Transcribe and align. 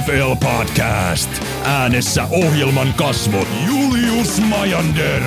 NFL 0.00 0.34
Podcast. 0.40 1.30
Äänessä 1.64 2.24
ohjelman 2.30 2.94
kasvot 2.94 3.48
Julius 3.66 4.40
Majander, 4.40 5.22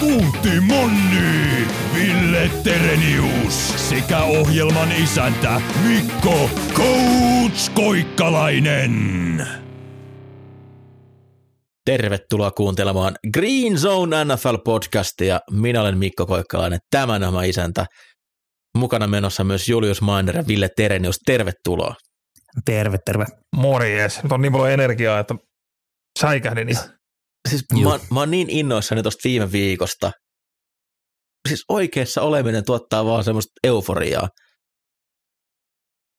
Puutti 0.00 0.60
Monni, 0.60 1.66
Ville 1.94 2.50
Terenius 2.64 3.88
sekä 3.88 4.18
ohjelman 4.18 4.92
isäntä 4.92 5.60
Mikko 5.88 6.50
Coach 6.74 7.72
Koikkalainen. 7.74 9.46
Tervetuloa 11.84 12.50
kuuntelemaan 12.50 13.14
Green 13.32 13.78
Zone 13.78 14.24
NFL-podcastia. 14.24 15.40
Minä 15.50 15.80
olen 15.80 15.98
Mikko 15.98 16.26
Koikkalainen, 16.26 16.78
tämän 16.90 17.24
oma 17.24 17.42
isäntä. 17.42 17.86
Mukana 18.78 19.06
menossa 19.06 19.44
myös 19.44 19.68
Julius 19.68 20.00
Mainer 20.00 20.36
ja 20.36 20.44
Ville 20.48 20.68
Terenius. 20.76 21.18
Tervetuloa. 21.26 21.94
Terve, 22.64 22.98
terve. 23.04 23.26
Morjes. 23.56 24.22
Nyt 24.22 24.32
on 24.32 24.42
niin 24.42 24.52
paljon 24.52 24.70
energiaa, 24.70 25.18
että 25.18 25.34
säikähdin. 26.20 26.68
Ja... 26.68 26.76
Siis 27.48 27.64
mä, 27.84 28.00
mä 28.10 28.20
oon 28.20 28.30
niin 28.30 28.50
innoissani 28.50 29.02
tuosta 29.02 29.20
viime 29.24 29.52
viikosta. 29.52 30.12
Siis 31.48 31.64
oikeassa 31.68 32.22
oleminen 32.22 32.64
tuottaa 32.64 33.04
vaan 33.04 33.24
semmoista 33.24 33.52
euforiaa. 33.64 34.28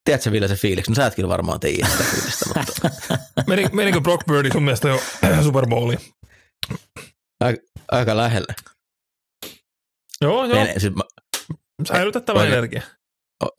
Tiedätkö 0.06 0.32
Ville 0.32 0.48
se 0.48 0.56
fiiliksi? 0.56 0.92
No 0.92 0.96
sä 0.96 1.06
etkin 1.06 1.28
varmaan 1.28 1.60
tiedä 1.60 1.88
sitä 1.88 2.04
fiilistä, 2.04 2.46
mutta... 2.48 2.90
Meni, 3.48 3.66
menikö 3.74 4.02
Brock 4.02 4.26
Birdie 4.28 4.52
sun 4.52 4.64
mielestä 4.64 4.88
jo 4.88 5.00
Super 5.44 5.68
Bowliin? 5.68 6.00
Aika, 7.40 7.62
aika 7.92 8.18
lähellä. 8.18 8.54
Joo, 10.22 10.46
joo. 10.46 10.60
En, 10.60 10.82
siis 10.82 10.94
mä, 10.96 11.04
Säilytettävä 11.88 12.40
Oike- 12.40 12.48
energia. 12.48 12.82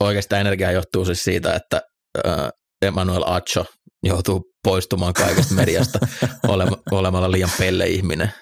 oikeastaan 0.00 0.40
energia 0.40 0.72
johtuu 0.72 1.04
siis 1.04 1.24
siitä, 1.24 1.54
että 1.54 1.82
äh, 2.26 2.48
Emmanuel 2.84 3.22
Acho 3.26 3.64
joutuu 4.02 4.54
poistumaan 4.64 5.12
kaikesta 5.12 5.54
mediasta 5.54 5.98
olema, 6.48 6.76
olemalla 6.90 7.30
liian 7.30 7.50
pelle 7.58 7.86
ihminen. 7.86 8.32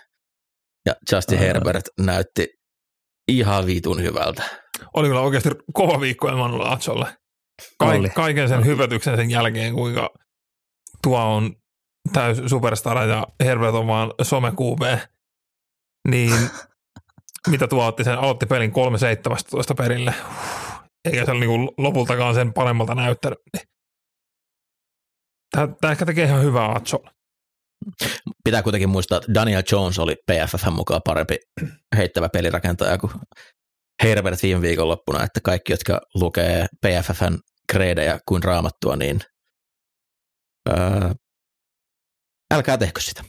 Ja 0.86 0.94
Justin 1.12 1.38
Aa. 1.38 1.44
Herbert 1.44 1.84
näytti 2.00 2.48
ihan 3.28 3.66
vitun 3.66 4.02
hyvältä. 4.02 4.42
Oli 4.94 5.08
kyllä 5.08 5.20
oikeasti 5.20 5.50
kova 5.72 6.00
viikko 6.00 6.28
Emanuel 6.28 6.72
Atsolle. 6.72 7.06
Oli. 7.80 8.08
Ka- 8.08 8.14
kaiken 8.14 8.48
sen 8.48 8.64
hyvätyksen 8.64 9.16
sen 9.16 9.30
jälkeen, 9.30 9.74
kuinka 9.74 10.10
tuo 11.02 11.20
on 11.20 11.56
täys 12.12 12.38
superstara 12.46 13.04
ja 13.04 13.26
Herbert 13.44 13.74
on 13.74 13.86
vaan 13.86 14.12
somekuube, 14.22 15.08
niin 16.08 16.50
mitä 17.50 17.68
tuo 17.68 17.86
otti 17.86 18.04
sen, 18.04 18.18
aloitti 18.18 18.46
pelin 18.46 18.72
3-17 19.72 19.74
perille. 19.76 20.14
Eikä 21.04 21.24
se 21.24 21.30
ole 21.30 21.40
niinku 21.40 21.74
lopultakaan 21.78 22.34
sen 22.34 22.52
paremmalta 22.52 22.94
näyttänyt. 22.94 23.38
Tämä, 25.52 25.68
tämä 25.80 25.92
ehkä 25.92 26.06
tekee 26.06 26.24
ihan 26.24 26.42
hyvää 26.42 26.72
Atsolle. 26.72 27.10
Pitää 28.44 28.62
kuitenkin 28.62 28.88
muistaa, 28.88 29.18
että 29.18 29.34
Daniel 29.34 29.62
Jones 29.72 29.98
oli 29.98 30.14
PFF 30.14 30.64
mukaan 30.70 31.00
parempi 31.04 31.36
heittävä 31.96 32.28
pelirakentaja 32.28 32.98
kuin 32.98 33.12
Herbert 34.02 34.42
viime 34.42 34.60
viikonloppuna, 34.60 35.24
että 35.24 35.40
kaikki, 35.44 35.72
jotka 35.72 36.00
lukee 36.14 36.66
PFFn 36.86 37.38
kreidejä 37.72 38.18
kuin 38.28 38.42
raamattua, 38.42 38.96
niin 38.96 39.20
ää, 40.68 41.14
älkää 42.54 42.78
tehkö 42.78 43.00
sitä. 43.00 43.24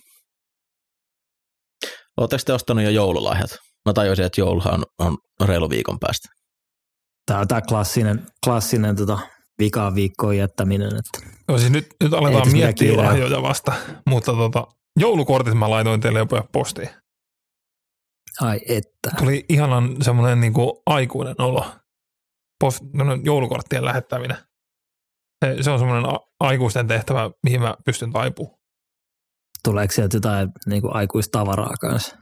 Oletteko 2.17 2.41
te 2.45 2.53
ostanut 2.53 2.83
jo 2.83 2.89
joululahjat? 2.89 3.49
Mä 3.85 3.94
tajusin, 3.94 4.25
että 4.25 4.41
jouluhan 4.41 4.85
on, 4.99 5.17
on 5.39 5.49
reilu 5.49 5.69
viikon 5.69 5.99
päästä. 5.99 6.29
Tämä 7.25 7.39
on 7.39 7.47
tämä 7.47 7.61
klassinen, 7.61 8.27
klassinen 8.45 8.95
tota, 8.95 9.19
vikaan 9.59 9.95
viikkoon 9.95 10.38
jättäminen. 10.38 10.88
Että 10.88 11.32
No 11.47 11.57
siis 11.57 11.71
nyt, 11.71 11.87
nyt 12.03 12.13
aletaan 12.13 12.51
miettiä 12.51 12.97
lahjoja 12.97 13.41
vasta, 13.41 13.73
mutta 14.07 14.31
tota, 14.33 14.67
joulukortit 14.99 15.53
mä 15.53 15.69
laitoin 15.69 16.01
teille 16.01 16.19
jo 16.19 16.25
pojat 16.25 16.51
postiin. 16.51 16.89
ai 18.41 18.59
että. 18.69 19.09
Tuli 19.17 19.45
ihanan 19.49 19.95
semmoinen 20.01 20.39
niinku 20.39 20.81
aikuinen 20.85 21.41
olo. 21.41 21.65
Post, 22.63 22.83
no, 22.93 23.03
no, 23.03 23.17
joulukorttien 23.23 23.85
lähettäminen. 23.85 24.37
Se, 25.45 25.63
se 25.63 25.71
on 25.71 25.79
semmoinen 25.79 26.09
a- 26.09 26.19
aikuisten 26.39 26.87
tehtävä, 26.87 27.31
mihin 27.43 27.61
mä 27.61 27.75
pystyn 27.85 28.11
taipumaan. 28.11 28.57
Tuleeko 29.63 29.91
sieltä 29.93 30.17
jotain 30.17 30.49
niin 30.65 30.81
kuin 30.81 30.95
aikuistavaraa 30.95 31.73
kanssa? 31.81 32.17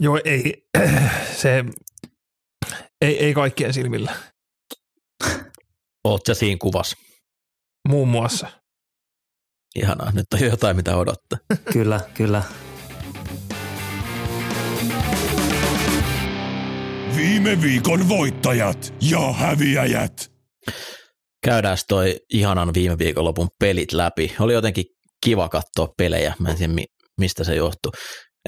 Joo, 0.00 0.20
ei, 0.24 0.68
se, 1.40 1.64
ei, 3.00 3.24
ei 3.24 3.34
kaikkien 3.34 3.72
silmillä. 3.72 4.12
Oot 6.04 6.20
sä 6.26 6.34
siinä 6.34 6.56
kuvassa? 6.60 6.96
Muun 7.88 8.08
muassa. 8.08 8.48
Ihanaa, 9.76 10.12
nyt 10.12 10.24
on 10.34 10.40
jotain 10.40 10.76
mitä 10.76 10.96
odottaa. 10.96 11.38
kyllä, 11.72 12.00
kyllä. 12.14 12.42
Viime 17.16 17.62
viikon 17.62 18.08
voittajat 18.08 18.94
ja 19.10 19.32
häviäjät. 19.32 20.30
käydään 21.44 21.76
toi 21.88 22.16
ihanan 22.32 22.74
viime 22.74 22.98
viikonlopun 22.98 23.48
pelit 23.60 23.92
läpi. 23.92 24.34
Oli 24.40 24.52
jotenkin 24.52 24.84
kiva 25.24 25.48
katsoa 25.48 25.88
pelejä, 25.98 26.34
mä 26.38 26.48
en 26.48 26.56
tiedä 26.56 26.72
mi- 26.72 26.86
mistä 27.20 27.44
se 27.44 27.54
johtui. 27.54 27.92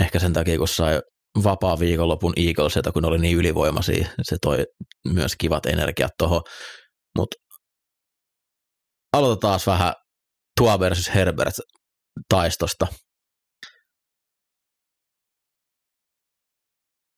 Ehkä 0.00 0.18
sen 0.18 0.32
takia, 0.32 0.58
kun 0.58 0.68
sai 0.68 1.00
vapaa 1.44 1.78
viikonlopun 1.78 2.32
Eaglesilta, 2.36 2.92
kun 2.92 3.04
oli 3.04 3.18
niin 3.18 3.36
ylivoimaisia, 3.36 4.08
se 4.22 4.36
toi 4.42 4.64
myös 5.12 5.32
kivat 5.38 5.66
energiat 5.66 6.12
tuohon. 6.18 6.42
Mutta 7.18 7.36
aloitetaan 9.12 9.50
taas 9.50 9.66
vähän 9.66 9.92
tuo 10.60 10.80
versus 10.80 11.14
Herbert 11.14 11.54
taistosta. 12.28 12.86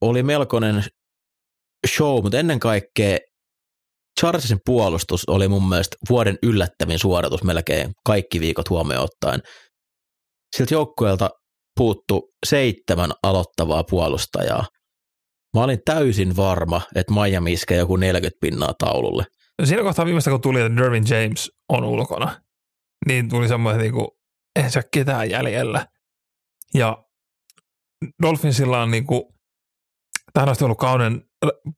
Oli 0.01 0.23
melkoinen 0.23 0.85
show, 1.97 2.23
mutta 2.23 2.39
ennen 2.39 2.61
kaikkea 2.61 3.19
Chargersin 4.21 4.59
puolustus 4.67 5.25
oli 5.29 5.49
mun 5.49 5.69
mielestä 5.69 5.97
vuoden 6.11 6.39
yllättävin 6.43 6.99
suoritus 6.99 7.43
melkein 7.43 7.93
kaikki 8.07 8.41
viikot 8.41 8.71
huomioon 8.71 9.05
ottaen. 9.05 9.41
Siltä 10.57 10.75
joukkueelta 10.75 11.31
puuttu 11.79 12.33
seitsemän 12.47 13.11
aloittavaa 13.23 13.85
puolustajaa. 13.85 14.67
Mä 15.57 15.65
olin 15.65 15.79
täysin 15.85 16.37
varma, 16.37 16.81
että 16.95 17.13
Miami 17.13 17.53
iskee 17.53 17.79
joku 17.79 17.97
40 17.97 18.39
pinnaa 18.41 18.75
taululle. 18.79 19.25
No 19.59 19.67
siinä 19.67 19.83
kohtaa 19.83 20.05
viimeistä, 20.05 20.31
kun 20.31 20.41
tuli, 20.41 20.61
että 20.61 20.77
Dervin 20.77 21.05
James 21.09 21.51
on 21.73 21.85
ulkona, 21.85 22.41
niin 23.07 23.29
tuli 23.29 23.49
semmoinen, 23.49 23.83
niin 23.83 24.09
eihän 24.57 24.73
se 24.73 24.83
ketään 24.91 25.31
jäljellä. 25.31 25.87
Ja 26.75 27.05
Dolphinsilla 28.23 28.83
on 28.83 28.91
niin 28.91 29.07
kuin, 29.07 29.23
tähän 30.33 30.49
asti 30.49 30.65
ollut 30.65 30.79
kauden 30.79 31.31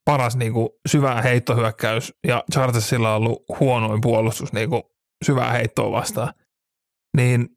paras 0.04 0.36
niin 0.36 0.52
kuin, 0.52 0.68
syvää 0.88 1.22
heittohyökkäys, 1.22 2.14
ja 2.26 2.44
Chargersilla 2.52 3.10
on 3.10 3.16
ollut 3.16 3.44
huonoin 3.60 4.00
puolustus 4.00 4.52
niin 4.52 4.70
kuin, 4.70 4.82
syvää 5.24 5.52
heittoa 5.52 5.92
vastaan. 5.92 6.34
Niin, 7.16 7.48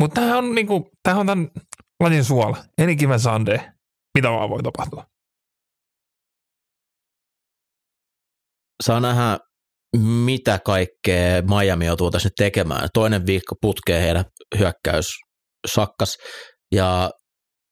mutta 0.00 0.14
tämähän 0.14 0.38
on, 0.38 0.54
niin 0.54 0.66
kuin, 0.66 0.84
tämähän 1.02 1.20
on 1.20 1.26
tämän 1.26 1.50
lajin 2.00 2.24
suola. 2.24 2.56
Any 2.82 2.94
given 2.94 3.20
Sunday. 3.20 3.58
Mitä 4.18 4.30
vaan 4.30 4.50
voi 4.50 4.62
tapahtua. 4.62 5.06
Saa 8.82 9.00
nähdä, 9.00 9.38
mitä 9.96 10.58
kaikkea 10.64 11.42
Miami 11.42 11.86
joutuu 11.86 12.10
tässä 12.10 12.26
nyt 12.26 12.34
tekemään. 12.36 12.88
Toinen 12.94 13.26
viikko 13.26 13.54
putkee 13.60 14.02
heidän 14.02 14.24
hyökkäys 14.58 15.06
sakkas 15.72 16.16
ja 16.74 17.10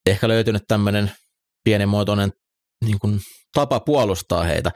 ehkä 0.06 0.28
löytynyt 0.28 0.62
tämmöinen 0.68 1.10
pienimuotoinen 1.64 2.30
niin 2.84 2.98
kuin, 2.98 3.20
tapa 3.54 3.80
puolustaa 3.80 4.44
heitä. 4.44 4.70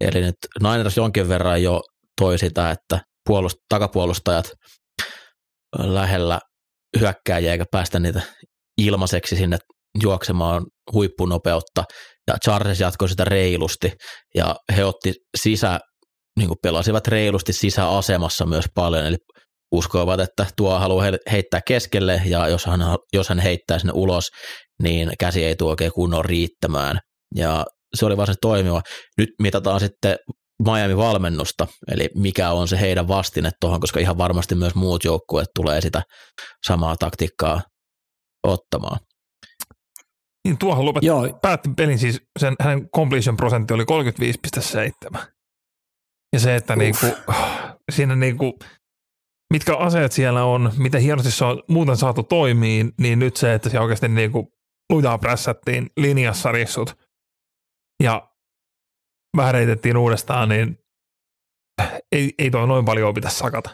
Eli 0.00 0.20
nyt 0.20 0.36
Niners 0.62 0.96
jonkin 0.96 1.28
verran 1.28 1.62
jo 1.62 1.80
toi 2.20 2.38
sitä, 2.38 2.70
että 2.70 3.00
puolust, 3.28 3.56
takapuolustajat 3.68 4.50
lähellä 5.78 6.40
hyökkääjiä 7.00 7.52
eikä 7.52 7.64
päästä 7.70 7.98
niitä 7.98 8.22
ilmaiseksi 8.78 9.36
sinne 9.36 9.58
juoksemaan 10.02 10.66
huippunopeutta. 10.92 11.84
Ja 12.26 12.36
Chargers 12.44 12.80
jatkoi 12.80 13.08
sitä 13.08 13.24
reilusti 13.24 13.92
ja 14.34 14.56
he 14.76 14.84
otti 14.84 15.14
sisä, 15.36 15.80
niin 16.38 16.48
kuin 16.48 16.58
pelasivat 16.62 17.08
reilusti 17.08 17.52
sisäasemassa 17.52 18.46
myös 18.46 18.64
paljon, 18.74 19.06
eli 19.06 19.16
uskoivat, 19.72 20.20
että 20.20 20.46
tuo 20.56 20.78
haluaa 20.78 21.04
he- 21.04 21.18
heittää 21.32 21.60
keskelle 21.66 22.22
ja 22.24 22.48
jos 22.48 22.66
hän, 22.66 22.80
jos 23.12 23.28
hän 23.28 23.38
heittää 23.38 23.78
sinne 23.78 23.92
ulos, 23.94 24.28
niin 24.82 25.12
käsi 25.18 25.44
ei 25.44 25.56
tuo 25.56 25.70
oikein 25.70 25.92
kunnon 25.92 26.24
riittämään. 26.24 26.98
Ja 27.34 27.64
se 27.94 28.06
oli 28.06 28.26
se 28.26 28.34
toimiva. 28.40 28.82
Nyt 29.18 29.28
mitataan 29.42 29.80
sitten 29.80 30.16
Miami-valmennusta, 30.62 31.66
eli 31.90 32.08
mikä 32.14 32.50
on 32.50 32.68
se 32.68 32.80
heidän 32.80 33.08
vastine 33.08 33.50
tuohon, 33.60 33.80
koska 33.80 34.00
ihan 34.00 34.18
varmasti 34.18 34.54
myös 34.54 34.74
muut 34.74 35.04
joukkueet 35.04 35.48
tulee 35.54 35.80
sitä 35.80 36.02
samaa 36.66 36.96
taktiikkaa 36.96 37.62
ottamaan. 38.46 38.98
Niin 40.44 40.58
tuohon 40.58 40.84
lopet, 40.84 41.02
Joo, 41.02 41.38
päätti 41.42 41.70
pelin 41.76 41.98
siis, 41.98 42.20
sen, 42.38 42.54
hänen 42.60 42.90
completion 42.90 43.36
prosentti 43.36 43.74
oli 43.74 43.84
35,7. 45.14 45.33
Ja 46.34 46.40
se, 46.40 46.56
että 46.56 46.76
niinku, 46.76 47.06
siinä 47.92 48.16
niinku, 48.16 48.58
mitkä 49.52 49.76
aseet 49.76 50.12
siellä 50.12 50.44
on, 50.44 50.72
miten 50.76 51.00
hienosti 51.00 51.30
se 51.30 51.44
on 51.44 51.62
muuten 51.68 51.96
saatu 51.96 52.22
toimiin, 52.22 52.92
niin 53.00 53.18
nyt 53.18 53.36
se, 53.36 53.54
että 53.54 53.70
se 53.70 53.80
oikeasti 53.80 54.08
niin 54.08 54.32
kuin 54.32 54.46
lujaa 54.92 55.18
prässättiin 55.18 55.90
linjassa 55.96 56.52
rissut 56.52 56.94
ja 58.02 58.28
vähän 59.36 59.54
reitettiin 59.54 59.96
uudestaan, 59.96 60.48
niin 60.48 60.76
ei, 62.12 62.32
ei 62.38 62.50
toi 62.50 62.66
noin 62.66 62.84
paljon 62.84 63.14
pitäisi 63.14 63.38
sakata. 63.38 63.70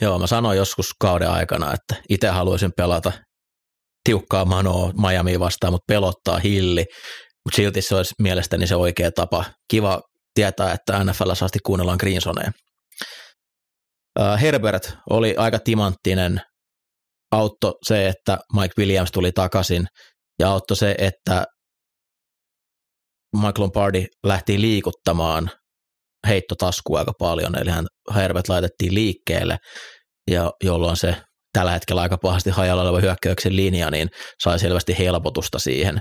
Joo, 0.00 0.18
mä 0.18 0.26
sanoin 0.26 0.58
joskus 0.58 0.94
kauden 1.00 1.30
aikana, 1.30 1.74
että 1.74 2.02
itse 2.08 2.28
haluaisin 2.28 2.72
pelata 2.76 3.12
tiukkaa 4.04 4.44
manoa 4.44 4.92
Miami 4.92 5.40
vastaan, 5.40 5.72
mutta 5.72 5.92
pelottaa 5.92 6.38
hilli. 6.38 6.84
Mutta 7.44 7.56
silti 7.56 7.82
se 7.82 7.94
olisi 7.94 8.14
mielestäni 8.18 8.66
se 8.66 8.76
oikea 8.76 9.10
tapa. 9.12 9.44
Kiva 9.70 10.00
tietää, 10.34 10.72
että 10.72 11.04
NFL 11.04 11.34
saasti 11.34 11.58
kuunnellaan 11.66 11.98
Greensoneen. 12.00 12.52
Herbert 14.40 14.94
oli 15.10 15.36
aika 15.36 15.58
timanttinen. 15.58 16.40
Auttoi 17.32 17.72
se, 17.86 18.08
että 18.08 18.38
Mike 18.60 18.74
Williams 18.78 19.12
tuli 19.12 19.32
takaisin 19.32 19.86
ja 20.38 20.50
auttoi 20.50 20.76
se, 20.76 20.94
että 20.98 21.44
Mike 23.36 23.60
Lombardi 23.60 24.06
lähti 24.26 24.60
liikuttamaan 24.60 25.50
heittotaskua 26.28 26.98
aika 26.98 27.12
paljon, 27.18 27.58
eli 27.58 27.70
hän 27.70 27.86
Herbert 28.14 28.48
laitettiin 28.48 28.94
liikkeelle, 28.94 29.58
ja 30.30 30.52
jolloin 30.64 30.96
se 30.96 31.16
tällä 31.52 31.72
hetkellä 31.72 32.02
aika 32.02 32.18
pahasti 32.18 32.50
hajalla 32.50 32.82
oleva 32.82 33.00
hyökkäyksen 33.00 33.56
linja, 33.56 33.90
niin 33.90 34.08
sai 34.42 34.58
selvästi 34.58 34.98
helpotusta 34.98 35.58
siihen. 35.58 36.00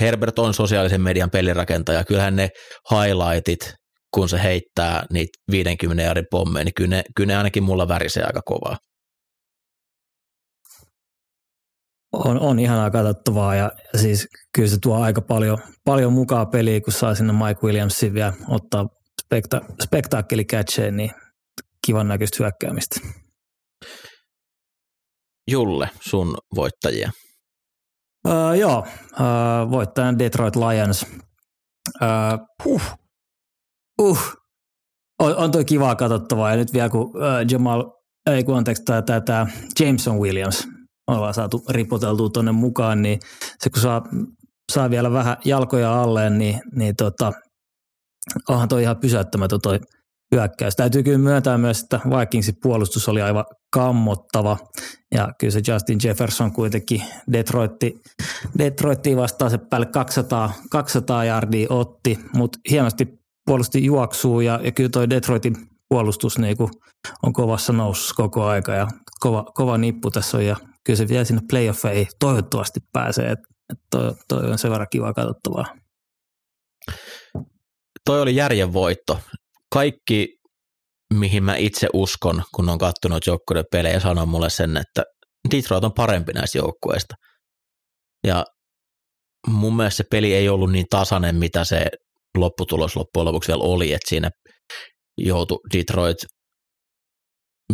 Herbert 0.00 0.38
on 0.38 0.54
sosiaalisen 0.54 1.00
median 1.00 1.30
pelirakentaja, 1.30 2.04
kyllähän 2.04 2.36
ne 2.36 2.48
highlightit, 2.90 3.74
kun 4.14 4.28
se 4.28 4.42
heittää 4.42 5.06
niitä 5.12 5.38
50 5.50 6.02
jarin 6.02 6.26
pommeja, 6.30 6.64
niin 6.64 6.74
kyllä 6.74 6.96
ne, 6.96 7.02
kyllä 7.16 7.26
ne 7.26 7.36
ainakin 7.36 7.62
mulla 7.62 7.88
värisee 7.88 8.24
aika 8.24 8.40
kovaa. 8.44 8.76
On, 12.12 12.40
on 12.40 12.58
ihanaa 12.58 12.90
katsottavaa 12.90 13.54
ja 13.54 13.70
siis 14.00 14.26
kyllä 14.54 14.68
se 14.68 14.76
tuo 14.82 14.96
aika 14.96 15.20
paljon, 15.20 15.58
paljon 15.84 16.12
mukaan 16.12 16.48
peliä, 16.50 16.80
kun 16.80 16.92
saa 16.92 17.14
sinne 17.14 17.32
Mike 17.32 17.60
Williamsin 17.66 18.14
vielä 18.14 18.32
ottaa 18.48 18.86
spekta, 19.22 19.60
spektaakkelikätseen, 19.82 20.96
niin 20.96 21.10
kivan 21.86 22.08
näköistä 22.08 22.36
hyökkäämistä. 22.40 23.00
Julle, 25.50 25.90
sun 26.00 26.38
voittajia. 26.54 27.10
Uh, 28.28 28.58
joo, 28.58 28.78
uh, 29.12 29.70
voittajan 29.70 30.18
Detroit 30.18 30.56
Lions. 30.56 31.06
Uh, 32.02 32.46
Huh. 32.64 32.82
uh, 34.00 34.18
on, 35.18 35.36
on 35.36 35.50
toi 35.50 35.64
kivaa 35.64 35.94
katsottavaa 35.94 36.50
ja 36.50 36.56
nyt 36.56 36.72
vielä 36.72 36.88
kun 36.88 37.02
uh, 37.02 37.12
Jamal, 37.50 37.84
ei 38.30 38.44
kun 38.44 38.56
anteeksi, 38.56 38.82
tämä, 38.84 39.20
tämä 39.20 39.46
Jameson 39.80 40.18
Williams 40.18 40.68
ollaan 41.06 41.34
saatu 41.34 41.64
ripoteltua 41.68 42.28
tuonne 42.28 42.52
mukaan, 42.52 43.02
niin 43.02 43.20
se 43.58 43.70
kun 43.70 43.82
saa, 43.82 44.02
saa 44.72 44.90
vielä 44.90 45.12
vähän 45.12 45.36
jalkoja 45.44 46.02
alleen, 46.02 46.38
niin, 46.38 46.60
niin 46.76 46.96
tota, 46.96 47.32
onhan 48.48 48.68
toi 48.68 48.82
ihan 48.82 48.96
pysäyttämätön 48.96 49.60
toi 49.60 49.80
hyökkäys. 50.34 50.76
Täytyy 50.76 51.02
kyllä 51.02 51.18
myöntää 51.18 51.58
myös, 51.58 51.82
että 51.82 52.00
Vikingsin 52.18 52.54
puolustus 52.62 53.08
oli 53.08 53.22
aivan 53.22 53.44
kammottava 53.72 54.56
ja 55.14 55.32
kyllä 55.38 55.50
se 55.50 55.60
Justin 55.68 55.98
Jefferson 56.04 56.52
kuitenkin 56.52 57.02
Detroitti, 57.32 58.00
Detroittiin 58.58 59.16
vastaan 59.16 59.50
se 59.50 59.58
päälle 59.58 59.86
200, 59.86 60.52
200 60.70 61.24
yardia 61.24 61.66
otti, 61.70 62.18
mutta 62.34 62.58
hienosti 62.70 63.06
puolusti 63.46 63.84
juoksuu 63.84 64.40
ja, 64.40 64.60
ja 64.62 64.72
kyllä 64.72 64.90
toi 64.90 65.10
Detroitin 65.10 65.56
puolustus 65.88 66.38
niin 66.38 66.56
on 67.22 67.32
kovassa 67.32 67.72
nousussa 67.72 68.14
koko 68.14 68.44
aika 68.44 68.72
ja 68.72 68.88
kova, 69.20 69.44
kova 69.54 69.78
nippu 69.78 70.10
tässä 70.10 70.36
on 70.36 70.46
ja 70.46 70.56
kyllä 70.84 70.96
se 70.96 71.08
vielä 71.08 71.24
sinne 71.24 71.42
playoffeihin 71.50 72.06
toivottavasti 72.20 72.80
pääsee, 72.92 73.30
että 73.30 73.44
toi, 73.90 74.14
toi 74.28 74.50
on 74.50 74.58
sen 74.58 74.70
verran 74.70 74.86
kiva 74.90 75.12
katsottavaa. 75.12 75.64
Toi 78.04 78.20
oli 78.20 78.36
järjen 78.36 78.72
voitto. 78.72 79.20
Kaikki, 79.72 80.28
mihin 81.14 81.44
mä 81.44 81.56
itse 81.56 81.88
uskon, 81.92 82.42
kun 82.54 82.68
on 82.68 82.78
kattonut 82.78 83.26
joukkueiden 83.26 83.64
pelejä, 83.72 84.00
sanoo 84.00 84.26
mulle 84.26 84.50
sen, 84.50 84.76
että 84.76 85.02
Detroit 85.50 85.84
on 85.84 85.92
parempi 85.92 86.32
näistä 86.32 86.58
joukkueista. 86.58 87.14
Ja 88.26 88.44
mun 89.46 89.76
mielestä 89.76 89.96
se 89.96 90.04
peli 90.10 90.34
ei 90.34 90.48
ollut 90.48 90.72
niin 90.72 90.86
tasainen, 90.90 91.36
mitä 91.36 91.64
se 91.64 91.86
lopputulos 92.38 92.96
loppujen 92.96 93.24
lopuksi 93.24 93.48
vielä 93.48 93.62
oli, 93.62 93.92
että 93.92 94.08
siinä 94.08 94.30
joutui 95.18 95.58
Detroit 95.76 96.18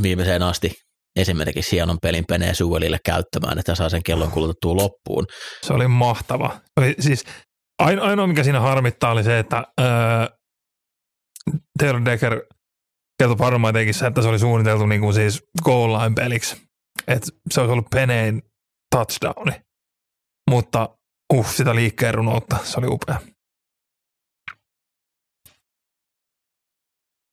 viimeiseen 0.02 0.42
asti 0.42 0.72
esimerkiksi 1.16 1.76
hienon 1.76 1.98
pelin 2.02 2.24
Penee 2.28 2.54
Sewellille 2.54 2.98
käyttämään, 3.04 3.58
että 3.58 3.74
saa 3.74 3.88
sen 3.88 4.02
kellon 4.02 4.30
kulutettua 4.30 4.76
loppuun. 4.76 5.26
Se 5.66 5.72
oli 5.72 5.88
mahtava. 5.88 6.60
Oli, 6.76 6.94
siis 7.00 7.24
ainoa, 7.78 8.26
mikä 8.26 8.44
siinä 8.44 8.60
harmittaa, 8.60 9.10
oli 9.10 9.24
se, 9.24 9.38
että 9.38 9.64
öö, 9.80 9.86
Taylor 11.78 12.04
Decker 12.04 12.40
kertoi 13.18 13.38
varmaan 13.38 13.74
teki 13.74 13.92
se, 13.92 14.06
että 14.06 14.22
se 14.22 14.28
oli 14.28 14.38
suunniteltu 14.38 14.86
niin 14.86 15.00
kuin 15.00 15.14
siis 15.14 15.42
goal 15.64 15.92
line 15.92 16.14
peliksi. 16.14 16.56
Että 17.06 17.28
se 17.50 17.60
olisi 17.60 17.72
ollut 17.72 17.90
Peneen 17.90 18.42
touchdowni. 18.90 19.52
Mutta 20.50 20.98
uh, 21.32 21.50
sitä 21.50 21.74
liikkeen 21.74 22.14
runoutta, 22.14 22.58
se 22.64 22.78
oli 22.78 22.86
upea. 22.86 23.20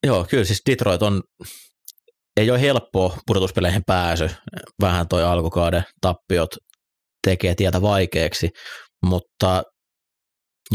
Joo, 0.06 0.26
kyllä 0.30 0.44
siis 0.44 0.62
Detroit 0.70 1.02
on, 1.02 1.24
ei 2.38 2.52
ole 2.52 2.62
helppoa 2.62 3.18
pudotuspeleihin 3.28 3.84
pääsy. 3.88 4.30
Vähän 4.82 5.08
toi 5.08 5.24
alkukauden 5.24 5.84
tappiot 6.02 6.50
tekee 7.28 7.56
tietä 7.56 7.82
vaikeaksi, 7.82 8.50
mutta 9.06 9.64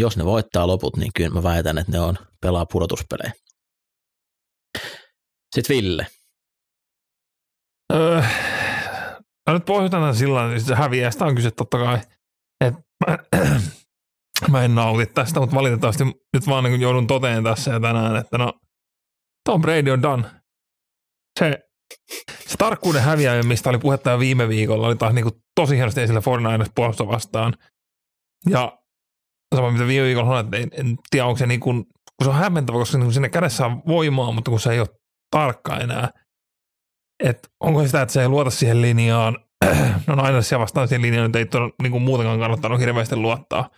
jos 0.00 0.16
ne 0.16 0.24
voittaa 0.24 0.66
loput, 0.66 0.96
niin 0.96 1.10
kyllä 1.16 1.30
mä 1.30 1.42
väitän, 1.42 1.78
että 1.78 1.92
ne 1.92 2.00
on 2.00 2.18
pelaa 2.40 2.66
pudotuspelejä. 2.66 3.32
Sitten 5.54 5.76
Ville. 5.76 6.06
Öö, 7.92 8.22
mä 9.46 9.54
nyt 9.54 9.64
pohjutan 9.64 10.14
sillä 10.14 10.54
että 10.54 10.68
se 10.68 10.74
häviästä 10.74 11.24
on 11.24 11.34
kyse 11.34 11.50
totta 11.50 11.78
kai. 11.78 11.98
Et 12.64 12.74
mä, 13.06 13.18
mä 14.52 14.64
en 14.64 14.74
nauti 14.74 15.06
tästä, 15.06 15.40
mutta 15.40 15.56
valitettavasti 15.56 16.04
nyt 16.04 16.46
vaan 16.46 16.64
niin 16.64 16.80
joudun 16.80 17.06
toteen 17.06 17.44
tässä 17.44 17.70
ja 17.70 17.80
tänään, 17.80 18.16
että 18.16 18.38
no 18.38 18.52
Tom 19.44 19.62
Brady 19.62 19.90
on 19.90 20.02
done. 20.02 20.24
Se, 21.38 21.58
se 22.46 22.56
tarkkuuden 22.58 23.02
häviäjä, 23.02 23.42
mistä 23.42 23.70
oli 23.70 23.78
puhetta 23.78 24.18
viime 24.18 24.48
viikolla, 24.48 24.86
oli 24.86 24.96
taas 24.96 25.14
niin 25.14 25.22
kuin 25.22 25.34
tosi 25.54 25.76
hienosti 25.76 26.00
esillä 26.00 26.20
49ers 26.20 26.72
puolusta 26.74 27.06
vastaan. 27.06 27.54
Ja 28.50 28.77
sama 29.56 29.70
mitä 29.70 29.86
viime 29.86 30.06
viikolla 30.06 30.28
sanoin, 30.28 30.44
että 30.44 30.56
en, 30.56 30.70
en 30.72 30.96
tiedä, 31.10 31.26
onko 31.26 31.38
se 31.38 31.46
niin 31.46 31.60
kuin, 31.60 31.84
kun 31.84 32.24
se 32.24 32.30
on 32.30 32.36
hämmentävä, 32.36 32.78
koska 32.78 32.98
niin 32.98 33.12
sinne 33.12 33.28
kädessä 33.28 33.66
on 33.66 33.82
voimaa, 33.86 34.32
mutta 34.32 34.50
kun 34.50 34.60
se 34.60 34.72
ei 34.72 34.80
ole 34.80 34.88
tarkka 35.30 35.76
enää. 35.76 36.10
Että 37.24 37.48
onko 37.60 37.80
se 37.80 37.86
sitä, 37.86 38.02
että 38.02 38.12
se 38.12 38.22
ei 38.22 38.28
luota 38.28 38.50
siihen 38.50 38.82
linjaan. 38.82 39.38
no 40.06 40.22
aina 40.22 40.42
siellä 40.42 40.62
vastaan 40.62 40.88
siihen 40.88 41.02
linjaan, 41.02 41.26
että 41.26 41.38
ei 41.38 41.46
todella, 41.46 41.74
niin 41.82 41.92
kuin 41.92 42.02
muutenkaan 42.02 42.40
kannattanut 42.40 42.80
hirveästi 42.80 43.16
luottaa. 43.16 43.70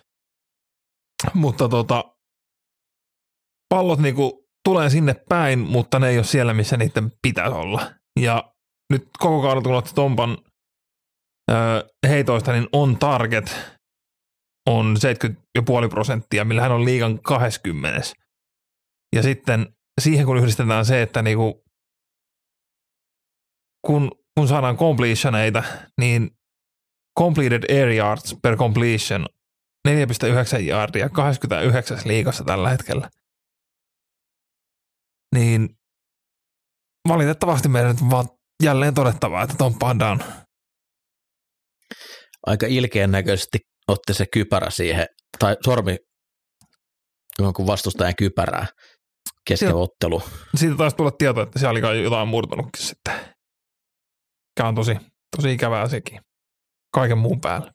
Mutta 1.35 1.69
tota, 1.69 2.05
pallot 3.69 3.99
niin 3.99 4.15
kuin 4.15 4.33
tulee 4.65 4.91
sinne 4.91 5.15
päin, 5.29 5.59
mutta 5.59 5.99
ne 5.99 6.09
ei 6.09 6.19
ole 6.19 6.25
siellä, 6.25 6.55
missä 6.55 6.77
niiden 6.77 7.13
pitäisi 7.23 7.55
olla. 7.55 7.83
Ja 8.21 8.53
nyt 8.93 9.09
koko 9.19 9.43
kauden 9.43 9.63
kun 9.63 9.75
otti 9.75 9.95
Tompan 9.95 10.39
ö, 11.51 11.55
heitoista, 12.09 12.53
niin 12.53 12.69
on 12.73 12.97
target 12.97 13.80
on 14.79 14.97
70,5 15.85 15.89
prosenttia, 15.91 16.45
millä 16.45 16.63
hän 16.63 16.73
on 16.73 16.85
liigan 16.85 17.23
20. 17.23 18.01
Ja 19.17 19.23
sitten 19.23 19.75
siihen 20.01 20.27
kun 20.27 20.39
yhdistetään 20.39 20.85
se, 20.85 21.03
että 21.03 21.23
niinku, 21.23 21.65
kun, 23.87 24.13
kun 24.39 24.49
saadaan 24.49 24.77
completioneita, 24.77 25.63
niin 26.01 26.31
completed 27.19 27.77
air 27.77 27.89
yards 27.89 28.37
per 28.43 28.57
completion 28.57 29.27
4,9 29.89 30.69
yardia 30.69 31.09
29 31.09 31.99
liigassa 32.05 32.45
tällä 32.45 32.69
hetkellä. 32.69 33.11
Niin 35.35 35.69
valitettavasti 37.09 37.69
meidän 37.69 37.91
nyt 37.91 38.11
vaan 38.11 38.29
jälleen 38.63 38.95
todettavaa, 38.95 39.43
että 39.43 39.55
Tom 39.59 39.75
Pandan 39.79 40.25
Aika 42.47 42.67
ilkeän 42.67 43.11
näköisesti 43.11 43.59
otti 43.91 44.15
se 44.15 44.27
kypärä 44.33 44.71
siihen, 44.71 45.07
tai 45.39 45.57
sormi 45.65 45.97
jonkun 47.39 47.67
vastustajan 47.67 48.17
kypärää 48.17 48.67
kesken 49.49 49.75
ottelu. 49.75 50.23
siitä 50.55 50.77
taisi 50.77 50.97
tulla 50.97 51.11
tieto, 51.11 51.43
että 51.43 51.59
siellä 51.59 51.89
oli 51.89 52.03
jotain 52.03 52.29
murtunutkin 52.29 52.87
sitten. 52.87 53.15
Mikä 54.51 54.69
on 54.69 54.75
tosi, 54.75 54.97
tosi 55.37 55.53
ikävää 55.53 55.89
sekin. 55.89 56.21
Kaiken 56.95 57.19
muun 57.19 57.41
päälle. 57.41 57.73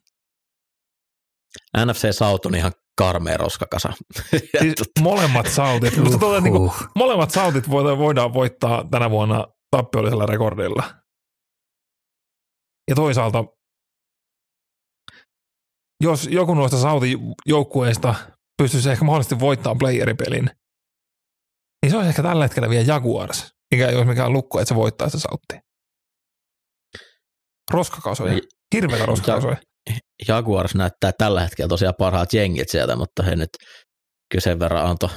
NFC 1.84 2.12
South 2.12 2.46
on 2.46 2.54
ihan 2.54 2.72
karmea 2.98 3.36
roskakasa. 3.36 3.92
Siis 4.60 4.74
molemmat 5.00 5.46
sautit, 5.46 5.96
mutta 5.96 6.18
tuota, 6.18 6.40
niin 6.40 6.52
kuin, 6.52 6.62
Uhuh. 6.62 6.88
molemmat 6.96 7.30
sautit 7.30 7.70
voidaan, 7.70 7.98
voidaan 7.98 8.34
voittaa 8.34 8.84
tänä 8.90 9.10
vuonna 9.10 9.46
tappiollisella 9.70 10.26
rekordilla. 10.26 10.94
Ja 12.88 12.94
toisaalta, 12.94 13.44
jos 16.02 16.28
joku 16.30 16.54
noista 16.54 16.80
sautijoukkueista 16.80 18.14
pystyisi 18.62 18.90
ehkä 18.90 19.04
mahdollisesti 19.04 19.40
voittamaan 19.40 19.78
playeripelin, 19.78 20.50
niin 21.82 21.90
se 21.90 21.96
olisi 21.96 22.08
ehkä 22.08 22.22
tällä 22.22 22.44
hetkellä 22.44 22.70
vielä 22.70 22.84
Jaguars, 22.86 23.46
mikä 23.70 23.88
ei 23.88 23.94
olisi 23.94 24.08
mikään 24.08 24.32
lukko, 24.32 24.60
että 24.60 24.68
se 24.68 24.74
voittaa 24.74 25.08
sitä 25.08 25.18
sauttia. 25.18 25.60
Roskakasoja. 27.70 28.40
Hirveitä 28.74 29.06
roskakasoja. 29.06 29.56
Jaguars 30.28 30.74
näyttää 30.74 31.12
tällä 31.18 31.40
hetkellä 31.40 31.68
tosiaan 31.68 31.94
parhaat 31.98 32.32
jengit 32.32 32.68
sieltä, 32.68 32.96
mutta 32.96 33.22
he 33.22 33.36
nyt 33.36 33.50
kyllä 34.30 34.42
sen 34.42 34.58
verran 34.58 34.86
antoi 34.86 35.10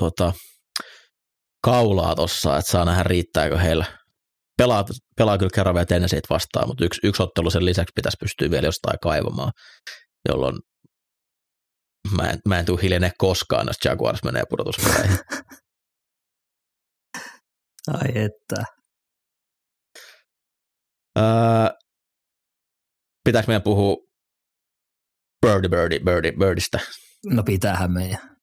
tota, 0.00 0.32
kaulaa 1.64 2.14
tossa, 2.14 2.58
että 2.58 2.70
saa 2.70 2.84
nähdä 2.84 3.02
riittääkö 3.02 3.58
heillä. 3.58 3.97
Pelaa, 4.58 4.84
pelaa 5.16 5.38
kyllä 5.38 5.50
kerran 5.54 5.74
vielä 5.74 5.86
Tennesseet 5.86 6.24
vastaan, 6.30 6.68
mutta 6.68 6.84
yksi, 6.84 7.00
yksi 7.04 7.22
ottelu 7.22 7.50
sen 7.50 7.64
lisäksi 7.64 7.92
pitäisi 7.94 8.16
pystyä 8.20 8.50
vielä 8.50 8.66
jostain 8.66 8.98
kaivamaan, 9.02 9.52
jolloin 10.28 10.58
mä 12.16 12.30
en, 12.30 12.38
mä 12.48 12.58
en 12.58 12.64
tule 12.64 12.82
hiljene 12.82 13.12
koskaan, 13.18 13.66
jos 13.66 13.76
Jaguars 13.84 14.22
menee 14.24 14.42
pudotuspeleihin. 14.50 15.18
Ai 17.94 18.08
että. 18.14 18.64
Öö, 21.18 21.24
pitääkö 23.24 23.46
meidän 23.46 23.62
puhua 23.62 23.96
Birdie, 25.46 25.68
Birdie, 25.68 26.00
Birdie, 26.00 26.32
Birdistä? 26.32 26.78
No 27.26 27.42
pitäähän 27.42 27.92
meidän. 27.92 28.38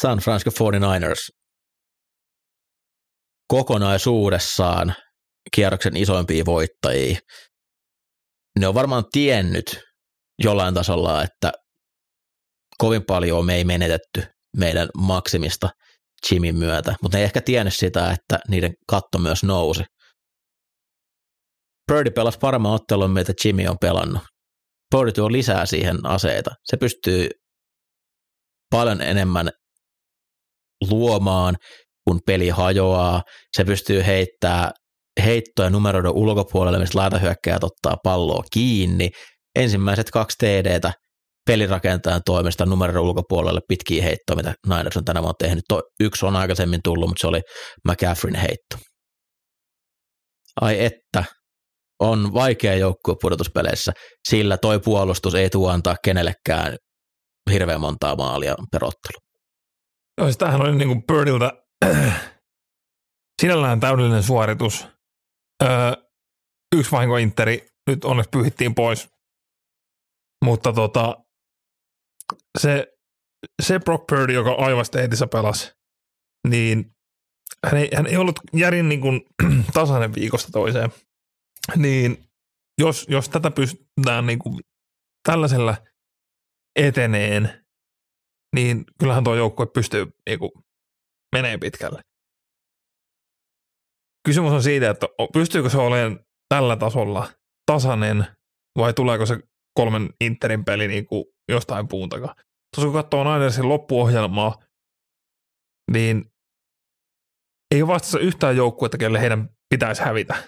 San 0.00 0.18
Francisco 0.18 0.50
49ers 0.70 1.37
kokonaisuudessaan 3.48 4.94
kierroksen 5.54 5.96
isoimpia 5.96 6.44
voittajia. 6.44 7.18
Ne 8.58 8.68
on 8.68 8.74
varmaan 8.74 9.04
tiennyt 9.12 9.80
jollain 10.44 10.74
tasolla, 10.74 11.22
että 11.22 11.52
kovin 12.78 13.04
paljon 13.04 13.46
me 13.46 13.54
ei 13.54 13.64
menetetty 13.64 14.22
meidän 14.56 14.88
maksimista 14.98 15.68
Jimin 16.30 16.56
myötä, 16.56 16.94
mutta 17.02 17.16
ne 17.16 17.20
ei 17.20 17.24
ehkä 17.24 17.40
tiennyt 17.40 17.74
sitä, 17.74 18.10
että 18.10 18.38
niiden 18.48 18.74
katto 18.90 19.18
myös 19.18 19.42
nousi. 19.44 19.84
Birdie 21.92 22.12
pelasi 22.12 22.38
paremman 22.38 22.72
ottelun, 22.72 23.10
mitä 23.10 23.32
Jimmy 23.44 23.66
on 23.66 23.78
pelannut. 23.80 24.22
Birdie 24.96 25.12
tuo 25.12 25.32
lisää 25.32 25.66
siihen 25.66 26.06
aseita. 26.06 26.50
Se 26.64 26.76
pystyy 26.76 27.28
paljon 28.70 29.00
enemmän 29.02 29.50
luomaan, 30.90 31.56
kun 32.08 32.20
peli 32.26 32.48
hajoaa. 32.48 33.22
Se 33.56 33.64
pystyy 33.64 34.06
heittämään 34.06 34.70
heittoja 35.24 35.70
numeroiden 35.70 36.12
ulkopuolelle, 36.14 36.78
mistä 36.78 36.98
laitahyökkäjät 36.98 37.64
ottaa 37.64 37.96
palloa 38.04 38.42
kiinni. 38.52 39.08
Ensimmäiset 39.56 40.10
kaksi 40.10 40.36
TDtä 40.38 40.92
pelirakentajan 41.46 42.20
toimesta 42.26 42.66
numeroiden 42.66 43.02
ulkopuolelle 43.02 43.60
pitkiä 43.68 44.02
heittoja, 44.02 44.36
mitä 44.36 44.54
Niners 44.66 44.96
on 44.96 45.04
tänä 45.04 45.22
vuonna 45.22 45.34
tehnyt. 45.38 45.64
Yksi 46.00 46.26
on 46.26 46.36
aikaisemmin 46.36 46.80
tullut, 46.84 47.08
mutta 47.08 47.20
se 47.20 47.26
oli 47.26 47.40
McCaffreyn 47.88 48.34
heitto. 48.34 48.76
Ai 50.60 50.84
että, 50.84 51.24
on 52.00 52.34
vaikea 52.34 52.74
joukkue 52.74 53.14
pudotuspeleissä, 53.22 53.92
sillä 54.28 54.56
toi 54.56 54.80
puolustus 54.80 55.34
ei 55.34 55.50
tuo 55.50 55.70
antaa 55.70 55.96
kenellekään 56.04 56.76
hirveän 57.52 57.80
montaa 57.80 58.16
maalia 58.16 58.54
perottelu. 58.72 59.18
Joo, 60.18 60.26
siis 60.26 60.38
tämähän 60.38 60.60
oli 60.60 60.76
niin 60.76 60.88
kuin 60.88 61.02
Birdiltä 61.06 61.67
sinällään 63.42 63.80
täydellinen 63.80 64.22
suoritus. 64.22 64.86
Öö, 65.62 65.92
yksi 66.76 66.92
vahinko 66.92 67.16
Interi 67.16 67.68
nyt 67.90 68.04
onneksi 68.04 68.30
pyhittiin 68.30 68.74
pois. 68.74 69.08
Mutta 70.44 70.72
tota, 70.72 71.24
se, 72.58 72.86
se 73.62 73.78
Brock 73.78 74.06
Purdy, 74.06 74.32
joka 74.32 74.52
aivasteetissä 74.52 75.26
pelasi, 75.26 75.72
niin 76.48 76.94
hän 77.66 77.80
ei, 77.80 77.88
hän 77.96 78.06
ei 78.06 78.16
ollut 78.16 78.40
järin 78.52 78.88
niin 78.88 79.00
kuin 79.00 79.20
tasainen 79.74 80.14
viikosta 80.14 80.52
toiseen. 80.52 80.90
Niin 81.76 82.24
jos, 82.80 83.06
jos 83.08 83.28
tätä 83.28 83.50
pystytään 83.50 84.26
niin 84.26 84.38
kuin 84.38 84.60
tällaisella 85.28 85.76
eteneen, 86.76 87.66
niin 88.54 88.84
kyllähän 89.00 89.24
tuo 89.24 89.34
joukkue 89.34 89.66
pystyy 89.66 90.06
niin 90.28 90.38
kuin, 90.38 90.50
menee 91.36 91.58
pitkälle. 91.58 92.00
Kysymys 94.26 94.52
on 94.52 94.62
siitä, 94.62 94.90
että 94.90 95.06
pystyykö 95.32 95.70
se 95.70 95.78
olemaan 95.78 96.20
tällä 96.48 96.76
tasolla 96.76 97.28
tasainen 97.66 98.26
vai 98.78 98.92
tuleeko 98.92 99.26
se 99.26 99.38
kolmen 99.78 100.10
Interin 100.20 100.64
peli 100.64 100.88
niin 100.88 101.06
kuin 101.06 101.24
jostain 101.48 101.88
puun 101.88 102.08
takaa. 102.08 102.34
Tuossa 102.74 102.86
kun 102.86 102.92
katsoo 102.92 103.24
Ninersin 103.24 103.68
loppuohjelmaa, 103.68 104.62
niin 105.92 106.24
ei 107.74 107.82
ole 107.82 107.88
vastassa 107.88 108.18
yhtään 108.18 108.56
joukkuetta, 108.56 108.98
kelle 108.98 109.20
heidän 109.20 109.48
pitäisi 109.70 110.02
hävitä. 110.02 110.42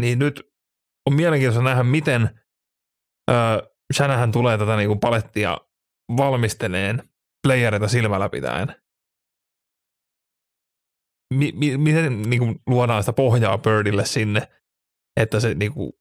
Niin 0.00 0.18
nyt 0.18 0.42
on 1.06 1.14
mielenkiintoista 1.14 1.62
nähdä, 1.62 1.82
miten 1.82 2.40
Shanahan 3.94 4.32
tulee 4.32 4.58
tätä 4.58 4.76
niin 4.76 4.88
kuin 4.88 5.00
palettia 5.00 5.58
valmisteleen 6.16 7.10
playereita 7.46 7.88
silmällä 7.88 8.28
pitäen. 8.28 8.82
Mi- 11.34 11.52
mi- 11.52 11.76
miten 11.76 12.22
niin 12.22 12.40
kuin, 12.40 12.56
luodaan 12.66 13.02
sitä 13.02 13.12
pohjaa 13.12 13.58
Birdille 13.58 14.06
sinne, 14.06 14.48
että 15.20 15.40
se 15.40 15.54
niin 15.54 15.72
kuin, 15.72 15.92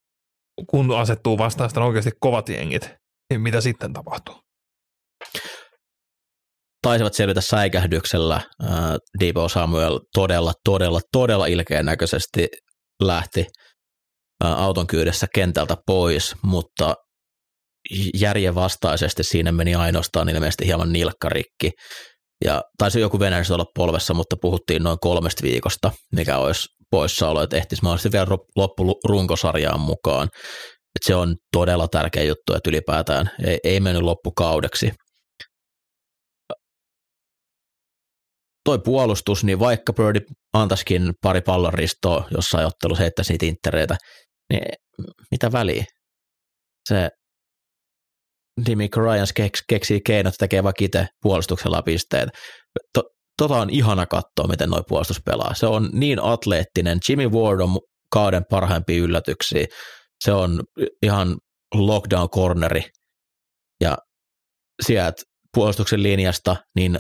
kun 0.70 0.98
asettuu 0.98 1.38
vastaan 1.38 1.70
sitä 1.70 1.84
oikeasti 1.84 2.12
kovat 2.20 2.50
jengit, 2.50 2.90
niin 3.30 3.42
mitä 3.42 3.62
sitten 3.62 3.94
tapahtuu? 3.94 4.36
Taisivat 6.82 7.14
selvitä 7.14 7.42
säikähdyksellä. 7.42 8.42
Ää, 8.62 8.98
Debo 9.20 9.50
Samuel 9.50 10.00
todella, 10.14 10.54
todella, 10.64 11.02
todella 11.12 11.46
ilkeän 11.46 11.86
näköisesti 11.86 12.48
lähti 13.04 13.46
ää, 14.44 14.56
auton 14.56 14.88
kyydessä 14.88 15.28
kentältä 15.36 15.76
pois, 15.86 16.36
mutta 16.42 16.96
järjen 18.20 18.56
vastaisesti 18.56 19.24
siinä 19.24 19.52
meni 19.52 19.76
ainoastaan 19.76 20.30
ilmeisesti 20.30 20.66
hieman 20.66 20.94
nilkkarikki. 20.94 21.72
Ja 22.46 22.62
taisi 22.78 23.00
joku 23.00 23.20
venäjässä 23.20 23.54
olla 23.54 23.66
polvessa, 23.76 24.14
mutta 24.14 24.36
puhuttiin 24.42 24.84
noin 24.84 25.00
kolmesta 25.02 25.44
viikosta, 25.44 25.92
mikä 26.16 26.38
olisi 26.38 26.68
poissaolo, 26.92 27.42
että 27.42 27.58
ehtisi 27.58 27.82
mahdollisesti 27.84 28.12
vielä 28.12 28.26
ro- 28.26 28.46
loppu 28.56 29.00
runkosarjaan 29.08 29.80
mukaan. 29.80 30.28
Et 30.96 31.04
se 31.06 31.16
on 31.16 31.36
todella 31.54 31.88
tärkeä 31.88 32.24
juttu, 32.24 32.54
että 32.54 32.70
ylipäätään 32.70 33.30
ei, 33.46 33.60
ei 33.64 33.80
mennyt 33.80 34.04
loppukaudeksi. 34.04 34.92
Toi 38.66 38.80
puolustus, 38.80 39.44
niin 39.44 39.60
vaikka 39.60 39.94
Birdie 39.94 40.22
antaisikin 40.54 41.14
pari 41.22 41.42
pallon 41.42 41.74
ristoa 41.74 42.28
jossain 42.32 42.66
ottelussa, 42.66 43.02
heittäisi 43.02 43.34
niitä 43.34 43.46
intereitä, 43.46 43.98
niin 44.54 44.62
mitä 45.32 45.52
väliä? 45.52 45.86
Se 46.90 47.10
Dimick 48.66 48.98
Ryans 48.98 49.34
keks, 49.34 49.64
keksii 49.70 50.02
keinot, 50.02 50.34
tekee 50.38 50.64
vaikka 50.64 50.86
itse 50.86 51.08
puolustuksella 51.22 51.82
pisteet. 51.82 52.30
To, 52.94 53.04
tota 53.38 53.56
on 53.56 53.70
ihana 53.70 54.06
katsoa, 54.06 54.48
miten 54.50 54.70
noi 54.70 54.84
puolustus 54.88 55.22
pelaa. 55.26 55.54
Se 55.54 55.66
on 55.66 55.90
niin 55.94 56.24
atleettinen. 56.24 57.00
Jimmy 57.10 57.28
Ward 57.28 57.60
on 57.60 57.80
kauden 58.12 58.44
parhaimpia 58.50 59.04
yllätyksiä. 59.04 59.66
Se 60.24 60.32
on 60.32 60.64
ihan 61.04 61.38
lockdown 61.74 62.30
corneri. 62.30 62.84
Ja 63.82 63.98
sieltä 64.82 65.22
puolustuksen 65.54 66.04
linjasta, 66.04 66.56
niin 66.76 67.00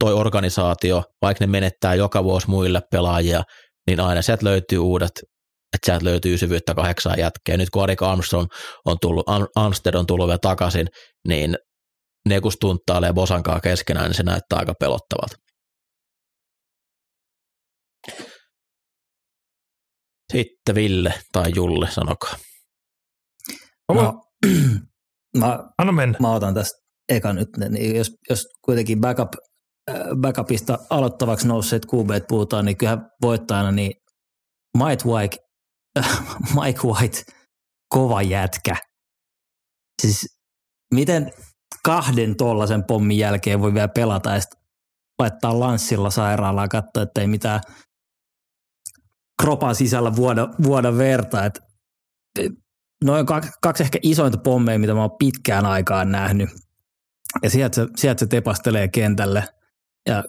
toi 0.00 0.12
organisaatio, 0.12 1.02
vaikka 1.22 1.44
ne 1.44 1.50
menettää 1.50 1.94
joka 1.94 2.24
vuosi 2.24 2.50
muille 2.50 2.80
pelaajia, 2.90 3.42
niin 3.86 4.00
aina 4.00 4.22
sieltä 4.22 4.44
löytyy 4.44 4.78
uudet 4.78 5.12
että 5.74 5.86
sieltä 5.86 6.04
löytyy 6.04 6.38
syvyyttä 6.38 6.74
kahdeksan 6.74 7.18
jätkeä. 7.18 7.56
Nyt 7.56 7.70
kun 7.70 7.82
Arik 7.82 8.02
Armstrong 8.02 8.48
on 8.84 8.96
tullut, 9.00 9.26
Armstead 9.56 9.94
on 9.94 10.06
tullut 10.06 10.26
vielä 10.26 10.38
takaisin, 10.38 10.86
niin 11.28 11.56
ne 12.28 12.40
kun 12.40 12.52
stunttailee 12.52 13.12
Bosankaa 13.12 13.60
keskenään, 13.60 14.06
niin 14.06 14.16
se 14.16 14.22
näyttää 14.22 14.58
aika 14.58 14.74
pelottavalta. 14.80 15.36
Sitten 20.32 20.74
Ville 20.74 21.14
tai 21.32 21.52
Julle, 21.54 21.90
sanokaa. 21.90 22.34
No, 23.94 24.22
mä, 25.38 25.58
Anna 25.78 25.92
mennä. 25.92 26.18
mä 26.20 26.34
otan 26.34 26.54
tästä 26.54 26.78
eka 27.08 27.32
nyt, 27.32 27.48
niin 27.68 27.96
jos, 27.96 28.10
jos 28.30 28.46
kuitenkin 28.64 29.00
backup, 29.00 29.32
äh, 29.90 29.96
backupista 30.20 30.78
aloittavaksi 30.90 31.48
nousseet 31.48 31.86
QB 31.86 32.10
puhutaan, 32.28 32.64
niin 32.64 32.76
kyllähän 32.76 33.10
voittajana 33.22 33.72
niin 33.72 33.92
Mike 34.78 35.08
White, 35.08 35.36
Mike 36.60 36.80
White, 36.84 37.22
kova 37.88 38.22
jätkä. 38.22 38.76
Siis 40.02 40.38
miten 40.94 41.32
kahden 41.84 42.36
tollasen 42.36 42.84
pommin 42.84 43.18
jälkeen 43.18 43.60
voi 43.60 43.74
vielä 43.74 43.88
pelata 43.88 44.30
ja 44.30 44.40
laittaa 45.18 45.60
lanssilla 45.60 46.10
sairaalaan 46.10 46.68
katsoa, 46.68 47.02
että 47.02 47.20
ei 47.20 47.26
mitään 47.26 47.60
kropan 49.42 49.74
sisällä 49.74 50.16
vuoda, 50.16 50.48
vuoda 50.62 50.96
verta. 50.96 51.44
Et, 51.44 51.60
noin 53.04 53.26
kaksi, 53.26 53.50
kaksi 53.62 53.82
ehkä 53.82 53.98
isointa 54.02 54.38
pommeja, 54.38 54.78
mitä 54.78 54.94
mä 54.94 55.00
oon 55.00 55.16
pitkään 55.18 55.66
aikaan 55.66 56.12
nähnyt. 56.12 56.50
Ja 57.42 57.50
sieltä 57.50 57.74
se, 57.74 57.86
sieltä 57.96 58.20
se 58.20 58.26
tepastelee 58.26 58.88
kentälle. 58.88 59.44
Ja 60.08 60.24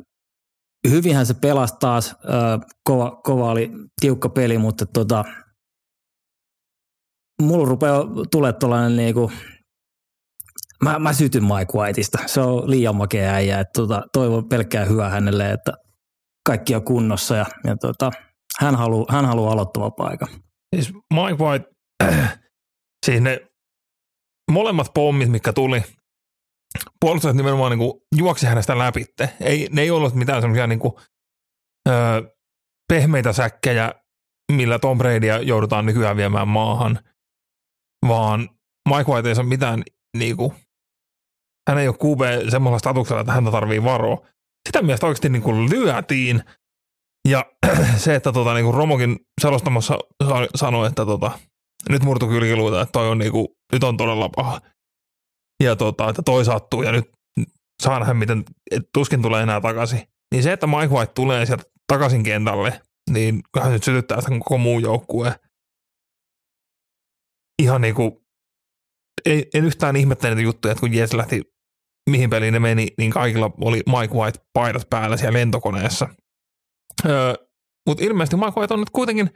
hyvinhän 0.89 1.25
se 1.25 1.33
pelasi 1.33 1.73
taas. 1.79 2.15
Kova, 2.83 3.21
kova 3.23 3.51
oli 3.51 3.71
tiukka 4.01 4.29
peli, 4.29 4.57
mutta 4.57 4.85
tota, 4.85 5.25
mulla 7.41 7.69
rupeaa 7.69 8.05
tulee 8.31 8.53
tuollainen 8.53 8.95
niinku, 8.95 9.31
mä, 10.83 10.99
mä 10.99 11.13
sytyn 11.13 11.43
Mike 11.43 11.77
Whiteista. 11.77 12.17
Se 12.25 12.41
on 12.41 12.69
liian 12.69 12.95
makea 12.95 13.33
äijä. 13.33 13.59
Et 13.59 13.67
tota, 13.73 14.03
toivon 14.13 14.49
pelkkää 14.49 14.85
hyvää 14.85 15.09
hänelle, 15.09 15.51
että 15.51 15.71
kaikki 16.45 16.75
on 16.75 16.83
kunnossa 16.83 17.35
ja, 17.35 17.45
ja 17.63 17.77
tota, 17.77 18.11
hän 18.59 18.75
haluaa 18.75 19.05
hän 19.09 19.25
haluu 19.25 19.47
aloittava 19.47 19.91
paikan. 19.91 20.27
Siis 20.75 20.93
Mike 20.93 21.43
White, 21.43 21.69
siis 23.05 23.21
ne 23.21 23.47
molemmat 24.51 24.91
pommit, 24.93 25.29
mikä 25.29 25.53
tuli, 25.53 25.83
puolustajat 27.01 27.37
nimenomaan 27.37 27.71
niin 27.71 27.79
kuin 27.79 27.93
juoksi 28.15 28.45
hänestä 28.45 28.77
läpi. 28.77 29.05
Ei, 29.39 29.67
ne 29.71 29.81
ei 29.81 29.91
ollut 29.91 30.15
mitään 30.15 30.41
semmoisia 30.41 30.67
niin 30.67 30.79
kuin, 30.79 30.93
öö, 31.89 32.21
pehmeitä 32.93 33.33
säkkejä, 33.33 33.93
millä 34.51 34.79
Tom 34.79 34.97
Bradya 34.97 35.41
joudutaan 35.41 35.85
nykyään 35.85 36.17
viemään 36.17 36.47
maahan, 36.47 36.99
vaan 38.07 38.49
Mike 38.89 39.11
White 39.11 39.29
ei 39.29 39.35
saa 39.35 39.43
mitään, 39.43 39.83
niin 40.17 40.37
kuin, 40.37 40.53
hän 41.69 41.77
ei 41.77 41.87
ole 41.87 41.95
QB 41.95 42.49
semmoisella 42.49 42.79
statuksella, 42.79 43.21
että 43.21 43.33
häntä 43.33 43.51
tarvii 43.51 43.83
varoa. 43.83 44.27
Sitä 44.69 44.81
miestä 44.81 45.07
oikeasti 45.07 45.29
niin 45.29 45.41
kuin 45.41 45.69
lyötiin, 45.69 46.43
ja 47.27 47.45
se, 47.97 48.15
että 48.15 48.31
tota, 48.31 48.53
niin 48.53 48.65
kuin 48.65 48.75
Romokin 48.75 49.19
selostamassa 49.41 49.99
sanoi, 50.55 50.87
että 50.87 51.05
tota, 51.05 51.31
nyt 51.89 52.03
murtu 52.03 52.27
kylkiluita, 52.27 52.81
että 52.81 52.91
toi 52.91 53.09
on, 53.09 53.17
niin 53.17 53.31
kuin, 53.31 53.47
nyt 53.73 53.83
on 53.83 53.97
todella 53.97 54.29
paha 54.35 54.61
ja 55.63 55.75
tota, 55.75 56.09
että 56.09 56.21
toi 56.21 56.45
sattuu 56.45 56.83
ja 56.83 56.91
nyt 56.91 57.11
saa 57.83 57.99
nähdä, 57.99 58.13
miten 58.13 58.43
tuskin 58.93 59.21
tulee 59.21 59.43
enää 59.43 59.61
takaisin. 59.61 60.01
Niin 60.33 60.43
se, 60.43 60.51
että 60.53 60.67
Mike 60.67 60.87
White 60.87 61.11
tulee 61.13 61.45
sieltä 61.45 61.63
takaisin 61.87 62.23
kentälle, 62.23 62.81
niin 63.09 63.41
hän 63.61 63.71
nyt 63.71 63.83
sytyttää 63.83 64.21
sitä 64.21 64.31
koko 64.31 64.57
muu 64.57 64.79
joukkue. 64.79 65.35
Ihan 67.61 67.81
niin 67.81 67.95
kuin, 67.95 68.11
ei, 69.25 69.49
en 69.53 69.65
yhtään 69.65 69.95
ihmettele 69.95 70.35
niitä 70.35 70.45
juttuja, 70.45 70.71
että 70.71 70.79
kun 70.79 70.93
Jets 70.93 71.13
lähti, 71.13 71.41
mihin 72.09 72.29
peliin 72.29 72.53
ne 72.53 72.59
meni, 72.59 72.87
niin 72.97 73.11
kaikilla 73.11 73.51
oli 73.61 73.83
Mike 73.99 74.13
White 74.15 74.39
paidat 74.53 74.89
päällä 74.89 75.17
siellä 75.17 75.39
lentokoneessa. 75.39 76.07
Öö, 77.05 77.33
Mutta 77.87 78.03
ilmeisesti 78.03 78.35
Mike 78.35 78.59
White 78.59 78.73
on 78.73 78.79
nyt 78.79 78.89
kuitenkin 78.89 79.29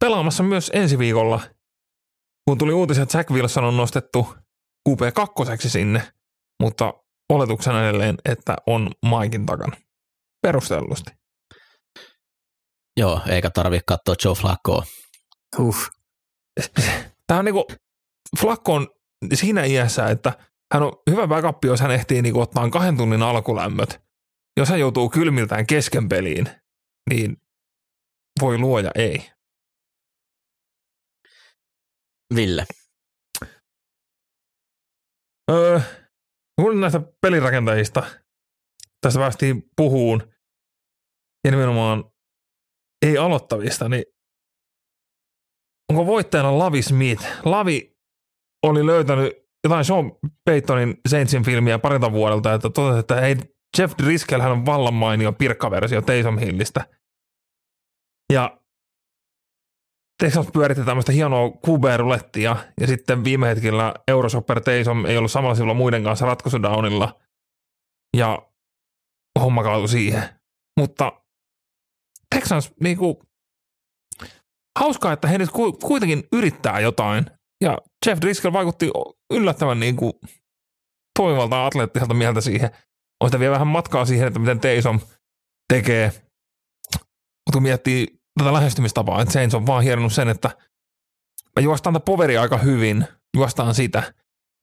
pelaamassa 0.00 0.42
myös 0.42 0.70
ensi 0.74 0.98
viikolla, 0.98 1.40
kun 2.48 2.58
tuli 2.58 2.72
uutisia, 2.72 3.02
että 3.02 3.18
Jack 3.18 3.30
Wilson 3.30 3.64
on 3.64 3.76
nostettu 3.76 4.34
QP2 4.88 5.68
sinne, 5.68 6.02
mutta 6.62 6.94
oletuksena 7.28 7.88
edelleen, 7.88 8.14
että 8.24 8.56
on 8.66 8.90
Maikin 9.06 9.46
takana. 9.46 9.76
Perustellusti. 10.42 11.10
Joo, 12.96 13.20
eikä 13.28 13.50
tarvi 13.50 13.80
katsoa 13.86 14.14
Joe 14.24 14.34
Flaccoa. 14.34 14.84
Huh. 15.58 15.90
Tämä 17.26 17.38
on 17.38 17.44
niinku, 17.44 17.66
Flacco 18.40 18.74
on 18.74 18.88
siinä 19.34 19.64
iässä, 19.64 20.06
että 20.06 20.32
hän 20.74 20.82
on 20.82 20.92
hyvä 21.10 21.26
backup, 21.26 21.64
jos 21.64 21.80
hän 21.80 21.90
ehtii 21.90 22.22
niinku 22.22 22.40
ottaa 22.40 22.70
kahden 22.70 22.96
tunnin 22.96 23.22
alkulämmöt. 23.22 24.02
Jos 24.56 24.68
hän 24.68 24.80
joutuu 24.80 25.10
kylmiltään 25.10 25.66
kesken 25.66 26.08
peliin, 26.08 26.48
niin 27.10 27.36
voi 28.40 28.58
luoja 28.58 28.90
ei. 28.94 29.30
Ville. 32.34 32.66
Öö, 35.50 35.80
kun 36.60 36.80
näistä 36.80 37.00
pelirakentajista 37.20 38.06
tästä 39.00 39.20
päästiin 39.20 39.62
puhuun 39.76 40.32
ja 41.44 41.50
nimenomaan 41.50 42.04
ei 43.06 43.18
aloittavista, 43.18 43.88
niin 43.88 44.04
onko 45.90 46.06
voittajana 46.06 46.58
Lavi 46.58 46.82
Smith? 46.82 47.26
Lavi 47.44 47.96
oli 48.66 48.86
löytänyt 48.86 49.32
jotain 49.64 49.84
Sean 49.84 50.12
Paytonin 50.44 51.00
Saintsin 51.08 51.44
filmiä 51.44 51.78
parilta 51.78 52.12
vuodelta, 52.12 52.54
että 52.54 52.70
totesi, 52.70 53.00
että 53.00 53.20
hei, 53.20 53.36
Jeff 53.78 53.94
Driscoll 54.02 54.40
hän 54.42 54.52
on 54.52 54.66
vallan 54.66 54.94
mainio 54.94 55.32
pirkkaversio 55.32 56.02
Taysom 56.02 56.38
Hillistä. 56.38 56.86
Ja 58.32 58.58
Texas 60.22 60.46
pyöritti 60.52 60.84
tämmöistä 60.84 61.12
hienoa 61.12 61.48
QB-rulettia 61.48 62.56
ja 62.80 62.86
sitten 62.86 63.24
viime 63.24 63.48
hetkellä 63.48 63.94
Euroshopper 64.08 64.60
Taysom 64.60 65.06
ei 65.06 65.16
ollut 65.18 65.30
samalla 65.30 65.54
sivulla 65.54 65.74
muiden 65.74 66.04
kanssa 66.04 66.26
ratkaisudownilla 66.26 67.20
ja 68.16 68.48
homma 69.40 69.62
kaatui 69.62 69.88
siihen. 69.88 70.22
Mutta 70.80 71.12
Texans 72.34 72.72
niinku, 72.80 73.22
hauskaa, 74.78 75.12
että 75.12 75.28
he 75.28 75.38
nyt 75.38 75.50
kuitenkin 75.82 76.24
yrittää 76.32 76.80
jotain 76.80 77.26
ja 77.60 77.78
Jeff 78.06 78.20
Driscoll 78.20 78.52
vaikutti 78.52 78.90
yllättävän 79.32 79.80
niinku 79.80 80.20
toimivalta 81.18 81.66
atleettiselta 81.66 82.14
mieltä 82.14 82.40
siihen. 82.40 82.70
On 83.20 83.28
sitä 83.28 83.38
vielä 83.38 83.52
vähän 83.52 83.66
matkaa 83.66 84.04
siihen, 84.04 84.26
että 84.26 84.40
miten 84.40 84.60
Taysom 84.60 85.00
tekee. 85.72 86.12
Mutta 86.96 87.52
kun 87.52 87.62
miettii 87.62 88.06
tätä 88.38 88.52
lähestymistapaa, 88.52 89.22
että 89.22 89.32
Saints 89.32 89.54
on 89.54 89.66
vaan 89.66 89.82
hieronnut 89.82 90.12
sen, 90.12 90.28
että 90.28 90.50
me 91.56 91.62
juostaan 91.62 91.94
tätä 91.94 92.04
poveri 92.04 92.38
aika 92.38 92.58
hyvin, 92.58 93.04
juostaan 93.36 93.74
sitä, 93.74 94.14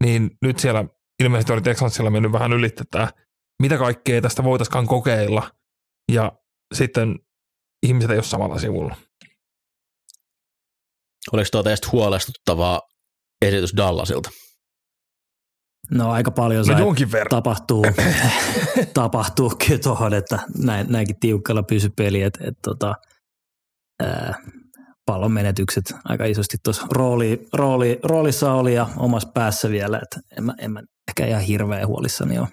niin 0.03 0.31
nyt 0.41 0.59
siellä 0.59 0.85
ilmeisesti 1.23 1.53
oli 1.53 1.61
Texansilla 1.61 2.09
mennyt 2.09 2.31
vähän 2.31 2.53
ylitetään, 2.53 3.07
mitä 3.61 3.77
kaikkea 3.77 4.21
tästä 4.21 4.43
voitaisiin 4.43 4.87
kokeilla, 4.87 5.51
ja 6.11 6.31
sitten 6.73 7.19
ihmiset 7.85 8.11
ei 8.11 8.17
ole 8.17 8.23
samalla 8.23 8.59
sivulla. 8.59 8.95
Oliko 11.33 11.47
tuo 11.51 11.63
teistä 11.63 11.87
huolestuttavaa 11.91 12.81
esitys 13.41 13.73
Dallasilta? 13.77 14.29
No 15.91 16.11
aika 16.11 16.31
paljon 16.31 16.65
no, 16.65 16.79
jonkin 16.79 17.11
verran. 17.11 17.29
tapahtuu, 17.29 17.85
tapahtuu 18.93 19.53
tuohon, 19.83 20.13
että 20.13 20.39
näin, 20.57 20.87
näinkin 20.89 21.19
tiukkalla 21.19 21.63
pysy 21.63 21.89
peli, 21.97 22.21
että 22.21 22.39
et, 22.47 22.53
tota, 22.63 22.95
pallon 25.05 25.31
menetykset 25.31 25.83
aika 26.05 26.25
isosti 26.25 26.57
tuossa 26.63 26.87
rooli, 26.91 27.47
rooli, 27.53 27.99
roolissa 28.03 28.53
oli 28.53 28.73
ja 28.73 28.87
omassa 28.97 29.29
päässä 29.33 29.69
vielä, 29.69 29.99
että 30.03 30.19
en 30.37 30.43
mä, 30.43 30.53
en 30.57 30.71
mä 30.71 30.81
ehkä 31.09 31.25
ihan 31.25 31.41
hirveän 31.41 31.87
huolissani 31.87 32.39
ole. 32.39 32.47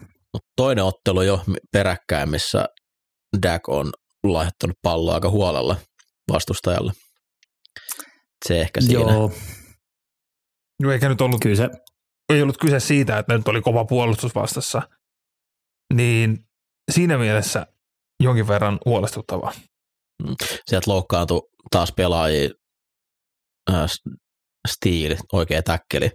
Toinen 0.56 0.84
ottelu 0.84 1.22
jo 1.22 1.44
peräkkäin, 1.72 2.30
missä 2.30 2.64
Dak 3.42 3.68
on 3.68 3.92
laittanut 4.24 4.76
palloa 4.82 5.14
aika 5.14 5.30
huolella 5.30 5.76
vastustajalle. 6.32 6.92
Se 8.46 8.60
ehkä 8.60 8.80
siinä. 8.80 9.00
Joo. 9.00 9.32
No 10.82 10.92
eikä 10.92 11.08
nyt 11.08 11.20
ollut, 11.20 11.40
Kyllä 11.40 11.56
se. 11.56 11.68
ei 12.32 12.42
ollut 12.42 12.58
kyse 12.58 12.80
siitä, 12.80 13.18
että 13.18 13.36
nyt 13.36 13.48
oli 13.48 13.60
kova 13.60 13.84
puolustus 13.84 14.34
vastassa. 14.34 14.82
Niin 15.94 16.38
siinä 16.90 17.18
mielessä 17.18 17.66
jonkin 18.22 18.48
verran 18.48 18.78
huolestuttavaa. 18.84 19.52
Mm. 20.22 20.34
Sieltä 20.66 20.90
loukkaantui 20.90 21.42
taas 21.70 21.92
pelaajia, 21.96 22.50
äh, 23.72 23.90
Steel, 24.68 25.16
oikea 25.32 25.62
täkkeli, 25.62 26.10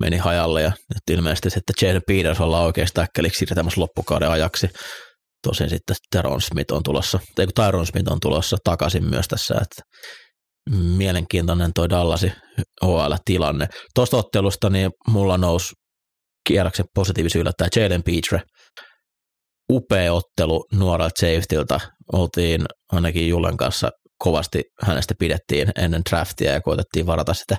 meni 0.00 0.16
hajalle 0.16 0.62
ja 0.62 0.68
nyt 0.68 1.18
ilmeisesti 1.18 1.50
sitten 1.50 1.88
Jaden 1.88 2.02
Peters 2.06 2.40
ollaan 2.40 2.64
oikeasti 2.64 2.94
täkkeliksi 2.94 3.38
siirtämässä 3.38 3.80
loppukauden 3.80 4.30
ajaksi. 4.30 4.68
Tosin 5.46 5.70
sitten 5.70 5.96
Teron 6.10 6.40
Smith 6.40 6.72
on 6.72 6.82
tulossa, 6.82 7.20
tai 7.34 7.46
Tyron 7.46 7.86
Smith 7.86 8.12
on 8.12 8.20
tulossa 8.20 8.56
takaisin 8.64 9.10
myös 9.10 9.28
tässä, 9.28 9.54
että 9.54 9.82
mielenkiintoinen 10.70 11.70
toi 11.74 11.90
Dallasi 11.90 12.32
OL-tilanne. 12.82 13.66
Tuosta 13.94 14.16
ottelusta 14.16 14.70
niin 14.70 14.90
mulla 15.08 15.38
nousi 15.38 15.74
kierroksen 16.48 16.86
positiivisen 16.94 17.40
yllättäen 17.40 17.70
Jalen 17.76 18.02
Petre, 18.02 18.42
upea 19.72 20.12
ottelu 20.12 20.64
nuorelta 20.72 21.20
safetyltä. 21.20 21.80
Oltiin 22.12 22.64
ainakin 22.92 23.28
Julen 23.28 23.56
kanssa 23.56 23.90
kovasti 24.18 24.62
hänestä 24.82 25.14
pidettiin 25.18 25.70
ennen 25.76 26.02
draftia 26.10 26.52
ja 26.52 26.60
koitettiin 26.60 27.06
varata 27.06 27.34
sitä 27.34 27.56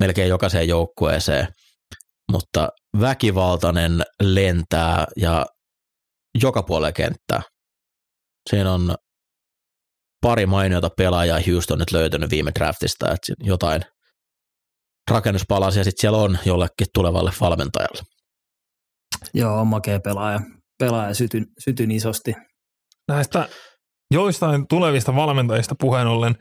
melkein 0.00 0.28
jokaiseen 0.28 0.68
joukkueeseen, 0.68 1.48
mutta 2.32 2.68
väkivaltainen 3.00 4.02
lentää 4.22 5.04
ja 5.16 5.46
joka 6.42 6.62
puolella 6.62 6.92
kenttää. 6.92 7.42
Siinä 8.50 8.72
on 8.72 8.94
pari 10.22 10.46
mainiota 10.46 10.90
pelaajaa 10.96 11.40
Houston 11.46 11.78
nyt 11.78 11.92
löytänyt 11.92 12.30
viime 12.30 12.50
draftista, 12.58 13.12
että 13.12 13.32
jotain, 13.40 13.82
rakennuspalasia 15.10 15.84
sitten 15.84 16.00
siellä 16.00 16.18
on 16.18 16.38
jollekin 16.44 16.86
tulevalle 16.94 17.32
valmentajalle. 17.40 18.02
Joo, 19.34 19.60
on 19.60 19.66
makea 19.66 20.00
pelaaja. 20.00 20.40
Pelaaja 20.78 21.14
sytyn, 21.14 21.46
sytyn 21.58 21.90
isosti. 21.90 22.34
Näistä 23.08 23.48
joistain 24.10 24.68
tulevista 24.68 25.14
valmentajista 25.14 25.74
puheen 25.80 26.06
ollen, 26.06 26.34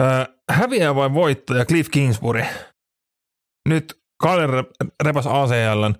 ää, 0.00 0.26
häviää 0.50 0.94
vai 0.94 1.14
voittaja 1.14 1.64
Cliff 1.64 1.90
Kingsbury? 1.90 2.44
Nyt 3.68 4.02
Kalle 4.22 4.46
repäs 5.04 5.26
ACL. 5.26 5.92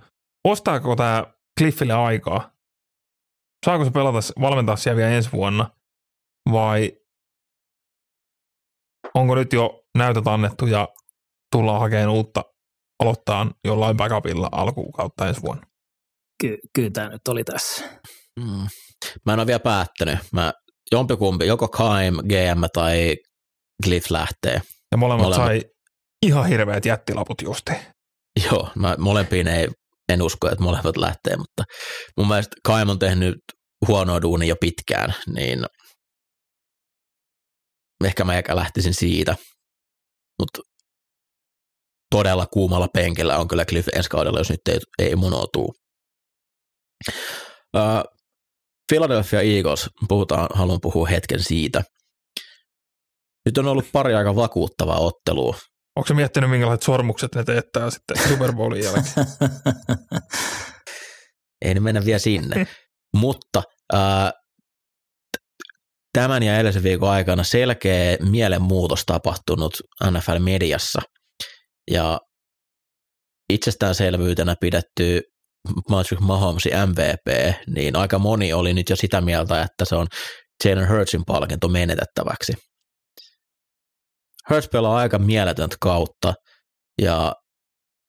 Ostaako 0.44 0.96
tämä 0.96 1.26
Cliffille 1.58 1.92
aikaa? 1.92 2.50
Saako 3.66 3.84
se 3.84 3.90
pelata, 3.90 4.18
valmentaa 4.40 4.76
siellä 4.76 4.96
vielä 4.96 5.10
ensi 5.10 5.32
vuonna? 5.32 5.70
Vai 6.52 6.92
onko 9.14 9.34
nyt 9.34 9.52
jo 9.52 9.82
näytöt 9.98 10.26
annettu 10.26 10.66
ja 10.66 10.88
tullaan 11.52 11.80
hakemaan 11.80 12.10
uutta 12.10 12.42
aloittaa 13.02 13.50
jollain 13.64 13.96
backupilla 13.96 14.48
alkukautta 14.52 15.28
ensi 15.28 15.42
vuonna? 15.42 15.66
Ky- 16.42 16.58
kyllä 16.74 16.90
tämä 16.90 17.08
nyt 17.08 17.28
oli 17.28 17.44
tässä. 17.44 17.84
Mm. 18.40 18.66
Mä 19.26 19.32
en 19.32 19.38
ole 19.38 19.46
vielä 19.46 19.60
päättänyt. 19.60 20.18
Mä, 20.32 20.52
jompikumpi, 20.92 21.46
joko 21.46 21.68
Kaim, 21.68 22.14
GM 22.14 22.62
tai 22.72 23.16
Cliff 23.84 24.10
lähtee. 24.10 24.62
Ja 24.92 24.98
molemmat, 24.98 25.24
molemmat. 25.24 25.46
sai 25.46 25.62
ihan 26.26 26.46
hirveät 26.46 26.86
jättilaput 26.86 27.42
justi. 27.42 27.72
Joo, 28.44 28.68
mä 28.74 28.96
molempiin 28.98 29.48
ei, 29.48 29.68
en 30.08 30.22
usko, 30.22 30.50
että 30.50 30.64
molemmat 30.64 30.96
lähtee, 30.96 31.36
mutta 31.36 31.64
mun 32.16 32.28
mielestä 32.28 32.56
Kaim 32.64 32.88
on 32.88 32.98
tehnyt 32.98 33.34
huonoa 33.88 34.22
duunia 34.22 34.48
jo 34.48 34.56
pitkään, 34.60 35.14
niin 35.34 35.66
ehkä 38.04 38.24
mä 38.24 38.38
ehkä 38.38 38.56
lähtisin 38.56 38.94
siitä. 38.94 39.36
Mutta 40.38 40.60
todella 42.10 42.46
kuumalla 42.46 42.88
penkillä 42.88 43.38
on 43.38 43.48
kyllä 43.48 43.64
Cliff 43.64 43.88
ensi 43.88 44.10
kaudella, 44.10 44.40
jos 44.40 44.50
nyt 44.50 44.68
ei, 44.68 44.78
ei 44.98 45.16
munoutuu. 45.16 45.74
Uh, 47.76 48.22
Philadelphia 48.92 49.40
Eagles, 49.40 49.90
puhutaan, 50.08 50.48
haluan 50.54 50.80
puhua 50.80 51.06
hetken 51.06 51.42
siitä. 51.42 51.82
Nyt 53.44 53.58
on 53.58 53.66
ollut 53.66 53.92
pari 53.92 54.14
aika 54.14 54.36
vakuuttavaa 54.36 54.98
ottelua. 54.98 55.56
Onko 55.96 56.06
se 56.06 56.14
miettinyt, 56.14 56.50
minkälaiset 56.50 56.82
sormukset 56.82 57.34
ne 57.34 57.44
teettää 57.44 57.90
sitten 57.90 58.28
Super 58.28 58.52
Bowlin 58.52 58.84
jälkeen? 58.84 59.04
Ei 61.64 61.74
ne 61.74 61.80
mennä 61.80 62.04
vielä 62.04 62.18
sinne. 62.18 62.66
Mutta 63.16 63.62
tämän 66.12 66.42
ja 66.42 66.54
edellisen 66.54 66.82
viikon 66.82 67.10
aikana 67.10 67.44
selkeä 67.44 68.16
mielenmuutos 68.30 69.04
tapahtunut 69.06 69.74
NFL-mediassa. 70.04 71.02
Ja 71.90 72.20
itsestäänselvyytenä 73.52 74.54
pidetty 74.60 75.22
Patrick 75.90 76.20
Mahomesin 76.20 76.72
MVP, 76.88 77.54
niin 77.74 77.96
aika 77.96 78.18
moni 78.18 78.52
oli 78.52 78.74
nyt 78.74 78.90
jo 78.90 78.96
sitä 78.96 79.20
mieltä, 79.20 79.62
että 79.62 79.84
se 79.84 79.94
on 79.94 80.06
Jalen 80.64 80.88
Hurtsin 80.88 81.24
palkinto 81.26 81.68
menetettäväksi. 81.68 82.52
Hurts 84.50 84.68
pelaa 84.68 84.96
aika 84.96 85.18
mieletöntä 85.18 85.76
kautta 85.80 86.34
ja 87.02 87.32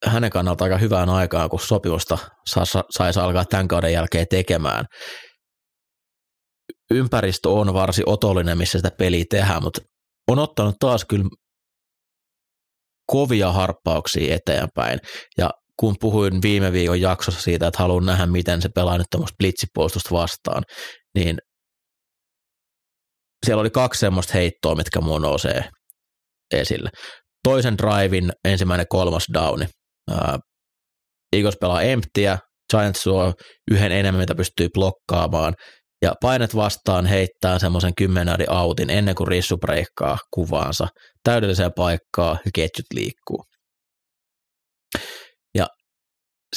hänen 0.05 0.29
kannalta 0.29 0.63
aika 0.63 0.77
hyvään 0.77 1.09
aikaan, 1.09 1.49
kun 1.49 1.59
sopimusta 1.59 2.17
saisi 2.89 3.19
alkaa 3.19 3.45
tämän 3.45 3.67
kauden 3.67 3.93
jälkeen 3.93 4.27
tekemään. 4.29 4.85
Ympäristö 6.91 7.49
on 7.49 7.73
varsin 7.73 8.09
otollinen, 8.09 8.57
missä 8.57 8.79
sitä 8.79 8.91
peliä 8.97 9.25
tehdään, 9.29 9.63
mutta 9.63 9.81
on 10.31 10.39
ottanut 10.39 10.75
taas 10.79 11.05
kyllä 11.05 11.25
kovia 13.11 13.51
harppauksia 13.51 14.35
eteenpäin. 14.35 14.99
Ja 15.37 15.49
kun 15.79 15.95
puhuin 15.99 16.41
viime 16.41 16.71
viikon 16.71 17.01
jaksossa 17.01 17.41
siitä, 17.41 17.67
että 17.67 17.79
haluan 17.79 18.05
nähdä, 18.05 18.25
miten 18.25 18.61
se 18.61 18.69
pelaa 18.75 18.97
nyt 18.97 19.07
tämmöistä 19.09 19.35
blitsipuolustusta 19.37 20.11
vastaan, 20.11 20.63
niin 21.15 21.37
siellä 23.45 23.61
oli 23.61 23.69
kaksi 23.69 23.99
semmoista 23.99 24.33
heittoa, 24.33 24.75
mitkä 24.75 25.01
muun 25.01 25.21
nousee 25.21 25.69
esille. 26.53 26.89
Toisen 27.43 27.77
drivein 27.77 28.31
ensimmäinen 28.45 28.85
kolmas 28.89 29.25
downi. 29.33 29.65
Eagles 31.33 31.57
pelaa 31.61 31.81
emptiä, 31.81 32.37
Giants 32.71 33.03
suo 33.03 33.33
yhden 33.71 33.91
enemmän, 33.91 34.21
mitä 34.21 34.35
pystyy 34.35 34.67
blokkaamaan, 34.73 35.53
ja 36.03 36.13
painet 36.21 36.55
vastaan 36.55 37.05
heittää 37.05 37.59
semmoisen 37.59 37.95
kymmenäri 37.95 38.45
autin 38.49 38.89
ennen 38.89 39.15
kuin 39.15 39.27
Rissu 39.27 39.57
breikkaa 39.57 40.17
kuvaansa 40.33 40.87
täydelliseen 41.23 41.71
paikkaan 41.75 42.39
ja 42.45 42.51
ketjut 42.53 42.85
liikkuu. 42.93 43.43
Ja 45.55 45.67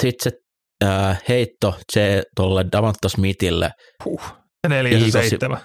sitten 0.02 0.32
se 0.32 0.38
ää, 0.84 1.16
heitto 1.28 1.74
se 1.92 2.22
tuolle 2.36 2.64
Davanta 2.72 3.08
Smithille. 3.08 3.70
Huh. 4.04 4.22
Neljä 4.68 5.10
seitsemän. 5.10 5.60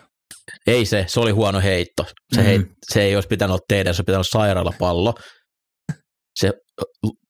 Ei 0.67 0.85
se, 0.85 1.05
se 1.07 1.19
oli 1.19 1.31
huono 1.31 1.61
heitto. 1.61 2.05
Se, 2.35 2.41
mm. 2.41 2.45
heit, 2.45 2.61
se 2.91 3.01
ei 3.01 3.15
olisi 3.15 3.27
pitänyt 3.27 3.51
olla 3.51 3.65
teidän, 3.67 3.93
se 3.93 3.99
olisi 3.99 4.03
pitänyt 4.03 4.17
olla 4.33 4.43
sairaalapallo. 4.43 5.13
Se 6.39 6.51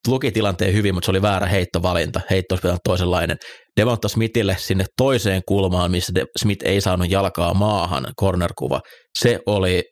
luki 0.07 0.31
tilanteen 0.31 0.73
hyvin, 0.73 0.93
mutta 0.93 1.05
se 1.05 1.11
oli 1.11 1.21
väärä 1.21 1.47
heittovalinta. 1.47 2.21
Heitto 2.29 2.53
olisi 2.53 2.61
pitänyt 2.61 2.81
toisenlainen. 2.83 3.37
Devonta 3.79 4.07
Smithille 4.07 4.55
sinne 4.59 4.85
toiseen 4.97 5.41
kulmaan, 5.47 5.91
missä 5.91 6.15
De- 6.15 6.25
Smith 6.41 6.65
ei 6.65 6.81
saanut 6.81 7.09
jalkaa 7.09 7.53
maahan, 7.53 8.07
cornerkuva. 8.19 8.81
Se 9.19 9.39
oli 9.45 9.83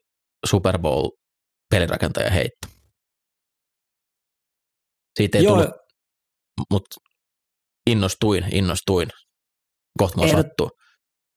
Super 0.50 0.80
Bowl 0.80 1.10
pelirakentaja 1.70 2.30
heitto. 2.30 2.68
Siitä 5.18 5.38
ei 5.38 5.44
Joo. 5.44 5.56
tullut, 5.56 5.76
mutta 6.72 6.96
innostuin, 7.90 8.46
innostuin. 8.52 9.10
Kohta 10.00 10.26
Ehdot, 10.26 10.46
sattuu. 10.46 10.70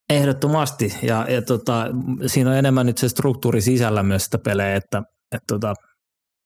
Ehdottomasti, 0.09 0.93
ja, 1.01 1.25
ja 1.29 1.41
tota, 1.41 1.85
siinä 2.27 2.49
on 2.49 2.55
enemmän 2.55 2.85
nyt 2.85 2.97
se 2.97 3.09
struktuuri 3.09 3.61
sisällä 3.61 4.03
myös 4.03 4.23
sitä 4.23 4.37
pelejä, 4.45 4.75
että, 4.75 5.01
että 5.31 5.45
tota, 5.47 5.73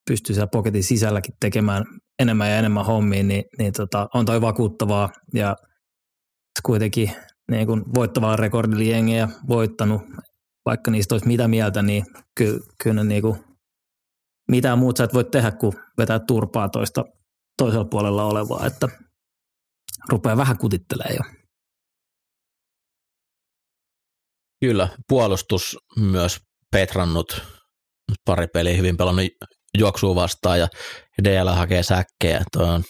pystyy 0.07 0.35
siellä 0.35 0.47
poketin 0.47 0.83
sisälläkin 0.83 1.35
tekemään 1.39 1.83
enemmän 2.19 2.49
ja 2.49 2.57
enemmän 2.57 2.85
hommia, 2.85 3.23
niin, 3.23 3.43
niin 3.57 3.73
tota, 3.73 4.07
on 4.13 4.25
toi 4.25 4.41
vakuuttavaa, 4.41 5.09
ja 5.33 5.55
kuitenkin 6.65 7.11
niin 7.51 7.67
kun 7.67 7.93
voittavaa 7.95 8.35
rekordilla 8.35 9.29
voittanut, 9.47 10.01
vaikka 10.65 10.91
niistä 10.91 11.15
olisi 11.15 11.27
mitä 11.27 11.47
mieltä, 11.47 11.81
niin 11.81 12.05
kyllä, 12.37 12.59
kyllä 12.83 13.03
niin 13.03 13.21
kuin, 13.21 13.43
mitään 14.51 14.79
muuta 14.79 14.97
sä 14.97 15.03
et 15.03 15.13
voi 15.13 15.23
tehdä 15.23 15.51
kuin 15.51 15.73
vetää 15.97 16.19
turpaa 16.19 16.69
toista 16.69 17.05
toisella 17.57 17.85
puolella 17.85 18.25
olevaa, 18.25 18.65
että 18.65 18.87
rupeaa 20.09 20.37
vähän 20.37 20.57
kutittelee 20.57 21.15
jo. 21.15 21.23
Kyllä, 24.65 24.89
puolustus 25.07 25.77
myös 25.99 26.39
petrannut 26.71 27.41
pari 28.25 28.47
peliä 28.47 28.77
hyvin 28.77 28.97
pelannut 28.97 29.25
juoksua 29.77 30.15
vastaan 30.15 30.59
ja 30.59 30.67
DL 31.23 31.49
hakee 31.49 31.83
säkkejä. 31.83 32.43
Tuo 32.51 32.67
on 32.67 32.83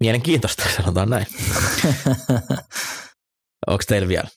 mielenkiintoista, 0.00 0.62
sanotaan 0.76 1.10
näin. 1.10 1.26
Onko 3.66 3.82
teillä 3.88 4.08
vielä? 4.08 4.28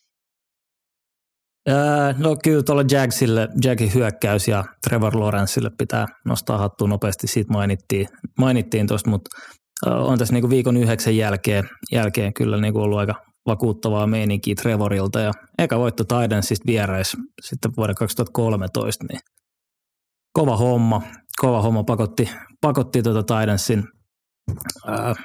no 2.18 2.36
kyllä 2.44 2.64
tuolla 2.64 2.84
Jagsille, 2.92 3.48
Jagin 3.64 3.94
hyökkäys 3.94 4.48
ja 4.48 4.64
Trevor 4.88 5.20
Lawrenceille 5.20 5.72
pitää 5.78 6.06
nostaa 6.26 6.58
hattua 6.58 6.88
nopeasti, 6.88 7.28
siitä 7.28 7.54
mainittiin, 7.54 8.08
mainittiin 8.40 8.88
tuosta, 8.88 9.10
mutta 9.10 9.30
on 9.86 10.18
tässä 10.18 10.34
niinku 10.34 10.50
viikon 10.50 10.78
yhdeksän 10.78 11.18
jälkeen, 11.18 11.70
jälkeen 11.92 12.34
kyllä 12.34 12.58
niinku 12.58 12.80
ollut 12.80 13.00
aika 13.00 13.16
vakuuttavaa 13.48 14.08
meininkiä 14.08 14.56
Trevorilta 14.56 15.20
ja 15.20 15.32
eka 15.58 15.80
voitto 15.80 16.04
Tidensista 16.04 16.66
vierais 16.66 17.18
sitten 17.42 17.72
vuoden 17.78 17.96
2013, 17.96 19.06
niin 19.10 19.20
kova 20.34 20.58
homma, 20.58 21.02
kova 21.42 21.62
homma 21.62 21.84
pakotti, 21.84 22.30
pakotti 22.62 23.04
tuota 23.04 23.40
Tidensin 23.40 23.84
ää, 24.86 25.16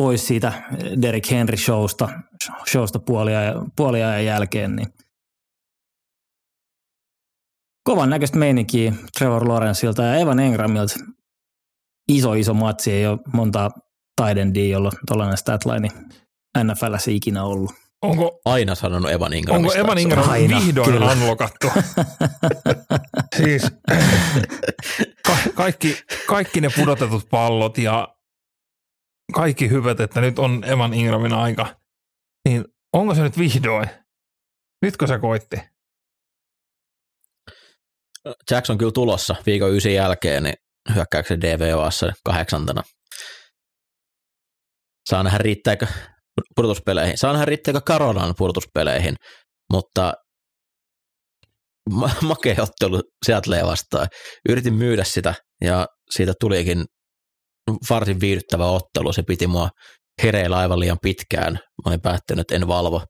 pois 0.00 0.26
siitä 0.26 0.52
Derek 1.02 1.30
Henry 1.30 1.56
showsta, 1.56 2.08
showsta 2.70 2.98
puoliajan, 2.98 3.72
puoliajan 3.76 4.24
jälkeen, 4.24 4.76
niin 4.76 4.88
kovan 7.84 8.10
näköistä 8.10 8.38
meininkiä 8.38 8.92
Trevor 9.18 9.48
Lawrenceilta 9.48 10.02
ja 10.02 10.14
Evan 10.14 10.40
Engramilta. 10.40 10.94
Iso, 12.08 12.34
iso 12.34 12.54
matsi, 12.54 12.92
ei 12.92 13.06
ole 13.06 13.18
monta 13.32 13.70
Tidendia, 14.22 14.68
jolla 14.68 14.90
tuollainen 15.06 15.36
statline 15.36 15.88
NFLssä 16.64 17.10
ikinä 17.10 17.44
ollut. 17.44 17.70
Onko 18.02 18.40
aina 18.44 18.74
sanonut 18.74 19.10
Evan 19.10 19.32
Ingramista? 19.32 19.78
Onko 19.78 19.86
Evan 19.86 19.98
Ingram 19.98 20.28
aina, 20.30 20.60
vihdoin 20.60 20.92
kyllä. 20.92 21.12
unlockattu? 21.12 21.70
siis 23.36 23.62
ka- 25.26 25.52
kaikki, 25.54 26.02
kaikki 26.26 26.60
ne 26.60 26.68
pudotetut 26.76 27.28
pallot 27.30 27.78
ja 27.78 28.08
kaikki 29.34 29.70
hyvät, 29.70 30.00
että 30.00 30.20
nyt 30.20 30.38
on 30.38 30.64
Evan 30.64 30.94
Ingramin 30.94 31.32
aika. 31.32 31.76
Niin 32.48 32.64
onko 32.92 33.14
se 33.14 33.22
nyt 33.22 33.38
vihdoin? 33.38 33.88
Nytkö 34.82 35.06
se 35.06 35.18
koitti? 35.18 35.56
Jackson 38.50 38.78
kyllä 38.78 38.92
tulossa 38.92 39.36
viikon 39.46 39.76
ysin 39.76 39.94
jälkeen, 39.94 40.42
niin 40.42 40.54
hyökkäyksen 40.94 41.40
DVOassa 41.40 42.12
kahdeksantena. 42.24 42.82
Saa 45.08 45.22
nähdä 45.22 45.38
riittääkö 45.38 45.86
pudotuspeleihin. 46.56 47.18
Saa 47.18 47.32
nähdä 47.32 47.44
riittääkö 47.44 47.80
Karolan 47.86 48.34
pudotuspeleihin, 48.38 49.14
mutta 49.72 50.12
ma- 51.90 52.10
makea 52.28 52.62
ottelu 52.62 53.02
Seattlea 53.26 53.66
vastaan. 53.66 54.06
Yritin 54.48 54.74
myydä 54.74 55.04
sitä 55.04 55.34
ja 55.64 55.86
siitä 56.10 56.32
tulikin 56.40 56.84
varsin 57.90 58.20
viihdyttävä 58.20 58.66
ottelu. 58.66 59.12
Se 59.12 59.22
piti 59.22 59.46
mua 59.46 59.68
hereillä 60.22 60.58
aivan 60.58 60.80
liian 60.80 60.98
pitkään. 61.02 61.52
Mä 61.52 61.90
olin 61.90 62.00
päättänyt, 62.00 62.40
että 62.40 62.54
en 62.54 62.68
valvo 62.68 63.02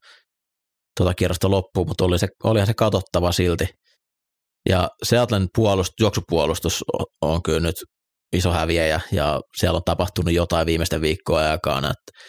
tuota 0.97 1.13
kierrosta 1.13 1.51
loppuun, 1.51 1.87
mutta 1.87 2.05
oli 2.05 2.19
se, 2.19 2.27
olihan 2.43 2.67
se 2.67 2.73
katsottava 2.73 3.31
silti. 3.31 3.67
Ja 4.69 4.89
Seattlen 5.03 5.47
puolust, 5.55 5.91
juoksupuolustus 5.99 6.83
on 7.21 7.43
kyllä 7.43 7.59
nyt 7.59 7.75
iso 8.33 8.51
häviäjä 8.51 9.01
ja 9.11 9.39
siellä 9.57 9.77
on 9.77 9.83
tapahtunut 9.85 10.33
jotain 10.33 10.65
viimeisten 10.65 11.01
viikkojen 11.01 11.51
aikana, 11.51 11.87
että 11.87 12.19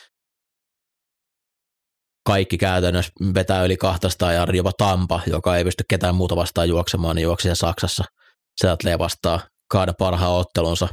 kaikki 2.31 2.59
käytännössä 2.59 3.13
vetää 3.35 3.65
yli 3.65 3.77
200 3.77 4.33
ja 4.33 4.47
jopa 4.53 4.73
Tampa, 4.79 5.21
joka 5.27 5.57
ei 5.57 5.65
pysty 5.65 5.85
ketään 5.89 6.15
muuta 6.15 6.37
vastaan 6.37 6.69
juoksemaan, 6.69 7.17
niin 7.17 7.23
juoksi 7.23 7.49
Saksassa 7.53 8.05
Seattle 8.61 8.99
vastaa 8.99 9.41
kaada 9.71 9.93
parhaan 9.99 10.33
ottelunsa. 10.33 10.89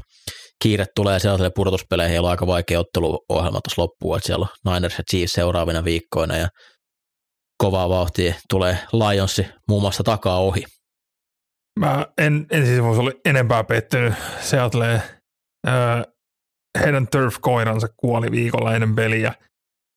Kiire 0.64 0.86
tulee 0.96 1.20
Seattle 1.20 1.52
pudotuspeleihin, 1.56 2.12
heillä 2.12 2.26
on 2.26 2.32
aika 2.32 2.48
vaikea 2.48 2.80
otteluohjelma 2.80 3.62
tuossa 3.62 3.82
loppuun, 3.82 4.18
että 4.18 4.28
siellä 4.28 4.48
on 4.66 4.74
Niners 4.74 4.98
ja 4.98 5.04
Chiefs 5.12 5.34
seuraavina 5.34 5.84
viikkoina 5.84 6.38
ja 6.38 6.48
kovaa 7.58 7.90
vauhtia 7.90 8.34
tulee 8.50 8.78
Lionsi 8.94 9.48
muun 9.68 9.82
muassa 9.82 10.04
takaa 10.04 10.40
ohi. 10.40 10.64
Mä 11.80 12.06
en, 12.18 12.46
en 12.52 12.66
siis 12.66 12.82
voisi 12.82 13.02
olla 13.02 13.12
enempää 13.26 13.64
pettynyt 13.64 14.14
Seattleen. 14.40 15.02
Öö, 15.68 15.74
heidän 16.80 17.08
turf-koiransa 17.08 17.88
kuoli 17.98 18.32
viikolla 18.32 18.76
ennen 18.76 18.96
peliä– 18.96 19.34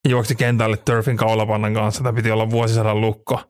juoksi 0.09 0.35
kentälle 0.35 0.77
Turfin 0.77 1.17
kaulapannan 1.17 1.75
kanssa. 1.75 2.03
Tämä 2.03 2.17
piti 2.17 2.31
olla 2.31 2.51
vuosisadan 2.51 3.01
lukko. 3.01 3.43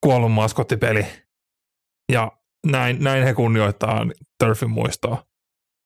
Kuollun 0.00 0.30
maskottipeli. 0.30 1.06
Ja 2.12 2.32
näin, 2.66 3.04
näin 3.04 3.24
he 3.24 3.34
kunnioittaa 3.34 4.06
Turfin 4.38 4.70
muistoa. 4.70 5.26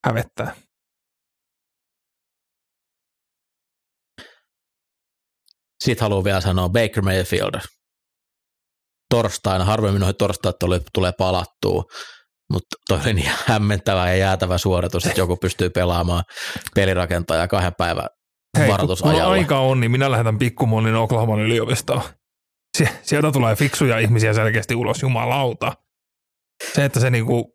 Hävettää. 0.07 0.55
Sitten 5.85 6.05
haluan 6.05 6.25
vielä 6.25 6.41
sanoa 6.41 6.69
Baker 6.69 7.03
Mayfield. 7.03 7.61
Torstaina, 9.11 9.65
harvemmin 9.65 10.01
noihin 10.01 10.17
torstaina 10.17 10.57
tulee, 10.61 10.81
tulee 10.93 11.13
palattua, 11.13 11.85
mutta 12.53 12.77
toi 12.89 13.01
oli 13.01 13.15
niin 13.15 13.31
hämmentävä 13.49 14.09
ja 14.09 14.17
jäätävä 14.17 14.59
suoritus, 14.59 15.07
että 15.07 15.21
joku 15.21 15.37
pystyy 15.37 15.71
pelaamaan 15.71 16.25
pelirakentaja 16.75 17.49
kahden 17.49 17.75
päivän 17.75 18.09
Hei, 18.57 18.69
kun 19.03 19.23
aika 19.23 19.59
on, 19.59 19.81
niin 19.81 19.91
minä 19.91 20.11
lähetän 20.11 20.39
pikkumonnin 20.39 20.95
Oklahoman 20.95 21.41
yliopistoon. 21.41 22.03
Sie- 22.79 22.99
sieltä 23.03 23.33
tulee 23.33 23.57
fiksuja 23.57 23.99
ihmisiä 23.99 24.35
selkeästi 24.35 24.75
ulos, 24.75 25.03
jumalauta. 25.03 25.73
Se, 26.75 26.85
että 26.85 27.01
se 27.01 27.11
niinku, 27.11 27.55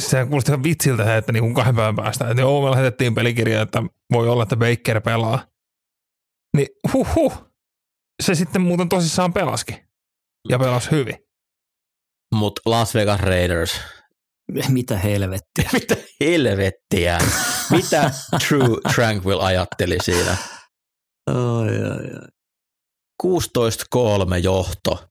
se 0.00 0.24
kuulosti 0.26 0.50
ihan 0.50 0.62
vitsiltä 0.62 1.04
se, 1.04 1.16
että 1.16 1.32
niinku 1.32 1.54
kahden 1.54 1.76
päivän 1.76 1.96
päästä, 1.96 2.30
että 2.30 2.42
joo, 2.42 2.64
me 2.64 2.70
lähetettiin 2.70 3.14
pelikirja, 3.14 3.62
että 3.62 3.82
voi 4.12 4.28
olla, 4.28 4.42
että 4.42 4.56
Baker 4.56 5.00
pelaa. 5.00 5.46
Niin 6.56 6.68
huh, 6.92 7.50
se 8.22 8.34
sitten 8.34 8.62
muuten 8.62 8.88
tosissaan 8.88 9.32
pelaski. 9.32 9.72
Ja 10.48 10.58
pelasi 10.58 10.90
hyvin. 10.90 11.16
Mutta 12.34 12.60
Las 12.66 12.94
Vegas 12.94 13.20
Raiders. 13.20 13.80
Mitä 14.68 14.98
helvettiä? 14.98 15.70
Mitä 15.80 15.96
helvettiä? 16.20 17.18
Mitä 17.70 18.10
True 18.48 18.94
Tranquil 18.94 19.40
ajatteli 19.40 19.96
siinä? 20.02 20.36
Oi, 21.26 21.68
oi, 21.68 22.10
oi. 22.22 22.28
16-3 23.22 24.38
johto 24.42 25.06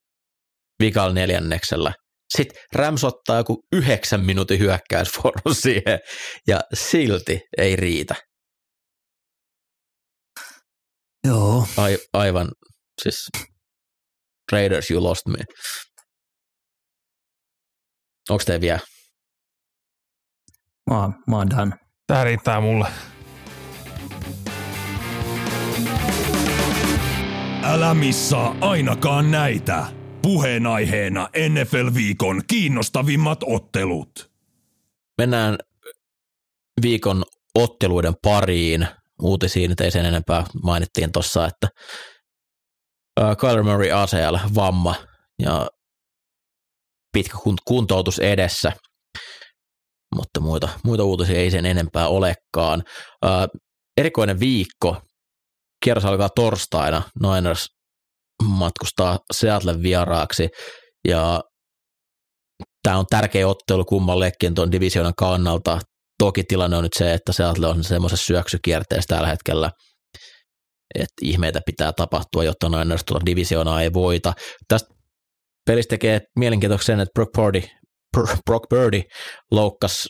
vikal 0.80 1.14
neljänneksellä. 1.14 1.94
Sitten 2.38 2.62
Rams 2.74 3.04
ottaa 3.04 3.38
joku 3.38 3.64
yhdeksän 3.72 4.26
minuutin 4.26 4.60
hyökkäysvuoro 4.60 5.54
siihen 5.64 6.00
ja 6.48 6.62
silti 6.74 7.42
ei 7.58 7.76
riitä. 7.76 8.16
Joo. 11.28 11.68
Ai, 11.78 11.98
aivan, 12.14 12.52
siis 13.04 13.30
Raiders, 14.52 14.92
you 14.92 15.04
lost 15.04 15.22
me. 15.28 15.40
Onko 18.30 18.44
te 18.46 18.62
vielä? 18.62 18.80
Mä 20.90 21.02
oon, 21.02 21.16
mä 21.28 21.38
oon 21.38 21.50
done. 21.50 21.72
Tää 22.08 22.24
riittää 22.24 22.62
mulle. 22.62 22.88
Älä 27.64 27.94
missaa 27.94 28.56
ainakaan 28.62 29.32
näitä. 29.32 29.86
Puheenaiheena 30.22 31.30
NFL-viikon 31.50 32.42
kiinnostavimmat 32.48 33.40
ottelut. 33.46 34.32
Mennään 35.18 35.58
viikon 36.82 37.24
otteluiden 37.56 38.14
pariin. 38.24 38.88
Uutisiin 39.22 39.70
nyt 39.70 39.82
ei 39.82 39.92
sen 39.92 40.06
enempää 40.06 40.44
mainittiin 40.64 41.12
tuossa, 41.12 41.46
että 41.46 41.68
Kyler 43.40 43.64
Murray 43.64 43.92
ACL-vamma 43.92 44.96
ja 45.42 45.68
pitkä 47.14 47.38
kuntoutus 47.66 48.20
edessä– 48.20 48.72
mutta 50.16 50.40
muita, 50.40 50.70
muita 50.84 51.04
uutisia 51.04 51.38
ei 51.38 51.52
sen 51.52 51.66
enempää 51.66 52.08
olekaan. 52.08 52.84
Ää, 53.24 53.48
erikoinen 53.98 54.40
viikko. 54.40 55.02
Kierros 55.84 56.06
alkaa 56.06 56.30
torstaina. 56.30 57.02
Niners 57.22 57.68
matkustaa 58.44 59.20
Seattle 59.34 59.82
vieraaksi 59.82 60.48
ja 61.08 61.42
tämä 62.84 62.98
on 62.98 63.06
tärkeä 63.10 63.48
ottelu 63.48 63.86
kummallekin 63.86 64.56
tuon 64.56 64.72
divisionan 64.72 65.14
kannalta. 65.18 65.80
Toki 66.20 66.44
tilanne 66.44 66.78
on 66.78 66.84
nyt 66.84 66.94
se, 66.98 67.14
että 67.14 67.32
Seattle 67.32 67.68
on 67.68 67.84
semmoisessa 67.84 68.26
syöksykierteessä 68.26 69.16
tällä 69.16 69.28
hetkellä, 69.28 69.72
että 70.96 71.14
ihmeitä 71.22 71.60
pitää 71.66 71.94
tapahtua, 71.94 72.44
jotta 72.44 72.70
Niners 72.70 73.02
tuota 73.06 73.26
divisioonaa 73.26 73.82
ei 73.82 73.94
voita. 73.94 74.34
Tästä 74.68 74.90
pelistä 75.66 75.90
tekee 75.90 76.22
mielenkiintoisen 76.40 76.86
sen, 76.86 77.00
että 77.00 77.12
Brock 77.14 77.32
Purdy 77.36 77.62
Brock 78.46 78.70
Birdie 78.70 79.04
loukkas, 79.52 80.08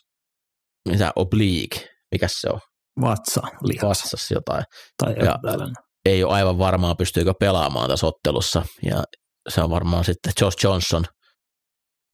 mitä 0.90 1.12
oblique, 1.16 1.88
mikä 2.12 2.28
se 2.30 2.50
on? 2.50 2.60
Vatsa, 3.02 3.42
lihas. 3.64 3.84
Vatsassa 3.84 4.34
jotain. 4.34 4.64
Tai 4.98 5.16
ja 5.26 5.40
ei 6.06 6.24
ole 6.24 6.34
aivan 6.34 6.58
varmaa, 6.58 6.96
pystyykö 6.96 7.34
pelaamaan 7.40 7.90
tässä 7.90 8.08
ottelussa. 8.08 8.64
Ja 8.84 9.04
se 9.50 9.62
on 9.62 9.70
varmaan 9.70 10.06
sitten 10.06 10.34
Josh 10.42 10.64
Johnson 10.64 11.04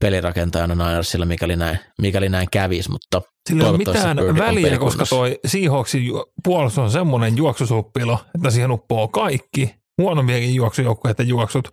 pelirakentajana 0.02 0.76
Ninersilla, 0.76 1.26
mikäli 1.26 1.56
näin, 1.56 1.80
mikäli 2.02 2.30
näin 2.30 2.48
kävisi, 2.52 2.92
mutta 2.92 3.22
Sillä 3.50 3.64
ei 3.64 3.70
ole 3.70 3.78
mitään 3.78 4.18
väliä, 4.18 4.78
koska 4.78 5.06
toi 5.10 5.40
Seahawksin 5.46 6.04
puolustus 6.44 6.78
on 6.84 6.92
semmoinen 6.92 7.38
juoksusuppilo, 7.38 8.20
että 8.36 8.50
siihen 8.50 8.72
uppoo 8.72 9.08
kaikki, 9.08 9.76
huonompiakin 10.02 10.56
juoksujoukkueiden 10.56 11.28
juoksut, 11.28 11.68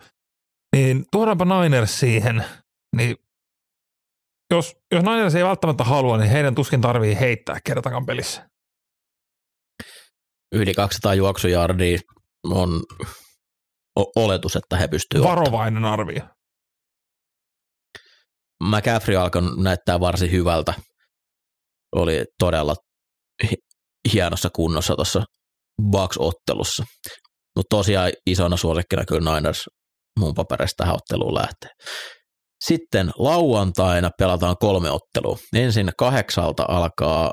niin 0.76 1.04
tuodaanpa 1.12 1.44
Niners 1.44 2.00
siihen, 2.00 2.44
niin 2.96 3.16
jos, 4.54 4.76
jos 4.92 5.04
Niners 5.04 5.34
ei 5.34 5.44
välttämättä 5.44 5.84
halua, 5.84 6.18
niin 6.18 6.30
heidän 6.30 6.54
tuskin 6.54 6.80
tarvii 6.80 7.20
heittää 7.20 7.58
kertakaan 7.64 8.06
pelissä. 8.06 8.48
Yli 10.54 10.74
200 10.74 11.14
juoksujardia 11.14 11.98
on 12.44 12.82
oletus, 14.16 14.56
että 14.56 14.76
he 14.76 14.88
pystyvät 14.88 15.24
Varovainen 15.24 15.84
ottaa. 15.84 15.92
arvio. 15.92 16.22
McCaffrey 18.64 19.16
alkoi 19.16 19.42
näyttää 19.62 20.00
varsin 20.00 20.32
hyvältä. 20.32 20.74
Oli 21.96 22.24
todella 22.38 22.74
hienossa 24.12 24.50
kunnossa 24.50 24.96
tuossa 24.96 25.24
Bucks-ottelussa. 25.82 26.84
Mutta 27.56 27.76
tosiaan 27.76 28.12
isona 28.26 28.56
suosikkina 28.56 29.04
kyllä 29.04 29.34
Niners 29.34 29.64
mun 30.18 30.34
paperista 30.34 30.76
tähän 30.76 30.94
otteluun 30.94 31.34
lähtee. 31.34 31.70
Sitten 32.66 33.10
lauantaina 33.16 34.10
pelataan 34.18 34.56
kolme 34.60 34.90
ottelua. 34.90 35.38
Ensin 35.54 35.92
kahdeksalta 35.98 36.64
alkaa 36.68 37.32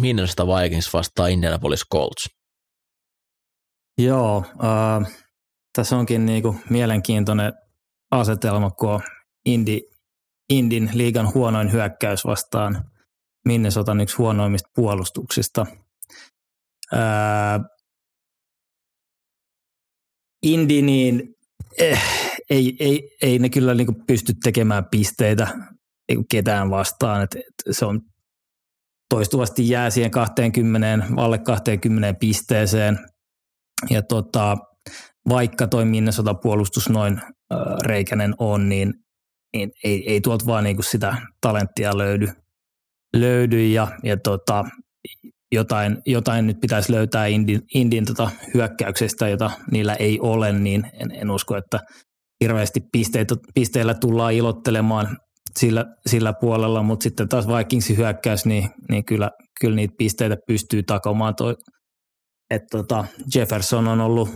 Minnesota 0.00 0.46
Vikings 0.46 0.92
vastaan 0.92 1.30
Indianapolis 1.30 1.84
Colts. 1.92 2.30
Joo, 3.98 4.44
äh, 4.64 5.12
tässä 5.76 5.96
onkin 5.96 6.26
niinku 6.26 6.56
mielenkiintoinen 6.70 7.52
asetelma, 8.10 8.70
kun 8.70 9.02
Indi, 9.44 9.80
Indin 10.50 10.90
liigan 10.94 11.34
huonoin 11.34 11.72
hyökkäys 11.72 12.24
vastaan 12.24 12.90
Minnesotan 13.44 14.00
yksi 14.00 14.16
huonoimmista 14.16 14.70
puolustuksista. 14.74 15.66
Äh, 16.92 17.60
Indi, 20.42 20.82
niin 20.82 21.36
eh, 21.78 22.33
ei, 22.50 22.76
ei, 22.80 23.10
ei 23.22 23.38
ne 23.38 23.48
kyllä 23.48 23.74
niin 23.74 23.86
kuin 23.86 24.06
pysty 24.06 24.32
tekemään 24.42 24.84
pisteitä 24.90 25.48
niin 26.08 26.16
kuin 26.16 26.28
ketään 26.30 26.70
vastaan. 26.70 27.22
Et, 27.22 27.34
et 27.34 27.44
se 27.70 27.84
on 27.84 28.00
toistuvasti 29.08 29.68
jää 29.68 29.90
siihen 29.90 30.10
20, 30.10 31.06
alle 31.16 31.38
20 31.38 32.14
pisteeseen. 32.20 32.98
Ja 33.90 34.02
tota, 34.02 34.56
vaikka 35.28 35.66
toi 35.66 35.84
Minnesota 35.84 36.34
puolustus 36.34 36.88
noin 36.88 37.20
äh, 37.22 37.58
reikänen 37.84 38.34
on, 38.38 38.68
niin, 38.68 38.94
niin 39.56 39.70
ei, 39.84 40.10
ei 40.10 40.20
tuolta 40.20 40.46
vaan 40.46 40.64
niinku 40.64 40.82
sitä 40.82 41.16
talenttia 41.40 41.98
löydy. 41.98 42.28
löydy 43.16 43.66
ja, 43.66 43.88
ja 44.02 44.16
tota, 44.16 44.64
jotain, 45.52 45.98
jotain 46.06 46.46
nyt 46.46 46.60
pitäisi 46.60 46.92
löytää 46.92 47.26
Indin, 47.26 47.60
Indin 47.74 48.04
tota 48.04 48.30
hyökkäyksestä, 48.54 49.28
jota 49.28 49.50
niillä 49.70 49.94
ei 49.94 50.20
ole, 50.20 50.52
niin 50.52 50.90
en, 51.00 51.10
en 51.10 51.30
usko, 51.30 51.56
että 51.56 51.80
hirveästi 52.40 52.80
pisteitä, 52.92 53.34
pisteillä 53.54 53.94
tullaan 53.94 54.32
ilottelemaan 54.32 55.16
sillä, 55.58 55.84
sillä 56.06 56.32
puolella, 56.40 56.82
mutta 56.82 57.02
sitten 57.02 57.28
taas 57.28 57.48
Vikingsin 57.48 57.96
hyökkäys, 57.96 58.46
niin, 58.46 58.68
niin 58.90 59.04
kyllä, 59.04 59.30
kyllä 59.60 59.76
niitä 59.76 59.94
pisteitä 59.98 60.36
pystyy 60.46 60.82
takomaan. 60.82 61.34
Toi, 61.36 61.54
että 62.50 62.78
tota 62.78 63.04
Jefferson 63.34 63.88
on 63.88 64.00
ollut, 64.00 64.28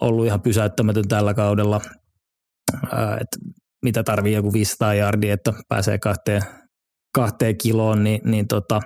ollut 0.00 0.26
ihan 0.26 0.42
pysäyttämätön 0.42 1.08
tällä 1.08 1.34
kaudella, 1.34 1.80
että 3.20 3.36
mitä 3.82 4.02
tarvii 4.02 4.32
joku 4.32 4.52
500 4.52 4.94
jardia, 4.94 5.34
että 5.34 5.52
pääsee 5.68 5.98
kahteen, 5.98 6.42
kahteen 7.14 7.58
kiloon, 7.58 8.04
niin, 8.04 8.20
niin 8.24 8.48
tota, 8.48 8.80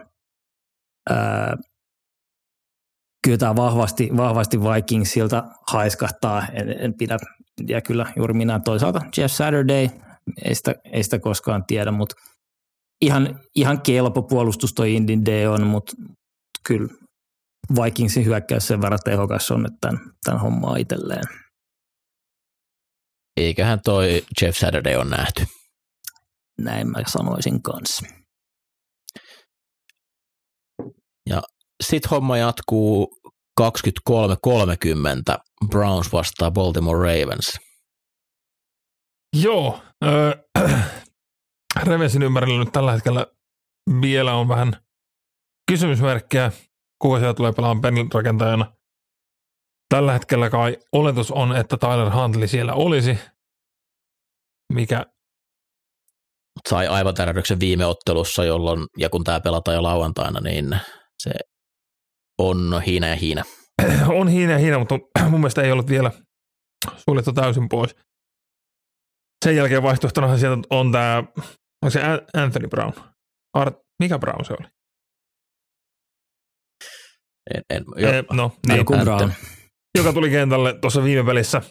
ää, 1.11 1.57
kyllä 3.25 3.38
tämä 3.38 3.57
vahvasti, 3.57 4.11
vahvasti 4.16 4.61
Vikingsilta 4.61 5.44
haiskahtaa, 5.73 6.47
en, 6.53 6.70
en 6.81 6.94
pidä, 6.99 7.18
ja 7.69 7.81
kyllä 7.81 8.12
juuri 8.17 8.35
minä 8.35 8.61
toisaalta 8.64 9.01
Jeff 9.17 9.35
Saturday, 9.35 9.88
ei 10.45 10.55
sitä, 10.55 10.75
ei 10.93 11.03
sitä 11.03 11.19
koskaan 11.19 11.64
tiedä, 11.67 11.90
mutta 11.90 12.17
ihan, 13.01 13.40
ihan 13.55 13.83
kelpo 13.83 14.23
puolustus 14.23 14.75
toi 14.75 14.95
Indin 14.95 15.25
D 15.25 15.47
on, 15.47 15.67
mutta 15.67 15.93
kyllä 16.67 16.88
Vikingsin 17.83 18.25
hyökkäys 18.25 18.67
sen 18.67 18.81
verran 18.81 18.99
tehokas 19.05 19.51
on, 19.51 19.67
että 19.67 19.79
tämän, 19.81 20.01
tämän 20.25 20.40
hommaa 20.40 20.77
itselleen. 20.77 21.25
Eiköhän 23.37 23.81
toi 23.85 24.25
Jeff 24.43 24.59
Saturday 24.59 24.95
on 24.95 25.11
nähty. 25.11 25.47
Näin 26.61 26.90
mä 26.90 27.03
sanoisin 27.07 27.62
kanssa. 27.62 28.07
Ja 31.31 31.43
sitten 31.83 32.11
homma 32.11 32.38
jatkuu 32.38 33.21
23-30. 33.61 33.64
Browns 35.69 36.12
vastaa 36.12 36.51
Baltimore 36.51 36.99
Ravens. 36.99 37.61
Joo, 39.43 39.81
öö, 40.05 40.33
Revensin 41.87 42.23
ympärillä 42.23 42.64
nyt 42.64 42.73
tällä 42.73 42.93
hetkellä 42.93 43.27
vielä 44.01 44.35
on 44.35 44.49
vähän 44.49 44.73
kysymysmerkkejä, 45.71 46.53
kuka 47.03 47.19
siellä 47.19 47.35
tulee 47.35 47.53
pelaamaan 47.53 47.81
pelirakentajana. 47.81 48.73
Tällä 49.88 50.12
hetkellä 50.12 50.51
kai 50.51 50.79
oletus 50.93 51.31
on, 51.31 51.57
että 51.57 51.77
Tyler 51.77 52.11
Huntley 52.11 52.49
siellä 52.49 52.75
olisi, 52.75 53.19
mikä 54.73 55.07
sai 56.69 56.87
aivan 56.87 57.14
tärähdyksen 57.14 57.61
viime 57.61 57.87
ottelussa, 57.87 58.45
jolloin, 58.45 58.87
ja 58.99 59.11
kun 59.11 59.25
tämä 59.25 59.40
pelataan 59.40 59.75
jo 59.75 59.83
lauantaina, 59.83 60.40
niin 60.40 60.79
se 61.19 61.31
on 62.38 62.83
hiina 62.87 63.07
ja 63.07 63.16
hiina. 63.16 63.42
On 64.18 64.29
hiina 64.29 64.53
ja 64.53 64.59
hiina, 64.59 64.79
mutta 64.79 64.99
mun 65.31 65.40
mielestä 65.40 65.62
ei 65.62 65.73
ollut 65.73 65.88
vielä 65.88 66.11
suljettu 66.97 67.33
täysin 67.33 67.68
pois. 67.68 67.97
Sen 69.44 69.57
jälkeen 69.57 69.83
vaihtoehtona 69.83 70.38
sieltä 70.38 70.62
on 70.70 70.92
tämä, 70.92 71.25
onko 71.83 71.90
se 71.90 72.01
Anthony 72.35 72.68
Brown? 72.68 72.92
Art, 73.55 73.77
mikä 74.03 74.18
Brown 74.18 74.44
se 74.44 74.53
oli? 74.61 74.68
En, 77.55 77.62
en, 77.70 77.85
jo, 77.97 78.12
e, 78.12 78.25
no, 78.33 78.53
niin, 78.68 78.87
Brown. 78.87 79.33
Joka 79.99 80.12
tuli 80.12 80.31
kentälle 80.31 80.79
tuossa 80.81 81.05
viime 81.05 81.25
pelissä. 81.25 81.62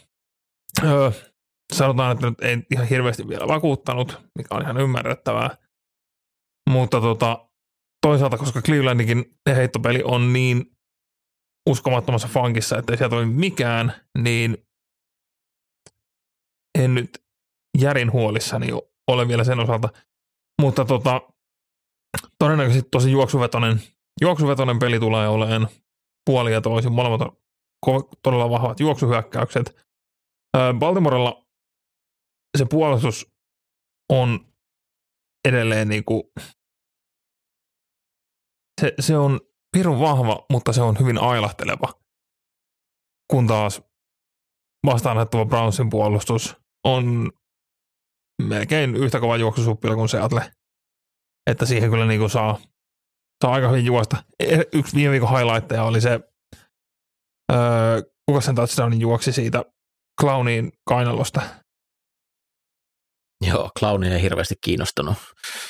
Öö, 0.84 1.12
sanotaan, 1.74 2.12
että 2.12 2.30
nyt 2.30 2.42
ei 2.42 2.58
ihan 2.72 2.88
hirveästi 2.88 3.28
vielä 3.28 3.48
vakuuttanut, 3.48 4.22
mikä 4.38 4.56
on 4.56 4.62
ihan 4.62 4.78
ymmärrettävää. 4.78 5.58
Mutta 6.70 7.02
tota, 7.02 7.50
toisaalta, 8.04 8.38
koska 8.38 8.62
Clevelandikin 8.62 9.26
heittopeli 9.56 10.04
on 10.04 10.34
niin 10.34 10.66
uskomattomassa 11.70 12.28
funkissa, 12.28 12.78
että 12.78 12.94
ei 12.94 12.98
sieltä 12.98 13.16
ole 13.16 13.26
mikään, 13.26 13.94
niin 14.18 14.58
en 16.80 16.96
nyt 16.96 17.10
järin 17.78 18.12
huolissani 18.12 18.68
ole 19.08 19.28
vielä 19.28 19.44
sen 19.44 19.60
osalta. 19.60 19.90
Mutta 20.62 20.86
tota, 20.86 21.22
todennäköisesti 22.40 22.90
tosi 22.92 23.12
juoksuvetoinen, 23.12 23.82
juoksuvetoinen 24.22 24.80
peli 24.80 25.00
tulee 25.00 25.28
olemaan 25.28 25.68
puoli 26.26 26.54
ja 26.54 26.62
toisin. 26.62 26.92
Molemmat 26.92 27.22
on 27.22 27.38
todella 28.24 28.50
vahvat 28.50 28.80
juoksuhyökkäykset. 28.80 29.76
Baltimorella 30.80 31.46
se 32.58 32.66
puolustus 32.66 33.34
on 34.12 34.54
edelleen 35.48 35.90
niin 35.90 36.06
kuin, 36.06 36.24
se, 38.84 38.94
se 39.00 39.18
on 39.18 39.40
pirun 39.72 40.00
vahva, 40.00 40.46
mutta 40.52 40.74
se 40.74 40.82
on 40.82 41.00
hyvin 41.00 41.18
ailahteleva. 41.18 41.94
Kun 43.32 43.48
taas 43.48 43.82
vastaanottava 44.86 45.46
Brownsin 45.46 45.90
puolustus 45.90 46.56
on 46.86 47.32
melkein 48.42 48.96
yhtä 48.96 49.20
kova 49.20 49.38
juoksusuppila 49.38 49.96
kuin 49.96 50.10
Seattle. 50.10 50.52
Että 51.50 51.66
siihen 51.66 51.90
kyllä 51.90 52.06
niin 52.06 52.20
kuin 52.20 52.30
saa, 52.30 52.60
saa 53.44 53.54
aika 53.54 53.70
hyvin 53.70 53.86
juosta. 53.86 54.24
E, 54.40 54.58
yksi 54.74 54.96
viime 54.96 55.12
viikon 55.12 55.30
highlightteja 55.30 55.84
oli 55.84 56.02
se, 56.02 56.20
öö, 57.52 58.02
kuka 58.26 58.42
sen 58.42 58.56
touchdownin 58.56 59.02
juoksi 59.02 59.32
siitä 59.32 59.66
Clownin 60.22 60.72
kainalosta. 60.88 61.42
Joo, 63.48 63.70
Clowni 63.80 64.14
ei 64.14 64.22
hirveästi 64.22 64.56
kiinnostanut. 64.62 65.18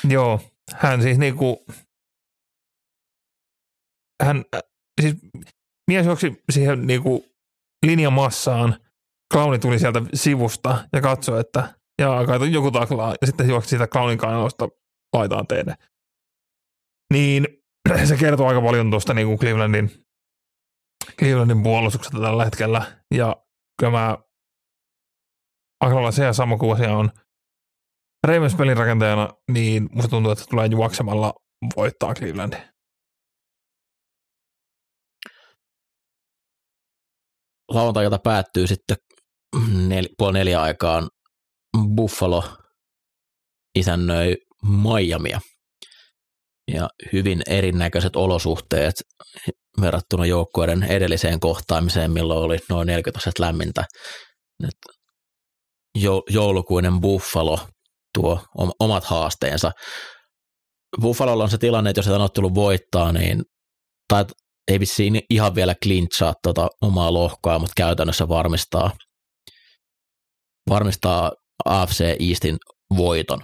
Joo, 0.10 0.40
hän 0.76 1.02
siis 1.02 1.18
niinku, 1.18 1.66
hän, 4.26 4.46
siis 5.02 5.16
mies 5.92 6.06
juoksi 6.06 6.44
siihen 6.52 6.88
niinku 6.88 7.26
linjamassaan, 7.86 8.76
Clowni 9.34 9.60
tuli 9.60 9.80
sieltä 9.80 10.02
sivusta 10.14 10.88
ja 10.94 11.02
katsoi, 11.02 11.40
että 11.40 11.74
ja 12.02 12.18
alkaa 12.18 12.36
joku 12.36 12.72
taklaa 12.72 13.16
ja 13.22 13.28
sitten 13.28 13.50
juoksi 13.50 13.70
siitä 13.70 13.88
clownin 13.88 14.18
kainalosta 14.18 14.68
laitaan 15.16 15.48
teille. 15.48 15.76
Niin 17.14 17.48
se 18.10 18.18
kertoo 18.18 18.48
aika 18.48 18.62
paljon 18.62 18.90
tuosta 18.90 19.14
niin 19.14 19.28
kuin 19.28 19.40
Clevelandin, 19.40 19.92
Clevelandin 21.20 21.64
puolustuksesta 21.64 22.20
tällä 22.22 22.46
hetkellä. 22.46 23.04
Ja 23.16 23.36
kyllä 23.80 23.92
mä 23.92 24.18
aika 25.84 25.96
lailla 25.96 26.12
se 26.12 26.24
ja 26.24 26.34
sama 26.34 26.58
kuin 26.58 26.74
asia 26.74 26.98
on 26.98 27.10
Ravens 28.28 28.56
pelin 28.56 28.78
rakentajana, 28.78 29.30
niin 29.52 29.90
musta 29.92 30.10
tuntuu, 30.10 30.32
että 30.32 30.46
tulee 30.50 30.68
juoksemalla 30.68 31.34
voittaa 31.76 32.14
Cleveland. 32.14 32.73
Lauantai, 37.74 38.06
päättyy 38.24 38.68
sitten 38.68 38.98
nel, 39.88 40.08
puoli 40.18 40.34
neljä 40.34 40.62
aikaan 40.62 41.10
Buffalo 41.96 42.44
isännöi 43.76 44.36
Miamia. 44.84 45.42
Ja 46.74 46.90
hyvin 47.14 47.42
erinäköiset 47.48 48.16
olosuhteet 48.16 48.96
verrattuna 49.82 50.26
joukkueiden 50.26 50.84
edelliseen 50.84 51.40
kohtaamiseen, 51.40 52.12
milloin 52.12 52.46
oli 52.46 52.58
noin 52.70 52.88
40 52.88 53.20
astetta 53.20 53.44
lämmintä. 53.44 53.86
Nyt 54.62 54.76
joulukuinen 56.30 57.02
Buffalo 57.02 57.60
tuo 58.14 58.40
omat 58.80 59.04
haasteensa. 59.04 59.72
Buffalolla 61.02 61.44
on 61.44 61.50
se 61.50 61.58
tilanne, 61.58 61.90
että 61.90 62.00
jos 62.00 62.06
sitä 62.06 62.18
ottelu 62.18 62.56
voittaa, 62.56 63.12
niin 63.12 63.44
tai 64.08 64.26
ei 64.72 64.80
vissiin 64.80 65.22
ihan 65.30 65.56
vielä 65.56 65.76
clinchaa 65.84 66.34
tuota 66.44 66.68
omaa 66.82 67.14
lohkoa, 67.14 67.60
mutta 67.60 67.74
käytännössä 67.78 68.28
varmistaa, 68.28 68.92
varmistaa 70.70 71.32
AFC 71.66 72.02
Eastin 72.30 72.58
voiton. 72.98 73.42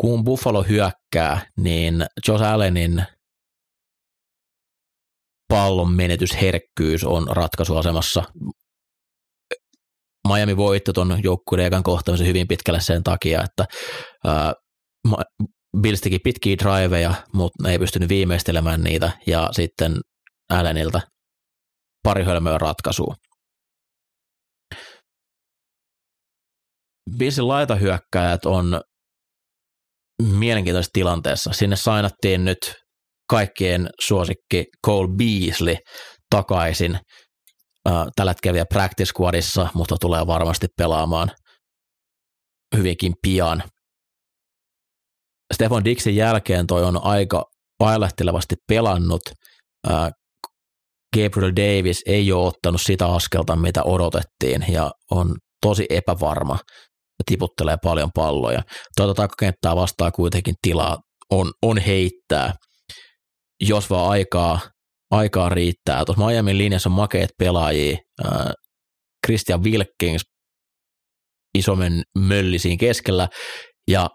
Kun 0.00 0.24
Buffalo 0.24 0.62
hyökkää, 0.62 1.50
niin 1.56 2.06
Josh 2.28 2.44
Allenin 2.44 3.04
pallon 5.48 5.92
menetysherkkyys 5.92 7.04
on 7.04 7.28
ratkaisuasemassa. 7.30 8.22
Miami 10.28 10.56
voitti 10.56 10.92
tuon 10.92 11.20
joukkueen 11.22 11.66
ekan 11.66 11.82
kohtaamisen 11.82 12.26
hyvin 12.26 12.48
pitkälle 12.48 12.80
sen 12.80 13.02
takia, 13.02 13.44
että 13.44 13.64
Bills 15.80 16.00
teki 16.00 16.18
pitkiä 16.18 16.56
driveja, 16.56 17.14
mutta 17.34 17.62
ne 17.62 17.72
ei 17.72 17.78
pystynyt 17.78 18.08
viimeistelemään 18.08 18.82
niitä, 18.82 19.10
ja 19.26 19.48
sitten 19.52 20.00
Allenilta 20.48 21.00
pari 22.02 22.24
hölmöä 22.24 22.58
ratkaisua. 22.58 23.14
Billsin 27.18 27.48
laitahyökkäjät 27.48 28.44
on 28.46 28.80
mielenkiintoisessa 30.22 30.92
tilanteessa. 30.92 31.52
Sinne 31.52 31.76
sainattiin 31.76 32.44
nyt 32.44 32.58
kaikkien 33.30 33.90
suosikki 34.00 34.64
Cole 34.86 35.08
Beasley 35.16 35.76
takaisin. 36.30 36.98
Tällä 38.16 38.30
hetkellä 38.30 38.54
vielä 38.54 38.66
practice 38.72 39.12
squadissa, 39.12 39.68
mutta 39.74 39.96
tulee 40.00 40.26
varmasti 40.26 40.66
pelaamaan 40.76 41.30
hyvinkin 42.76 43.12
pian. 43.22 43.62
Stefan 45.54 45.84
Dixin 45.84 46.16
jälkeen 46.16 46.66
toi 46.66 46.84
on 46.84 47.04
aika 47.04 47.44
pailehtelevasti 47.78 48.54
pelannut. 48.68 49.22
Gabriel 51.16 51.52
Davis 51.56 52.02
ei 52.06 52.32
ole 52.32 52.46
ottanut 52.46 52.80
sitä 52.80 53.06
askelta, 53.06 53.56
mitä 53.56 53.82
odotettiin, 53.82 54.64
ja 54.68 54.90
on 55.10 55.36
tosi 55.62 55.86
epävarma 55.90 56.58
ja 57.18 57.24
tiputtelee 57.26 57.76
paljon 57.82 58.10
palloja. 58.14 58.62
Tuota 58.96 59.14
takakenttää 59.14 59.76
vastaa 59.76 60.10
kuitenkin 60.10 60.54
tilaa 60.62 60.98
on, 61.30 61.52
on 61.62 61.78
heittää, 61.78 62.54
jos 63.60 63.90
vaan 63.90 64.10
aikaa, 64.10 64.60
aikaa 65.10 65.48
riittää. 65.48 66.04
Tuossa 66.04 66.26
Miamin 66.26 66.58
linjassa 66.58 66.88
on 66.88 66.96
makeet 66.96 67.30
pelaajia, 67.38 67.96
Christian 69.26 69.64
Wilkins 69.64 70.22
isomen 71.58 72.02
möllisiin 72.18 72.78
keskellä 72.78 73.28
ja 73.88 74.08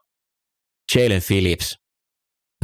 Jalen 0.96 1.22
Phillips, 1.28 1.76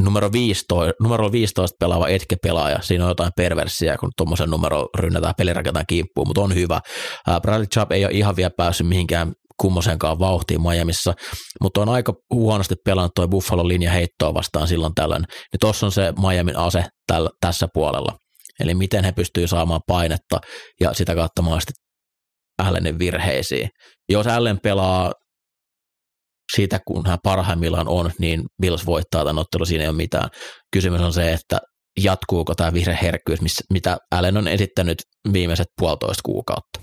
numero 0.02 0.32
15, 0.32 0.92
numero 1.02 1.32
15 1.32 1.76
pelaava 1.80 2.08
etke-pelaaja, 2.08 2.78
siinä 2.82 3.04
on 3.04 3.10
jotain 3.10 3.32
perversiä, 3.36 3.96
kun 3.96 4.10
tuommoisen 4.16 4.50
numero 4.50 4.88
rynnätään 4.98 5.34
pelirakentaan 5.38 5.86
kimppuun, 5.88 6.28
mutta 6.28 6.40
on 6.40 6.54
hyvä. 6.54 6.80
Bradley 7.42 7.66
Chubb 7.66 7.92
ei 7.92 8.04
ole 8.04 8.12
ihan 8.12 8.36
vielä 8.36 8.50
päässyt 8.56 8.88
mihinkään 8.88 9.32
kummosenkaan 9.60 10.18
vauhtiin 10.18 10.62
Miamiissa, 10.62 11.14
mutta 11.60 11.80
on 11.80 11.88
aika 11.88 12.14
huonosti 12.34 12.74
pelannut 12.84 13.12
tuo 13.14 13.28
Buffalo 13.28 13.68
linja 13.68 13.90
heittoa 13.90 14.34
vastaan 14.34 14.68
silloin 14.68 14.94
tällöin. 14.94 15.22
Niin 15.22 15.60
tuossa 15.60 15.86
on 15.86 15.92
se 15.92 16.12
Miamin 16.20 16.56
ase 16.56 16.84
tällä, 17.06 17.30
tässä 17.40 17.66
puolella. 17.74 18.16
Eli 18.60 18.74
miten 18.74 19.04
he 19.04 19.12
pystyvät 19.12 19.50
saamaan 19.50 19.80
painetta 19.86 20.40
ja 20.80 20.94
sitä 20.94 21.14
kautta 21.14 21.42
mahdollisesti 21.42 21.72
Allenin 22.58 22.98
virheisiin. 22.98 23.68
Jos 24.08 24.26
Allen 24.26 24.60
pelaa 24.60 25.12
siitä, 26.56 26.80
kun 26.86 27.06
hän 27.06 27.18
parhaimmillaan 27.22 27.88
on, 27.88 28.10
niin 28.18 28.42
Bills 28.62 28.86
voittaa 28.86 29.24
tämän 29.24 29.38
ottelun, 29.38 29.66
siinä 29.66 29.84
ei 29.84 29.88
ole 29.88 29.96
mitään. 29.96 30.28
Kysymys 30.72 31.00
on 31.00 31.12
se, 31.12 31.32
että 31.32 31.60
jatkuuko 32.00 32.54
tämä 32.54 32.72
herkkyys, 33.02 33.40
mitä 33.72 33.96
Allen 34.10 34.36
on 34.36 34.48
esittänyt 34.48 34.98
viimeiset 35.32 35.66
puolitoista 35.80 36.22
kuukautta. 36.24 36.80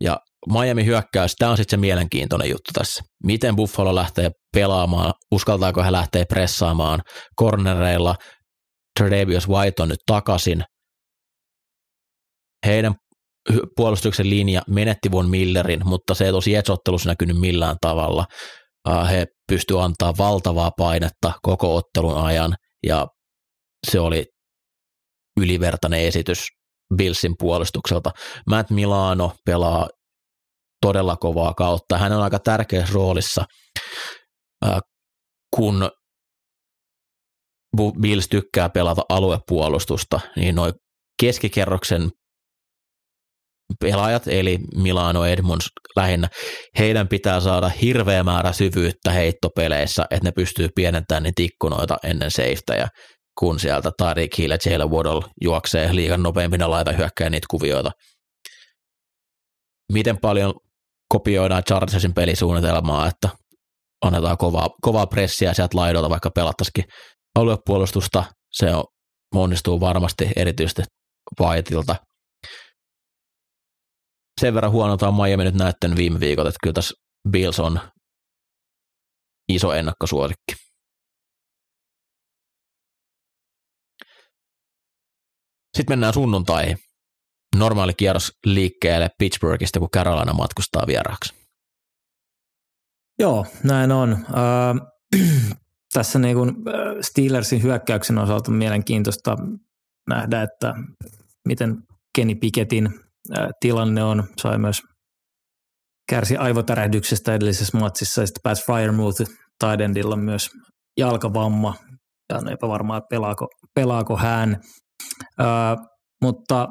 Ja 0.00 0.18
Miami 0.52 0.84
hyökkäys, 0.84 1.34
tämä 1.38 1.50
on 1.50 1.56
sitten 1.56 1.76
se 1.76 1.80
mielenkiintoinen 1.80 2.50
juttu 2.50 2.70
tässä. 2.72 3.02
Miten 3.24 3.56
Buffalo 3.56 3.94
lähtee 3.94 4.30
pelaamaan, 4.54 5.14
uskaltaako 5.32 5.82
he 5.82 5.92
lähteä 5.92 6.24
pressaamaan 6.28 7.00
cornereilla, 7.40 8.16
Tredavious 8.98 9.48
White 9.48 9.82
on 9.82 9.88
nyt 9.88 10.00
takaisin. 10.06 10.64
Heidän 12.66 12.94
puolustuksen 13.76 14.30
linja 14.30 14.62
menetti 14.68 15.10
Von 15.10 15.30
Millerin, 15.30 15.80
mutta 15.84 16.14
se 16.14 16.26
ei 16.26 16.32
tosi 16.32 16.54
etsottelussa 16.54 17.08
näkynyt 17.08 17.40
millään 17.40 17.76
tavalla. 17.80 18.26
He 19.10 19.26
pystyivät 19.48 19.84
antaa 19.84 20.14
valtavaa 20.18 20.70
painetta 20.76 21.32
koko 21.42 21.76
ottelun 21.76 22.18
ajan 22.18 22.54
ja 22.86 23.06
se 23.90 24.00
oli 24.00 24.26
ylivertainen 25.40 26.00
esitys 26.00 26.46
Billsin 26.96 27.34
puolustukselta. 27.38 28.10
Matt 28.46 28.70
Milano 28.70 29.32
pelaa 29.46 29.88
todella 30.82 31.16
kovaa 31.16 31.54
kautta. 31.54 31.98
Hän 31.98 32.12
on 32.12 32.22
aika 32.22 32.38
tärkeässä 32.38 32.94
roolissa, 32.94 33.44
kun 35.56 35.90
Bills 38.00 38.28
tykkää 38.28 38.68
pelata 38.68 39.02
aluepuolustusta, 39.08 40.20
niin 40.36 40.54
noin 40.54 40.72
keskikerroksen 41.20 42.10
pelaajat, 43.80 44.22
eli 44.26 44.58
Milano 44.76 45.24
Edmonds 45.24 45.68
lähinnä, 45.96 46.28
heidän 46.78 47.08
pitää 47.08 47.40
saada 47.40 47.68
hirveä 47.68 48.24
määrä 48.24 48.52
syvyyttä 48.52 49.10
heittopeleissä, 49.10 50.06
että 50.10 50.28
ne 50.28 50.32
pystyy 50.32 50.68
pienentämään 50.74 51.22
niitä 51.22 51.42
ikkunoita 51.42 51.96
ennen 52.04 52.30
safetyä, 52.30 52.88
kun 53.38 53.60
sieltä 53.60 53.90
Tariq 54.02 54.38
Hill 54.38 54.50
ja 54.50 54.58
Jalen 54.70 54.90
Waddle 54.90 55.30
juoksee 55.42 55.94
liikan 55.94 56.22
nopeimpina 56.22 56.70
laita 56.70 56.92
hyökkää 56.92 57.30
niitä 57.30 57.46
kuvioita. 57.50 57.90
Miten 59.92 60.18
paljon 60.20 60.54
kopioidaan 61.08 61.64
Chargersin 61.64 62.14
pelisuunnitelmaa, 62.14 63.06
että 63.06 63.28
annetaan 64.04 64.36
kovaa, 64.36 64.68
kovaa 64.82 65.06
pressiä 65.06 65.54
sieltä 65.54 65.76
laidolta, 65.78 66.10
vaikka 66.10 66.30
pelattaisikin 66.30 66.84
aluepuolustusta, 67.34 68.24
se 68.52 68.74
on, 68.74 68.84
onnistuu 69.34 69.80
varmasti 69.80 70.28
erityisesti 70.36 70.82
Whiteilta– 71.40 71.96
sen 74.40 74.54
verran 74.54 74.72
huonolta 74.72 75.08
on 75.08 75.14
Miami 75.14 75.44
nyt 75.44 75.54
näyttänyt 75.54 75.98
viime 75.98 76.20
viikot, 76.20 76.46
että 76.46 76.58
kyllä 76.62 76.74
tässä 76.74 76.94
Bills 77.30 77.60
on 77.60 77.80
iso 79.48 79.72
ennakkosuosikki. 79.72 80.54
Sitten 85.76 85.92
mennään 85.92 86.14
sunnuntaihin. 86.14 86.78
Normaali 87.56 87.94
kierros 87.94 88.32
liikkeelle 88.46 89.10
Pittsburghista, 89.18 89.78
kun 89.78 89.90
Carolina 89.90 90.32
matkustaa 90.32 90.86
vieraaksi. 90.86 91.34
Joo, 93.18 93.46
näin 93.64 93.92
on. 93.92 94.12
Äh, 94.12 95.20
tässä 95.94 96.18
niin 96.18 96.36
kuin 96.36 96.54
Steelersin 97.00 97.62
hyökkäyksen 97.62 98.18
osalta 98.18 98.50
on 98.50 98.56
mielenkiintoista 98.56 99.36
nähdä, 100.08 100.42
että 100.42 100.74
miten 101.48 101.82
Kenny 102.16 102.34
Pickettin 102.34 103.09
tilanne 103.60 104.04
on. 104.04 104.24
Sai 104.36 104.58
myös 104.58 104.82
kärsi 106.10 106.36
aivotärähdyksestä 106.36 107.34
edellisessä 107.34 107.78
matsissa 107.78 108.20
ja 108.20 108.26
sitten 108.26 108.42
pääsi 108.42 108.64
Firemouth 108.66 109.22
Tidendilla 109.58 110.16
myös 110.16 110.50
jalkavamma. 110.96 111.74
Ja 112.28 112.36
on 112.36 112.48
epävarmaa, 112.48 113.00
pelaako, 113.00 113.48
pelaako 113.74 114.16
hän. 114.16 114.56
Ö, 115.40 115.44
mutta 116.22 116.68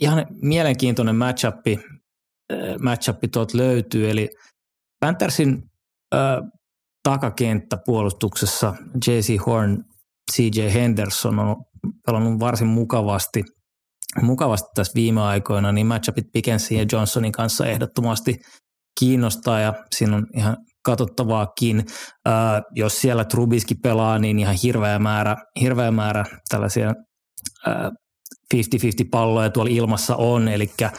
ihan 0.00 0.26
mielenkiintoinen 0.42 1.16
matchupi, 1.16 1.78
matchupi 2.82 3.28
tuolta 3.28 3.58
löytyy, 3.58 4.10
eli 4.10 4.28
Panthersin 5.00 5.62
takakenttä 7.02 7.76
puolustuksessa 7.86 8.74
J.C. 9.06 9.46
Horn, 9.46 9.84
C.J. 10.32 10.72
Henderson 10.74 11.38
on 11.38 11.56
pelannut 12.06 12.40
varsin 12.40 12.68
mukavasti– 12.68 13.44
mukavasti 14.22 14.68
tässä 14.74 14.92
viime 14.94 15.22
aikoina, 15.22 15.72
niin 15.72 15.86
matchupit 15.86 16.24
Pickensin 16.32 16.78
ja 16.78 16.86
Johnsonin 16.92 17.32
kanssa 17.32 17.66
ehdottomasti 17.66 18.34
kiinnostaa 19.00 19.60
ja 19.60 19.74
siinä 19.96 20.16
on 20.16 20.26
ihan 20.36 20.56
katsottavaakin. 20.84 21.84
Äh, 22.28 22.62
jos 22.74 23.00
siellä 23.00 23.24
Trubiski 23.24 23.74
pelaa, 23.74 24.18
niin 24.18 24.38
ihan 24.38 24.56
hirveä 24.62 24.98
määrä, 24.98 25.36
hirveä 25.60 25.90
määrä 25.90 26.24
tällaisia 26.48 26.94
äh, 27.68 27.90
50-50 28.54 28.58
palloja 29.10 29.50
tuolla 29.50 29.70
ilmassa 29.70 30.16
on, 30.16 30.48
eli 30.48 30.70
äh, 30.82 30.92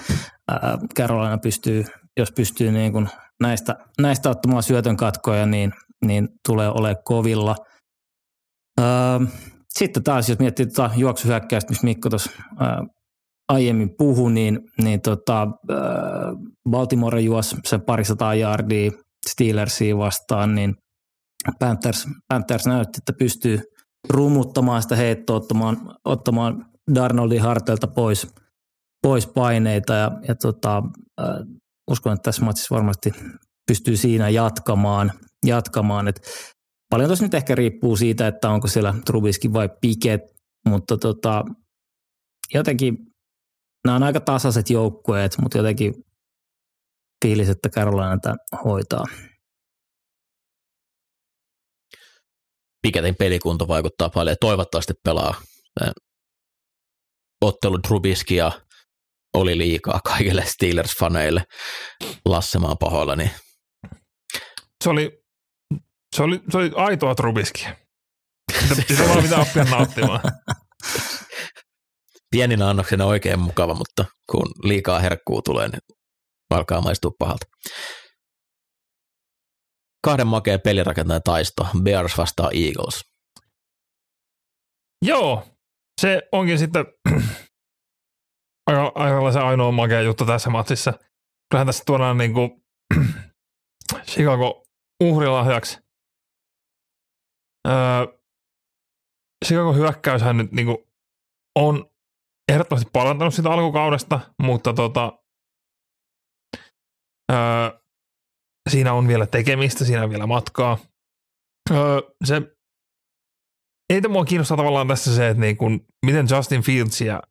Carolina 0.97 1.37
pystyy, 1.37 1.85
jos 2.17 2.31
pystyy 2.31 2.71
niin 2.71 2.91
kuin 2.91 3.09
näistä, 3.41 3.75
näistä 4.01 4.29
ottamaan 4.29 4.63
syötön 4.63 4.97
katkoja, 4.97 5.45
niin, 5.45 5.71
niin 6.05 6.27
tulee 6.47 6.69
olemaan 6.69 7.03
kovilla. 7.05 7.55
Äh, 8.79 9.31
sitten 9.69 10.03
taas, 10.03 10.29
jos 10.29 10.39
miettii 10.39 10.65
tuota 10.65 10.93
juoksuhyökkäystä, 10.95 11.69
missä 11.69 11.85
Mikko 11.85 12.09
tuossa 12.09 12.31
äh, 12.61 12.77
aiemmin 13.51 13.89
puhu, 13.97 14.29
niin, 14.29 14.59
niin 14.81 15.01
tota, 15.01 15.41
äh, 15.41 15.77
Baltimore 16.69 17.21
juosi 17.21 17.55
se 17.65 17.77
parisataa 17.77 18.35
jardia 18.35 18.91
Steelersia 19.29 19.97
vastaan, 19.97 20.55
niin 20.55 20.75
Panthers, 21.59 22.07
Panthers 22.27 22.65
näytti, 22.65 22.97
että 22.97 23.13
pystyy 23.19 23.59
rumuttamaan 24.09 24.81
sitä 24.81 24.95
heittoa, 24.95 25.35
ottamaan, 25.35 25.77
ottamaan 26.05 26.65
Darnoldin 26.95 27.41
harteilta 27.41 27.87
pois, 27.87 28.27
pois 29.01 29.27
paineita 29.27 29.93
ja, 29.93 30.11
ja 30.27 30.35
tota, 30.35 30.83
äh, 31.21 31.27
uskon, 31.91 32.13
että 32.13 32.23
tässä 32.23 32.45
matsissa 32.45 32.75
varmasti 32.75 33.11
pystyy 33.67 33.97
siinä 33.97 34.29
jatkamaan, 34.29 35.11
jatkamaan. 35.45 36.07
Et 36.07 36.21
paljon 36.89 37.09
tuossa 37.09 37.25
nyt 37.25 37.33
ehkä 37.33 37.55
riippuu 37.55 37.95
siitä, 37.95 38.27
että 38.27 38.49
onko 38.49 38.67
siellä 38.67 38.93
Trubiski 39.05 39.53
vai 39.53 39.69
Piket, 39.81 40.21
mutta 40.67 40.97
tota, 40.97 41.43
jotenkin 42.53 43.10
nämä 43.85 43.95
on 43.95 44.03
aika 44.03 44.19
tasaiset 44.19 44.69
joukkueet, 44.69 45.37
mutta 45.41 45.57
jotenkin 45.57 45.93
fiilis, 47.25 47.49
että 47.49 47.69
Carolina 47.69 48.17
tämän 48.21 48.37
hoitaa. 48.65 49.05
Piketin 52.81 53.15
pelikunto 53.15 53.67
vaikuttaa 53.67 54.09
paljon. 54.09 54.37
Toivottavasti 54.41 54.93
pelaa 55.03 55.41
ottelu 57.41 57.77
Trubiskia 57.77 58.51
oli 59.33 59.57
liikaa 59.57 59.99
kaikille 60.03 60.41
Steelers-faneille 60.41 61.43
lassemaan 62.25 62.77
pahoilla, 62.77 63.15
niin 63.15 63.31
Se 64.83 64.89
oli, 64.89 65.23
se 66.15 66.23
oli, 66.23 66.41
se 66.51 66.57
oli 66.57 66.71
aitoa 66.75 67.15
Trubiskia. 67.15 67.75
Sitä, 68.69 68.83
sitä 68.87 69.07
vaan 69.09 69.23
pitää 69.23 69.39
oppia 69.39 69.63
nauttimaan. 69.63 70.21
pieninä 72.31 72.69
annoksena 72.69 73.05
oikein 73.05 73.39
mukava, 73.39 73.73
mutta 73.73 74.05
kun 74.31 74.51
liikaa 74.63 74.99
herkkuu 74.99 75.41
tulee, 75.41 75.67
niin 75.67 75.81
alkaa 76.49 76.81
maistua 76.81 77.11
pahalta. 77.19 77.45
Kahden 80.03 80.27
makeen 80.27 80.61
pelirakentajan 80.61 81.23
taisto, 81.23 81.67
Bears 81.83 82.17
vastaa 82.17 82.49
Eagles. 82.53 83.01
Joo, 85.05 85.47
se 86.01 86.21
onkin 86.31 86.59
sitten 86.59 86.85
aika, 88.67 88.91
aika 88.95 89.31
se 89.31 89.39
ainoa 89.39 89.71
makea 89.71 90.01
juttu 90.01 90.25
tässä 90.25 90.49
matsissa. 90.49 90.93
Kyllähän 91.49 91.67
tässä 91.67 91.83
tuodaan 91.85 92.17
niin 92.17 92.33
kuin 92.33 92.51
Chicago 94.09 94.63
uhrilahjaksi. 95.03 95.79
Öö, 97.67 97.73
Chicago 99.45 99.73
hyökkäyshän 99.73 100.37
nyt 100.37 100.51
niin 100.51 100.65
kuin 100.65 100.77
on 101.55 101.90
ehdottomasti 102.51 102.89
parantanut 102.93 103.33
sitä 103.33 103.51
alkukaudesta, 103.51 104.19
mutta 104.43 104.73
tota, 104.73 105.19
öö, 107.31 107.79
siinä 108.69 108.93
on 108.93 109.07
vielä 109.07 109.27
tekemistä, 109.27 109.85
siinä 109.85 110.03
on 110.03 110.09
vielä 110.09 110.27
matkaa. 110.27 110.77
Öö, 111.71 112.01
se 112.23 112.41
ei 113.93 114.01
mua 114.09 114.25
kiinnostaa 114.25 114.57
tavallaan 114.57 114.87
tässä 114.87 115.15
se, 115.15 115.29
että 115.29 115.41
niin 115.41 115.57
kun, 115.57 115.85
miten 116.05 116.27
Justin 116.35 116.61
Fields 116.61 117.01
ja 117.01 117.23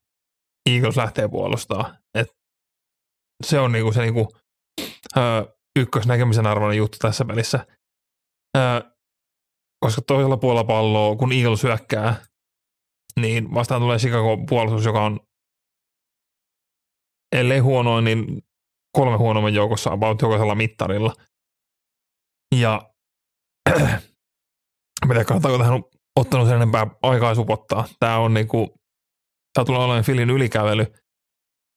Eagles 0.71 0.97
lähtee 0.97 1.29
puolustaa. 1.29 1.95
Et 2.15 2.29
se 3.45 3.61
on 3.61 3.73
niinku 3.73 3.93
se 3.93 4.01
niinku, 4.01 4.29
öö, 5.17 5.45
ykkösnäkemisen 5.79 6.47
arvoinen 6.47 6.79
juttu 6.79 6.99
tässä 7.01 7.25
pelissä. 7.25 7.67
Öö, 8.57 8.81
koska 9.85 10.03
toisella 10.07 10.37
puolella 10.37 10.65
palloa, 10.65 11.17
kun 11.17 11.33
Eagles 11.33 11.63
hyökkää, 11.63 12.30
niin 13.21 13.55
vastaan 13.55 13.81
tulee 13.81 13.99
Chicago 13.99 14.39
puolustus, 14.49 14.85
joka 14.85 15.05
on 15.05 15.21
ellei 17.33 17.59
huonoin, 17.59 18.05
niin 18.05 18.43
kolme 18.97 19.17
huonomman 19.17 19.55
joukossa 19.55 19.93
about 19.93 20.23
jokaisella 20.23 20.55
mittarilla. 20.55 21.15
Ja 22.55 22.91
mitä 25.09 25.25
kannattaako 25.25 25.59
tähän 25.59 25.83
ottanut 26.17 26.47
sen 26.47 26.57
enempää 26.57 26.87
aikaa 27.03 27.35
supottaa. 27.35 27.89
Tämä 27.99 28.19
on 28.19 28.35
niinku, 28.35 28.75
tämä 29.55 29.65
tulee 29.65 29.81
olemaan 29.81 30.05
Philin 30.05 30.31
ylikävely. 30.31 30.87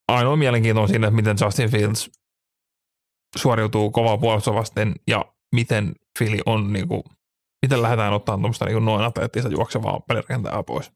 Ainoa 0.08 0.36
mielenkiinto 0.36 0.82
on 0.82 0.88
siinä, 0.88 1.12
miten 1.12 1.38
Justin 1.42 1.72
Fields 1.72 2.12
suoriutuu 3.38 3.92
kovaa 3.92 4.18
puolustusta 4.18 4.60
vasten 4.60 4.96
ja 5.08 5.26
miten 5.56 5.96
Philly 6.20 6.40
on 6.46 6.74
niinku, 6.74 7.04
miten 7.62 7.82
lähdetään 7.82 8.14
ottamaan 8.14 8.40
tuommoista 8.40 8.66
niinku 8.66 8.80
noin 8.80 9.06
atleettista 9.06 9.50
juoksevaa 9.50 10.00
pelirakentajaa 10.00 10.64
pois. 10.64 10.92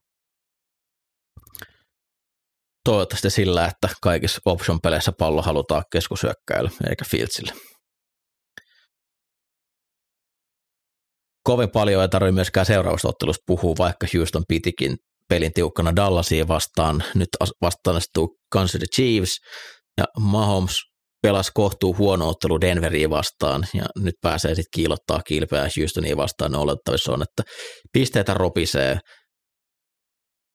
Toivottavasti 2.88 3.30
sillä, 3.30 3.64
että 3.66 3.88
kaikissa 4.02 4.40
option-peleissä 4.44 5.12
pallo 5.18 5.42
halutaan 5.42 5.84
keskusyökkäillä 5.92 6.70
eikä 6.90 7.04
Fieldsille. 7.10 7.52
kovin 11.44 11.70
paljon 11.70 12.02
ei 12.02 12.08
tarvitse 12.08 12.34
myöskään 12.34 12.66
seuraavassa 12.66 13.08
ottelussa 13.08 13.42
puhua, 13.46 13.74
vaikka 13.78 14.06
Houston 14.14 14.42
pitikin 14.48 14.96
pelin 15.28 15.52
tiukkana 15.52 15.96
Dallasia 15.96 16.48
vastaan. 16.48 17.04
Nyt 17.14 17.28
vastaan 17.62 17.96
astuu 17.96 18.36
Kansas 18.52 18.72
City 18.72 18.86
Chiefs 18.94 19.36
ja 19.98 20.04
Mahomes 20.20 20.80
pelasi 21.22 21.50
kohtuu 21.54 21.96
huono 21.96 22.28
ottelu 22.28 22.60
Denveriin 22.60 23.10
vastaan 23.10 23.66
ja 23.74 23.84
nyt 23.98 24.14
pääsee 24.22 24.54
sitten 24.54 24.70
kiilottaa 24.74 25.22
kilpeä 25.22 25.68
Houstoniin 25.78 26.16
vastaan. 26.16 26.52
Ne 26.52 26.58
olettavissa 26.58 27.12
on, 27.12 27.22
että 27.22 27.42
pisteitä 27.92 28.34
ropisee. 28.34 28.98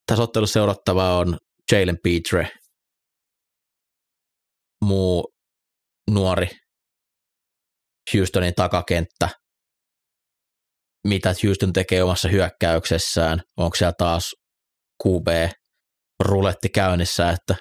Tässä 0.07 0.23
ottelussa 0.23 0.53
seurattava 0.53 1.17
on 1.17 1.37
Jalen 1.73 1.97
Petre, 2.03 2.49
muu 4.85 5.33
nuori 6.11 6.47
Houstonin 8.13 8.53
takakenttä, 8.55 9.29
mitä 11.07 11.33
Houston 11.43 11.73
tekee 11.73 12.03
omassa 12.03 12.29
hyökkäyksessään. 12.29 13.41
Onko 13.57 13.75
siellä 13.75 13.93
taas 13.97 14.35
QB 15.07 15.27
ruletti 16.19 16.69
käynnissä, 16.69 17.29
että 17.29 17.55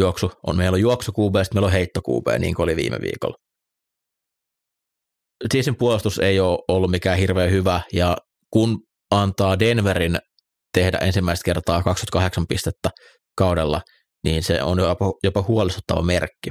juoksu 0.00 0.30
on, 0.46 0.56
meillä 0.56 0.74
on 0.74 0.80
juoksu 0.80 1.12
QB, 1.12 1.34
sitten 1.36 1.56
meillä 1.56 1.66
on 1.66 1.72
heitto 1.72 2.00
QB, 2.00 2.40
niin 2.40 2.54
kuin 2.54 2.64
oli 2.64 2.76
viime 2.76 2.98
viikolla. 3.00 3.36
Chiefsin 5.50 5.76
puolustus 5.76 6.18
ei 6.18 6.40
ole 6.40 6.58
ollut 6.68 6.90
mikään 6.90 7.18
hirveän 7.18 7.50
hyvä, 7.50 7.80
ja 7.92 8.16
kun 8.50 8.78
antaa 9.10 9.58
Denverin 9.58 10.18
tehdä 10.74 10.98
ensimmäistä 10.98 11.44
kertaa 11.44 11.82
28 11.82 12.46
pistettä 12.48 12.90
kaudella, 13.36 13.80
niin 14.24 14.42
se 14.42 14.62
on 14.62 14.78
jopa, 14.78 15.04
jopa 15.22 15.42
huolestuttava 15.42 16.02
merkki. 16.02 16.50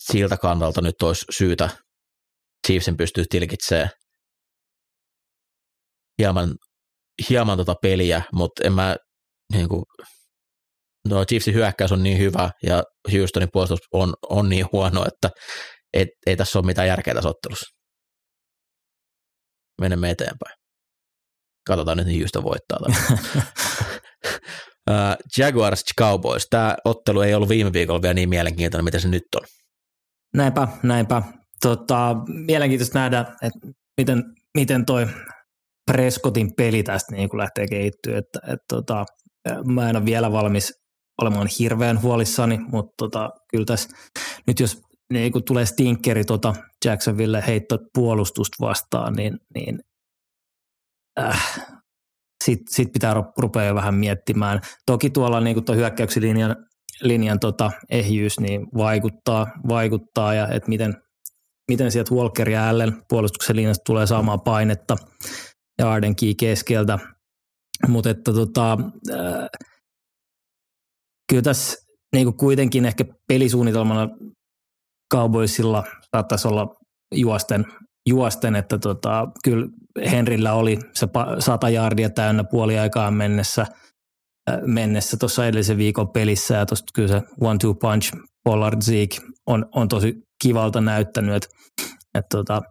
Siltä 0.00 0.36
kannalta 0.36 0.80
nyt 0.80 1.02
olisi 1.02 1.24
syytä 1.36 1.70
Chiefsin 2.66 2.96
pystyy 2.96 3.24
tilkitsemään 3.30 3.90
hieman, 6.18 6.54
hieman 7.30 7.58
tota 7.58 7.74
peliä, 7.82 8.22
mutta 8.32 8.64
en 8.64 8.72
mä 8.72 8.96
niin 9.52 9.68
kuin, 9.68 9.82
no 11.08 11.24
Chiefsin 11.24 11.54
hyökkäys 11.54 11.92
on 11.92 12.02
niin 12.02 12.18
hyvä 12.18 12.50
ja 12.62 12.82
Houstonin 13.12 13.48
puolustus 13.52 13.80
on, 13.92 14.14
on 14.30 14.48
niin 14.48 14.66
huono, 14.72 15.04
että 15.06 15.30
et, 15.92 16.08
ei 16.26 16.36
tässä 16.36 16.58
ole 16.58 16.66
mitään 16.66 16.88
järkeä 16.88 17.14
tässä 17.14 17.28
ottelussa. 17.28 17.76
Menemme 19.80 20.10
eteenpäin. 20.10 20.63
Katsotaan 21.66 21.98
nyt, 21.98 22.06
niin 22.06 22.20
Houston 22.20 22.44
voittaa. 22.44 22.78
uh, 24.90 24.94
Jaguars 25.38 25.84
Cowboys. 25.98 26.46
Tämä 26.50 26.76
ottelu 26.84 27.20
ei 27.20 27.34
ollut 27.34 27.48
viime 27.48 27.72
viikolla 27.72 28.02
vielä 28.02 28.14
niin 28.14 28.28
mielenkiintoinen, 28.28 28.84
mitä 28.84 28.98
se 28.98 29.08
nyt 29.08 29.22
on. 29.36 29.42
Näinpä, 30.34 30.68
näinpä 30.82 31.22
tota, 31.62 32.16
mielenkiintoista 32.46 32.98
nähdä, 32.98 33.24
että 33.42 33.58
miten, 34.00 34.24
miten 34.54 34.86
toi 34.86 35.06
Prescottin 35.90 36.54
peli 36.56 36.82
tästä 36.82 37.14
niin 37.14 37.28
kuin 37.28 37.38
lähtee 37.38 37.66
kehittyä, 37.68 38.18
että, 38.18 38.38
että 38.42 38.64
tota, 38.68 39.04
mä 39.66 39.90
en 39.90 39.96
ole 39.96 40.04
vielä 40.04 40.32
valmis 40.32 40.72
olemaan 41.22 41.48
hirveän 41.58 42.02
huolissani, 42.02 42.58
mutta 42.58 42.94
tota, 42.98 43.30
kyllä 43.50 43.64
tässä 43.64 43.88
nyt 44.46 44.60
jos 44.60 44.80
niin 45.12 45.32
kun 45.32 45.44
tulee 45.44 45.66
stinkeri 45.66 46.24
tota 46.24 46.54
Jacksonville 46.84 47.44
heitto 47.46 47.78
puolustusta 47.94 48.56
vastaan, 48.60 49.12
niin, 49.12 49.38
niin 49.54 49.78
äh, 51.20 51.64
sitten 52.44 52.74
sit 52.74 52.92
pitää 52.92 53.14
rupea 53.38 53.74
vähän 53.74 53.94
miettimään. 53.94 54.60
Toki 54.86 55.10
tuolla 55.10 55.40
niin 55.40 55.64
kuin 55.64 55.76
hyökkäyksen 55.76 56.22
linjan, 57.02 57.40
tota 57.40 57.70
ehjyys 57.90 58.40
niin 58.40 58.66
vaikuttaa, 58.76 59.46
vaikuttaa 59.68 60.34
ja 60.34 60.48
että 60.48 60.68
miten, 60.68 60.94
miten 61.70 61.92
sieltä 61.92 62.14
Walker 62.14 62.48
ja 62.48 62.68
Allen 62.68 63.02
puolustuksen 63.08 63.56
linjasta 63.56 63.82
tulee 63.86 64.06
saamaan 64.06 64.40
painetta 64.40 64.96
ja 65.78 65.92
Ardenkin 65.92 66.36
keskeltä. 66.36 66.98
Mutta 67.88 68.10
että 68.10 68.32
tota, 68.32 68.78
äh, 69.10 69.48
kyllä 71.30 71.42
tässä 71.42 71.84
niin 72.14 72.36
kuitenkin 72.36 72.84
ehkä 72.84 73.04
pelisuunnitelmana 73.28 74.08
Cowboysilla 75.14 75.84
saattaisi 76.16 76.48
olla 76.48 76.74
juosten, 77.14 77.64
juosten 78.08 78.56
että 78.56 78.78
tota, 78.78 79.28
kyllä 79.44 79.66
Henrillä 80.10 80.52
oli 80.52 80.78
se 80.94 81.08
sata 81.38 81.68
jardia 81.68 82.10
täynnä 82.10 82.44
puoliaikaan 82.44 83.14
mennessä, 83.14 83.66
äh, 84.50 84.58
mennessä 84.66 85.16
tuossa 85.16 85.46
edellisen 85.46 85.78
viikon 85.78 86.08
pelissä. 86.08 86.54
Ja 86.54 86.66
tuosta 86.66 86.90
kyllä 86.94 87.08
se 87.08 87.22
one-two 87.40 87.74
punch 87.74 88.12
Pollard 88.44 88.82
Zeke 88.82 89.16
on, 89.46 89.66
on 89.74 89.88
tosi 89.88 90.14
kivalta 90.42 90.80
näyttänyt, 90.80 91.34
että, 91.34 91.48
että 92.14 92.36
tota, 92.36 92.62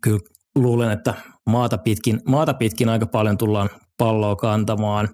kyllä 0.00 0.20
luulen, 0.54 0.90
että 0.90 1.14
maata 1.46 1.78
pitkin, 1.78 2.20
maata 2.26 2.54
pitkin 2.54 2.88
aika 2.88 3.06
paljon 3.06 3.38
tullaan 3.38 3.68
palloa 3.98 4.36
kantamaan. 4.36 5.08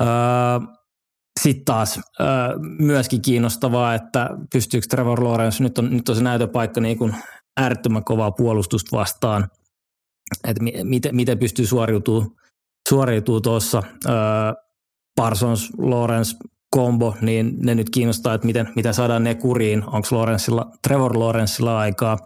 Öö, 0.00 0.08
sitten 1.40 1.64
taas 1.64 2.00
öö, 2.20 2.26
myöskin 2.78 3.22
kiinnostavaa, 3.22 3.94
että 3.94 4.30
pystyykö 4.52 4.86
Trevor 4.90 5.24
Lawrence, 5.24 5.62
nyt 5.62 5.78
on, 5.78 5.90
nyt 5.90 6.08
on 6.08 6.16
se 6.16 6.22
näytöpaikka 6.22 6.80
niin 6.80 6.98
kuin 6.98 7.14
äärettömän 7.56 8.04
kovaa 8.04 8.30
puolustusta 8.30 8.96
vastaan, 8.96 9.48
että 10.48 10.62
miten, 10.84 11.16
miten 11.16 11.38
pystyy 11.38 11.66
suoriutumaan 11.66 12.30
suoriutuu 12.88 13.40
tuossa. 13.40 13.82
Parsons, 15.16 15.70
Lawrence, 15.78 16.36
kombo, 16.70 17.16
niin 17.20 17.54
ne 17.58 17.74
nyt 17.74 17.90
kiinnostaa, 17.90 18.34
että 18.34 18.46
miten, 18.46 18.72
miten 18.76 18.94
saadaan 18.94 19.24
ne 19.24 19.34
kuriin. 19.34 19.84
Onko 19.86 20.08
Lorenzilla, 20.10 20.70
Trevor 20.88 21.18
Lorenzilla 21.18 21.78
aikaa, 21.78 22.18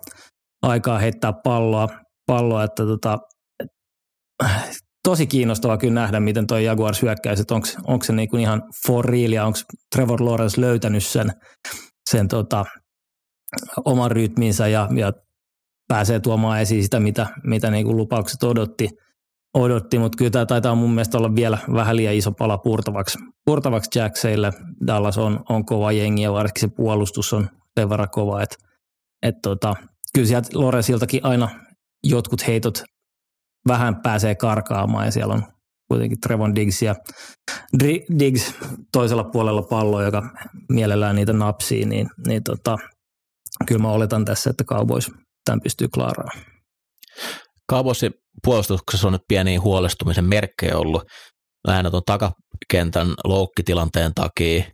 aikaa 0.62 0.99
heittää 0.99 1.32
palloa, 1.44 1.88
palloa 2.26 2.64
että 2.64 2.86
tota, 2.86 3.18
tosi 5.05 5.26
kiinnostavaa 5.26 5.78
kyllä 5.78 5.94
nähdä, 5.94 6.20
miten 6.20 6.46
toi 6.46 6.64
Jaguars 6.64 7.03
hyökkäisi, 7.03 7.42
että 7.42 7.55
onko 7.86 8.05
se 8.05 8.12
niinku 8.12 8.36
ihan 8.36 8.62
for 8.86 9.05
real 9.05 9.32
ja 9.32 9.46
onko 9.46 9.59
Trevor 9.94 10.24
Lawrence 10.24 10.61
löytänyt 10.61 11.05
sen, 11.05 11.32
sen 12.11 12.28
tota, 12.28 12.64
oman 13.84 14.11
rytminsä 14.11 14.68
ja, 14.68 14.88
ja 14.96 15.12
pääsee 15.89 16.20
tuomaan 16.20 16.61
esiin 16.61 16.82
sitä, 16.82 17.01
mitä, 17.01 17.26
mitä 17.45 17.70
niinku 17.70 17.97
lupaukset 17.97 18.43
odotti, 18.43 18.89
odotti 19.55 19.99
mutta 19.99 20.16
kyllä 20.16 20.30
tämä 20.30 20.47
taitaa 20.47 20.74
mun 20.74 20.91
mielestä 20.91 21.18
olla 21.18 21.34
vielä 21.34 21.59
vähän 21.72 21.97
liian 21.97 22.14
iso 22.14 22.32
pala 22.32 22.59
purtavaksi, 22.59 23.18
purtavaksi 23.45 23.99
Jackseille. 23.99 24.53
Dallas 24.86 25.18
on, 25.18 25.41
on 25.49 25.64
kova 25.64 25.93
jengi 25.93 26.22
ja 26.22 26.32
varsinkin 26.32 26.61
se 26.61 26.68
puolustus 26.76 27.32
on 27.32 27.49
sen 27.80 27.91
verran 27.91 28.11
kova, 28.11 28.43
että 28.43 28.57
et 29.22 29.34
tota, 29.43 29.76
kyllä 30.14 30.28
sieltä 30.28 30.49
Lorensiltakin 30.55 31.24
aina 31.24 31.49
jotkut 32.05 32.47
heitot 32.47 32.82
vähän 33.68 34.03
pääsee 34.03 34.34
karkaamaan 34.34 35.05
ja 35.05 35.12
siellä 35.12 35.34
on 35.34 35.43
kuitenkin 35.89 36.20
Trevon 36.20 36.55
Diggs 36.55 36.82
ja 36.82 36.95
Diggs 38.18 38.55
toisella 38.93 39.24
puolella 39.24 39.62
palloa, 39.62 40.03
joka 40.03 40.30
mielellään 40.72 41.16
niitä 41.16 41.32
napsii, 41.32 41.84
niin, 41.84 42.11
niin 42.26 42.43
tota, 42.43 42.76
kyllä 43.66 43.82
mä 43.82 43.91
oletan 43.91 44.24
tässä, 44.24 44.51
että 44.51 44.64
Cowboys 44.64 45.11
tämän 45.49 45.61
pystyy 45.62 45.88
klaaraamaan. 45.94 46.44
Cowboysin 47.70 48.12
puolustuksessa 48.44 49.07
on 49.07 49.12
nyt 49.12 49.22
pieniä 49.28 49.61
huolestumisen 49.61 50.24
merkkejä 50.24 50.76
ollut 50.76 51.03
lähinnä 51.66 51.90
tuon 51.90 52.03
takakentän 52.07 53.14
loukkitilanteen 53.24 54.14
takia, 54.14 54.64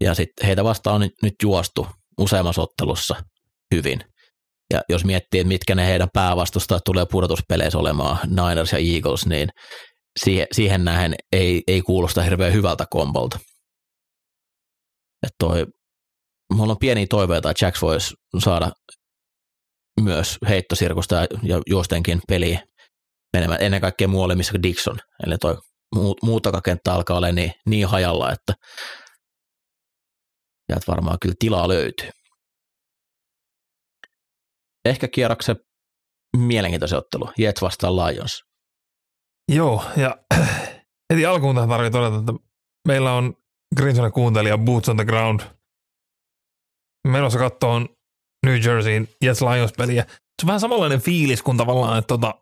ja 0.00 0.14
sitten 0.14 0.46
heitä 0.46 0.64
vastaan 0.64 1.02
on 1.02 1.10
nyt 1.22 1.34
juostu 1.42 1.86
useammassa 2.18 2.62
ottelussa 2.62 3.22
hyvin. 3.74 4.00
Ja 4.72 4.80
jos 4.88 5.04
miettii, 5.04 5.40
että 5.40 5.48
mitkä 5.48 5.74
ne 5.74 5.86
heidän 5.86 6.08
päävastustajat 6.12 6.84
tulee 6.84 7.06
pudotuspeleissä 7.10 7.78
olemaan, 7.78 8.18
Niners 8.26 8.72
ja 8.72 8.78
Eagles, 8.78 9.26
niin 9.26 9.48
siihen, 10.24 10.46
siihen 10.52 10.84
nähen 10.84 11.14
ei, 11.32 11.62
ei 11.66 11.82
kuulosta 11.82 12.22
hirveän 12.22 12.52
hyvältä 12.52 12.84
kombolta. 12.90 13.38
Että 15.22 15.36
toi, 15.38 15.66
mulla 16.52 16.72
on 16.72 16.78
pieniä 16.78 17.06
toiveita, 17.10 17.50
että 17.50 17.66
Jacks 17.66 17.82
voisi 17.82 18.14
saada 18.38 18.70
myös 20.00 20.38
heittosirkusta 20.48 21.14
ja 21.42 21.60
juostenkin 21.66 22.20
peliä 22.28 22.60
menemään 23.36 23.62
ennen 23.62 23.80
kaikkea 23.80 24.08
muualle, 24.08 24.34
missä 24.34 24.62
Dixon. 24.62 24.98
Eli 25.26 25.38
toi 25.38 25.56
muu, 25.94 26.16
muu 26.22 26.40
takakenttä 26.40 26.94
alkaa 26.94 27.16
olla 27.16 27.32
niin, 27.32 27.52
niin 27.66 27.86
hajalla, 27.86 28.32
että 28.32 28.52
ja 30.68 30.76
varmaan 30.88 31.18
kyllä 31.20 31.34
tilaa 31.38 31.68
löytyy 31.68 32.10
ehkä 34.86 35.08
kierroksen 35.08 35.56
mielenkiintoisen 36.36 36.98
ottelu, 36.98 37.30
Jets 37.38 37.62
vastaan 37.62 37.96
Lions. 37.96 38.42
Joo, 39.52 39.84
ja 39.96 40.16
heti 41.12 41.26
alkuun 41.26 41.54
tähän 41.54 41.68
tarvitsee 41.68 42.00
todeta, 42.00 42.18
että 42.20 42.32
meillä 42.88 43.12
on 43.12 43.34
Grinsonen 43.76 44.12
kuuntelija 44.12 44.58
Boots 44.58 44.88
on 44.88 44.96
the 44.96 45.04
Ground 45.04 45.40
menossa 47.08 47.38
kattoon 47.38 47.88
New 48.46 48.62
Jerseyin 48.64 49.08
Jets 49.22 49.42
Lions 49.42 49.72
peliä. 49.72 50.02
Se 50.08 50.42
on 50.42 50.46
vähän 50.46 50.60
samanlainen 50.60 51.00
fiilis 51.00 51.42
kuin 51.42 51.56
tavallaan, 51.56 51.98
että 51.98 52.08
tota, 52.08 52.34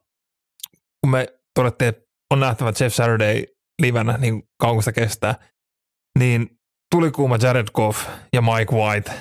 kun 1.00 1.10
me 1.10 1.26
todettiin, 1.54 1.88
että 1.88 2.02
on 2.30 2.40
nähtävä 2.40 2.72
Jeff 2.80 2.96
Saturday 2.96 3.44
livenä, 3.82 4.18
niin 4.18 4.42
kauan 4.60 4.82
sitä 4.82 4.92
kestää, 4.92 5.48
niin 6.18 6.60
tuli 6.94 7.10
kuuma 7.10 7.38
Jared 7.42 7.66
Goff 7.74 8.08
ja 8.32 8.42
Mike 8.42 8.76
White. 8.76 9.12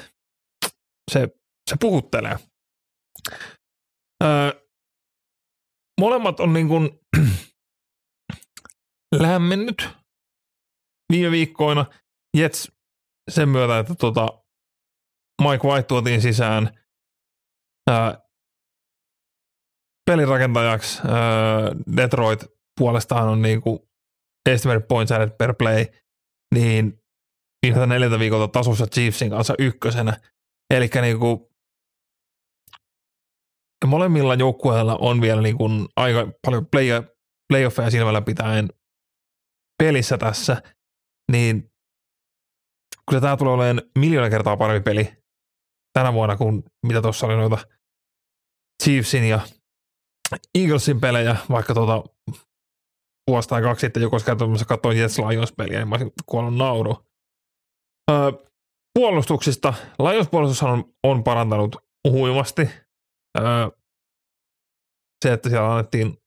Se, 1.11 1.27
se 1.69 1.75
puhuttelee. 1.79 2.37
Öö, 4.23 4.51
molemmat 6.01 6.39
on 6.39 6.53
niin 6.53 6.67
kuin 6.67 6.89
lämmennyt 9.21 9.89
viime 11.11 11.31
viikkoina. 11.31 11.85
Jets 12.37 12.71
sen 13.31 13.49
myötä, 13.49 13.79
että 13.79 13.95
tota 13.95 14.42
Mike 15.51 15.67
White 15.67 15.87
tuotiin 15.87 16.21
sisään 16.21 16.69
öö, 17.89 17.95
pelirakentajaksi. 20.05 21.01
Öö, 21.05 21.13
Detroit 21.97 22.45
puolestaan 22.79 23.29
on 23.29 23.41
niin 23.41 23.61
kuin 23.61 23.79
estimate 24.49 24.79
points 24.79 25.11
added 25.11 25.29
per 25.37 25.53
play, 25.53 25.85
niin 26.55 26.99
viimeiseltä 27.65 27.93
neljältä 27.93 28.19
viikolta 28.19 28.47
tasossa 28.47 28.87
Chiefsin 28.87 29.29
kanssa 29.29 29.53
ykkösenä. 29.59 30.17
Eli 30.73 30.89
niin 31.01 31.19
kuin 31.19 31.39
ja 33.83 33.87
molemmilla 33.87 34.35
joukkueilla 34.35 34.97
on 35.01 35.21
vielä 35.21 35.41
niin 35.41 35.57
kuin 35.57 35.87
aika 35.95 36.27
paljon 36.45 36.67
play, 36.67 36.87
playoffeja 37.53 37.91
silmällä 37.91 38.21
pitäen 38.21 38.69
pelissä 39.83 40.17
tässä, 40.17 40.61
niin 41.31 41.71
kyllä 43.09 43.21
tämä 43.21 43.37
tulee 43.37 43.53
olemaan 43.53 43.81
miljoona 43.99 44.29
kertaa 44.29 44.57
parempi 44.57 44.83
peli 44.83 45.22
tänä 45.93 46.13
vuonna 46.13 46.37
kuin 46.37 46.63
mitä 46.85 47.01
tuossa 47.01 47.25
oli 47.25 47.35
noita 47.35 47.57
Chiefsin 48.83 49.29
ja 49.29 49.39
Eaglesin 50.55 50.99
pelejä, 50.99 51.35
vaikka 51.49 51.73
tuota 51.73 52.03
vuosi 53.29 53.49
tai 53.49 53.61
kaksi 53.61 53.81
sitten 53.81 54.03
joku 54.03 54.15
olisi 54.15 54.65
katsoin 54.65 54.97
Jets 54.97 55.19
Lions-peliä, 55.19 55.77
niin 55.77 55.87
mä 55.87 55.95
olisin 55.95 56.11
kuollut 56.25 56.55
nauru. 56.55 56.97
Öö, 58.11 58.31
puolustuksista. 58.99 59.73
Lions 59.99 60.29
puolustus 60.29 60.63
on, 60.63 60.93
on 61.03 61.23
parantanut 61.23 61.75
huimasti 62.09 62.69
se, 65.23 65.33
että 65.33 65.49
siellä 65.49 65.71
annettiin 65.71 66.17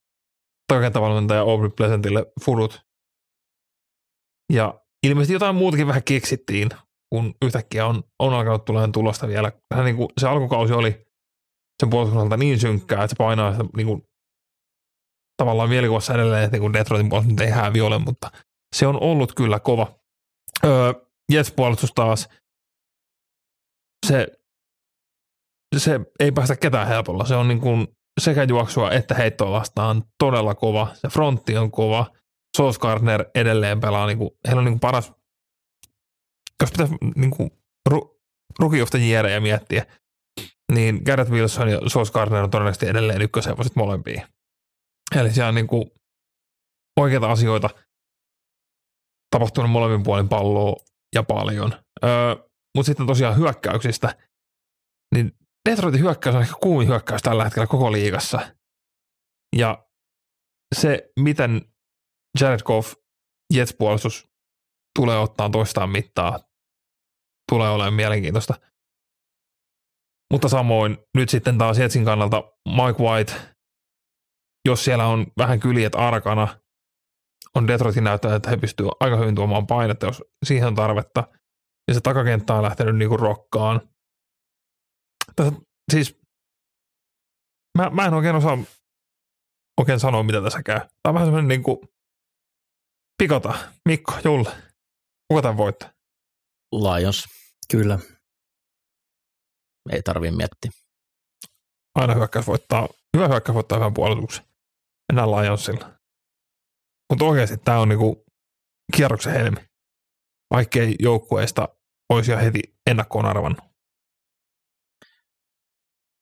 takentavalmentaja 0.73 1.41
Aubrey 1.41 1.69
Pleasantille 1.69 2.25
furut. 2.45 2.81
Ja 4.53 4.85
ilmeisesti 5.03 5.33
jotain 5.33 5.55
muutakin 5.55 5.87
vähän 5.87 6.03
keksittiin, 6.03 6.69
kun 7.09 7.33
yhtäkkiä 7.45 7.85
on, 7.85 8.03
on 8.19 8.33
alkanut 8.33 8.65
tulemaan 8.65 8.91
tulosta 8.91 9.27
vielä. 9.27 9.51
Vähän 9.73 9.85
niin 9.85 9.95
kuin 9.95 10.09
se 10.17 10.27
alkukausi 10.27 10.73
oli 10.73 11.07
sen 11.83 11.89
puolustukselta 11.89 12.37
niin 12.37 12.59
synkkää, 12.59 13.03
että 13.03 13.07
se 13.07 13.15
painaa 13.17 13.51
sitä 13.51 13.65
niin 13.77 13.87
kuin, 13.87 14.01
tavallaan 15.37 15.69
mielikuvassa 15.69 16.13
edelleen, 16.13 16.43
että 16.43 16.57
niin 16.57 16.73
Detroitin 16.73 17.09
puolustus 17.09 17.41
ei 17.41 17.49
hävi 17.49 17.81
ole, 17.81 17.99
mutta 17.99 18.31
se 18.75 18.87
on 18.87 19.01
ollut 19.01 19.33
kyllä 19.33 19.59
kova. 19.59 19.99
Öö, 20.65 20.93
Jets-puolustus 21.31 21.91
taas, 21.95 22.29
se 24.05 24.27
se 25.77 25.99
ei 26.19 26.31
päästä 26.31 26.55
ketään 26.55 26.87
helpolla. 26.87 27.25
Se 27.25 27.35
on 27.35 27.47
niin 27.47 27.61
kuin 27.61 27.87
sekä 28.19 28.43
juoksua 28.43 28.91
että 28.91 29.15
heittoa 29.15 29.51
vastaan 29.51 30.03
todella 30.19 30.55
kova. 30.55 30.87
Se 30.93 31.07
frontti 31.07 31.57
on 31.57 31.71
kova. 31.71 32.05
Sauce 32.57 32.79
Gardner 32.79 33.25
edelleen 33.35 33.79
pelaa, 33.79 34.07
niin 34.07 34.17
kuin, 34.17 34.29
heillä 34.47 34.59
on 34.59 34.65
niin 34.65 34.73
kuin 34.73 34.79
paras, 34.79 35.13
jos 36.63 36.71
pitäisi 36.71 36.95
niin 37.15 37.31
kuin, 37.31 37.51
ru, 37.89 38.21
rookie 38.59 38.85
ja 39.33 39.41
miettiä, 39.41 39.85
niin 40.71 41.01
Garrett 41.05 41.31
Wilson 41.31 41.69
ja 41.69 41.79
Sauce 41.87 42.11
Gardner 42.11 42.43
on 42.43 42.51
todennäköisesti 42.51 42.87
edelleen 42.87 43.21
ykköshevoset 43.21 43.75
molempiin. 43.75 44.21
Eli 45.15 45.33
siellä 45.33 45.49
on 45.49 45.55
niin 45.55 45.67
kuin 45.67 45.91
oikeita 46.99 47.31
asioita 47.31 47.69
tapahtunut 49.31 49.71
molemmin 49.71 50.03
puolin 50.03 50.29
palloa 50.29 50.75
ja 51.15 51.23
paljon. 51.23 51.73
Öö, 52.03 52.35
Mutta 52.75 52.85
sitten 52.85 53.07
tosiaan 53.07 53.37
hyökkäyksistä, 53.37 54.15
niin 55.15 55.31
Detroitin 55.69 56.01
hyökkäys 56.01 56.35
on 56.35 56.41
ehkä 56.41 56.55
kuumin 56.61 56.87
hyökkäys 56.87 57.21
tällä 57.21 57.43
hetkellä 57.43 57.67
koko 57.67 57.91
liigassa. 57.91 58.39
Ja 59.55 59.87
se, 60.75 61.11
miten 61.19 61.61
Jared 62.39 62.59
Goff 62.59 62.93
Jets-puolustus 63.53 64.26
tulee 64.97 65.19
ottaa 65.19 65.49
toistaan 65.49 65.89
mittaa, 65.89 66.39
tulee 67.51 67.69
olemaan 67.69 67.93
mielenkiintoista. 67.93 68.53
Mutta 70.33 70.49
samoin 70.49 70.97
nyt 71.17 71.29
sitten 71.29 71.57
taas 71.57 71.79
Jetsin 71.79 72.05
kannalta 72.05 72.43
Mike 72.69 73.03
White, 73.03 73.33
jos 74.67 74.85
siellä 74.85 75.05
on 75.05 75.25
vähän 75.37 75.59
kyljet 75.59 75.95
arkana, 75.95 76.59
on 77.55 77.67
Detroitin 77.67 78.03
näyttää, 78.03 78.35
että 78.35 78.49
he 78.49 78.57
pystyvät 78.57 78.91
aika 78.99 79.17
hyvin 79.17 79.35
tuomaan 79.35 79.67
painetta, 79.67 80.05
jos 80.05 80.23
siihen 80.45 80.67
on 80.67 80.75
tarvetta. 80.75 81.23
Ja 81.87 81.93
se 81.93 82.01
takakenttä 82.01 82.53
on 82.53 82.63
lähtenyt 82.63 82.95
niinku 82.95 83.17
rokkaan 83.17 83.81
tässä, 85.35 85.53
siis 85.91 86.19
mä, 87.77 87.89
mä 87.89 88.05
en 88.05 88.13
oikein 88.13 88.35
osaa 88.35 88.57
oikein 89.79 89.99
sanoa, 89.99 90.23
mitä 90.23 90.41
tässä 90.41 90.63
käy. 90.63 90.79
Tämä 90.79 90.89
on 91.07 91.13
vähän 91.13 91.27
semmoinen 91.27 91.47
niin 91.47 91.63
kuin, 91.63 91.77
pikota, 93.23 93.53
Mikko, 93.89 94.13
Julle. 94.23 94.66
Kuka 95.27 95.41
tämän 95.41 95.57
voittaa? 95.57 95.89
Lions. 96.71 97.23
Kyllä. 97.71 97.99
Ei 99.91 100.01
tarvii 100.01 100.31
miettiä. 100.31 100.71
Aina 101.95 102.13
hyökkäys 102.13 102.47
voittaa, 102.47 102.87
hyvä 103.17 103.27
hyökkäys 103.27 103.53
voittaa 103.53 103.77
hyvän 103.77 103.93
puolustuksen. 103.93 104.45
Mennään 105.11 105.31
Lionsilla. 105.31 105.93
Mutta 107.09 107.25
oikeasti 107.25 107.57
tämä 107.57 107.79
on 107.79 107.89
niinku 107.89 108.25
kierroksen 108.97 109.33
helmi. 109.33 109.57
Vaikkei 110.53 110.95
joukkueesta 110.99 111.67
olisi 112.09 112.31
jo 112.31 112.37
heti 112.37 112.59
ennakkoon 112.89 113.25
arvannut. 113.25 113.59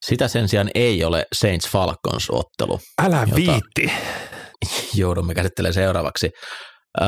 Sitä 0.06 0.28
sen 0.28 0.49
sijaan 0.49 0.70
ei 0.76 1.03
ole 1.03 1.26
Saints 1.34 1.70
Falcons-ottelu. 1.70 2.80
Älä 3.01 3.20
jota, 3.20 3.36
viitti. 3.36 3.91
joudumme 5.01 5.34
käsittelemään 5.34 5.74
seuraavaksi. 5.74 6.32
Ö, 7.01 7.03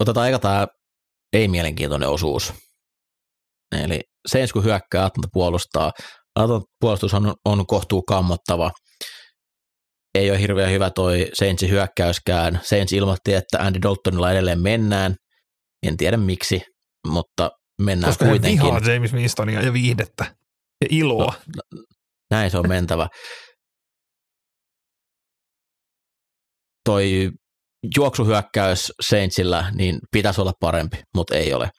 otetaan 0.00 0.24
aika 0.24 0.38
tämä 0.38 0.66
ei-mielenkiintoinen 1.32 2.08
osuus. 2.08 2.52
Eli 3.84 4.00
Saints 4.28 4.52
kun 4.52 4.64
hyökkää, 4.64 5.04
Atlanta 5.04 5.28
puolustaa. 5.32 5.92
Atlanta 6.34 6.66
puolustus 6.80 7.14
on, 7.14 7.34
on 7.44 7.66
kohtuu 7.66 8.02
kammottava. 8.02 8.70
Ei 10.14 10.30
ole 10.30 10.40
hirveän 10.40 10.72
hyvä 10.72 10.90
toi 10.90 11.30
Saintsin 11.34 11.70
hyökkäyskään. 11.70 12.60
Saints 12.62 12.92
ilmoitti, 12.92 13.34
että 13.34 13.58
Andy 13.58 13.82
Daltonilla 13.82 14.32
edelleen 14.32 14.62
mennään. 14.62 15.14
En 15.86 15.96
tiedä 15.96 16.16
miksi, 16.16 16.62
mutta 17.06 17.50
mennään 17.82 18.10
Koska 18.10 18.24
kuitenkin. 18.24 18.62
vihaa 18.62 18.80
James 18.94 19.12
Winstonia 19.12 19.62
ja 19.62 19.72
viihdettä 19.72 20.24
ja 20.80 20.86
iloa. 20.90 21.34
No, 21.56 21.84
näin 22.30 22.50
se 22.50 22.58
on 22.58 22.68
mentävä. 22.68 23.08
Toi 26.84 27.30
juoksuhyökkäys 27.96 28.92
Saintsillä, 29.08 29.72
niin 29.74 29.98
pitäisi 30.12 30.40
olla 30.40 30.52
parempi, 30.60 30.96
mutta 31.14 31.36
ei 31.36 31.54
ole. 31.54 31.70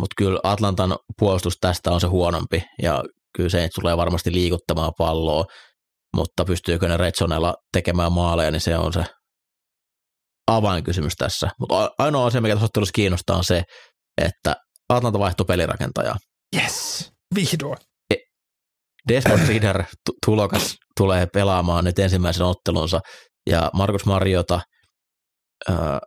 Mutta 0.00 0.14
kyllä 0.16 0.40
Atlantan 0.42 0.96
puolustus 1.18 1.56
tästä 1.60 1.90
on 1.90 2.00
se 2.00 2.06
huonompi, 2.06 2.64
ja 2.82 3.02
kyllä 3.36 3.48
Saints 3.48 3.74
tulee 3.74 3.96
varmasti 3.96 4.32
liikuttamaan 4.32 4.92
palloa, 4.98 5.44
mutta 6.16 6.44
pystyykö 6.44 6.88
ne 6.88 6.96
Redsonella 6.96 7.54
tekemään 7.72 8.12
maaleja, 8.12 8.50
niin 8.50 8.60
se 8.60 8.78
on 8.78 8.92
se 8.92 9.04
avainkysymys 10.46 11.12
tässä. 11.18 11.50
Mutta 11.60 11.90
ainoa 11.98 12.26
asia, 12.26 12.40
mikä 12.40 12.54
tässä 12.54 12.64
ottelussa 12.64 12.92
kiinnostaa, 12.92 13.36
on 13.36 13.44
se, 13.44 13.62
että 14.22 14.56
Atlanta 14.88 15.18
vaihtoi 15.18 15.44
pelirakentajaa. 15.46 16.16
Yes, 16.56 17.10
vihdoin. 17.34 17.78
Desmond 19.08 19.48
Reader 19.48 19.84
tulokas 20.26 20.76
tulee 20.96 21.26
pelaamaan 21.26 21.84
nyt 21.84 21.98
ensimmäisen 21.98 22.46
ottelunsa 22.46 23.00
ja 23.48 23.70
Markus 23.74 24.06
Mariota 24.06 24.60
ää, 25.68 26.00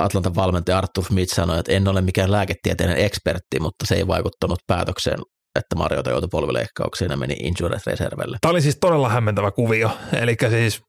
Atlantan 0.00 0.34
valmentaja 0.34 0.78
Arthur 0.78 1.04
Smith 1.04 1.34
sanoi, 1.34 1.58
että 1.58 1.72
en 1.72 1.88
ole 1.88 2.00
mikään 2.00 2.32
lääketieteellinen 2.32 3.04
ekspertti, 3.04 3.60
mutta 3.60 3.86
se 3.86 3.94
ei 3.94 4.06
vaikuttanut 4.06 4.58
päätökseen, 4.66 5.18
että 5.58 5.76
Mariota 5.76 6.10
joutui 6.10 6.28
polvileikkauksiin 6.28 7.10
ja 7.10 7.16
meni 7.16 7.34
injured 7.34 7.80
reservelle. 7.86 8.38
Tämä 8.40 8.50
oli 8.50 8.62
siis 8.62 8.78
todella 8.80 9.08
hämmentävä 9.08 9.50
kuvio. 9.50 9.90
Eli 10.12 10.36
siis 10.48 10.82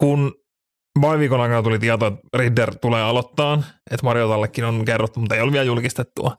kun 0.00 0.34
vain 1.00 1.20
viikon 1.20 1.40
aikana 1.40 1.62
tuli 1.62 1.78
tieto, 1.78 2.06
että 2.06 2.20
Ridder 2.34 2.74
tulee 2.78 3.02
aloittaa, 3.02 3.62
että 3.90 4.04
Mariotallekin 4.04 4.64
on 4.64 4.84
kerrottu, 4.84 5.20
mutta 5.20 5.34
ei 5.34 5.40
ole 5.40 5.52
vielä 5.52 5.64
julkistettua, 5.64 6.36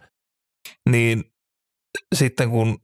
niin 0.90 1.24
sitten 2.16 2.50
kun 2.50 2.78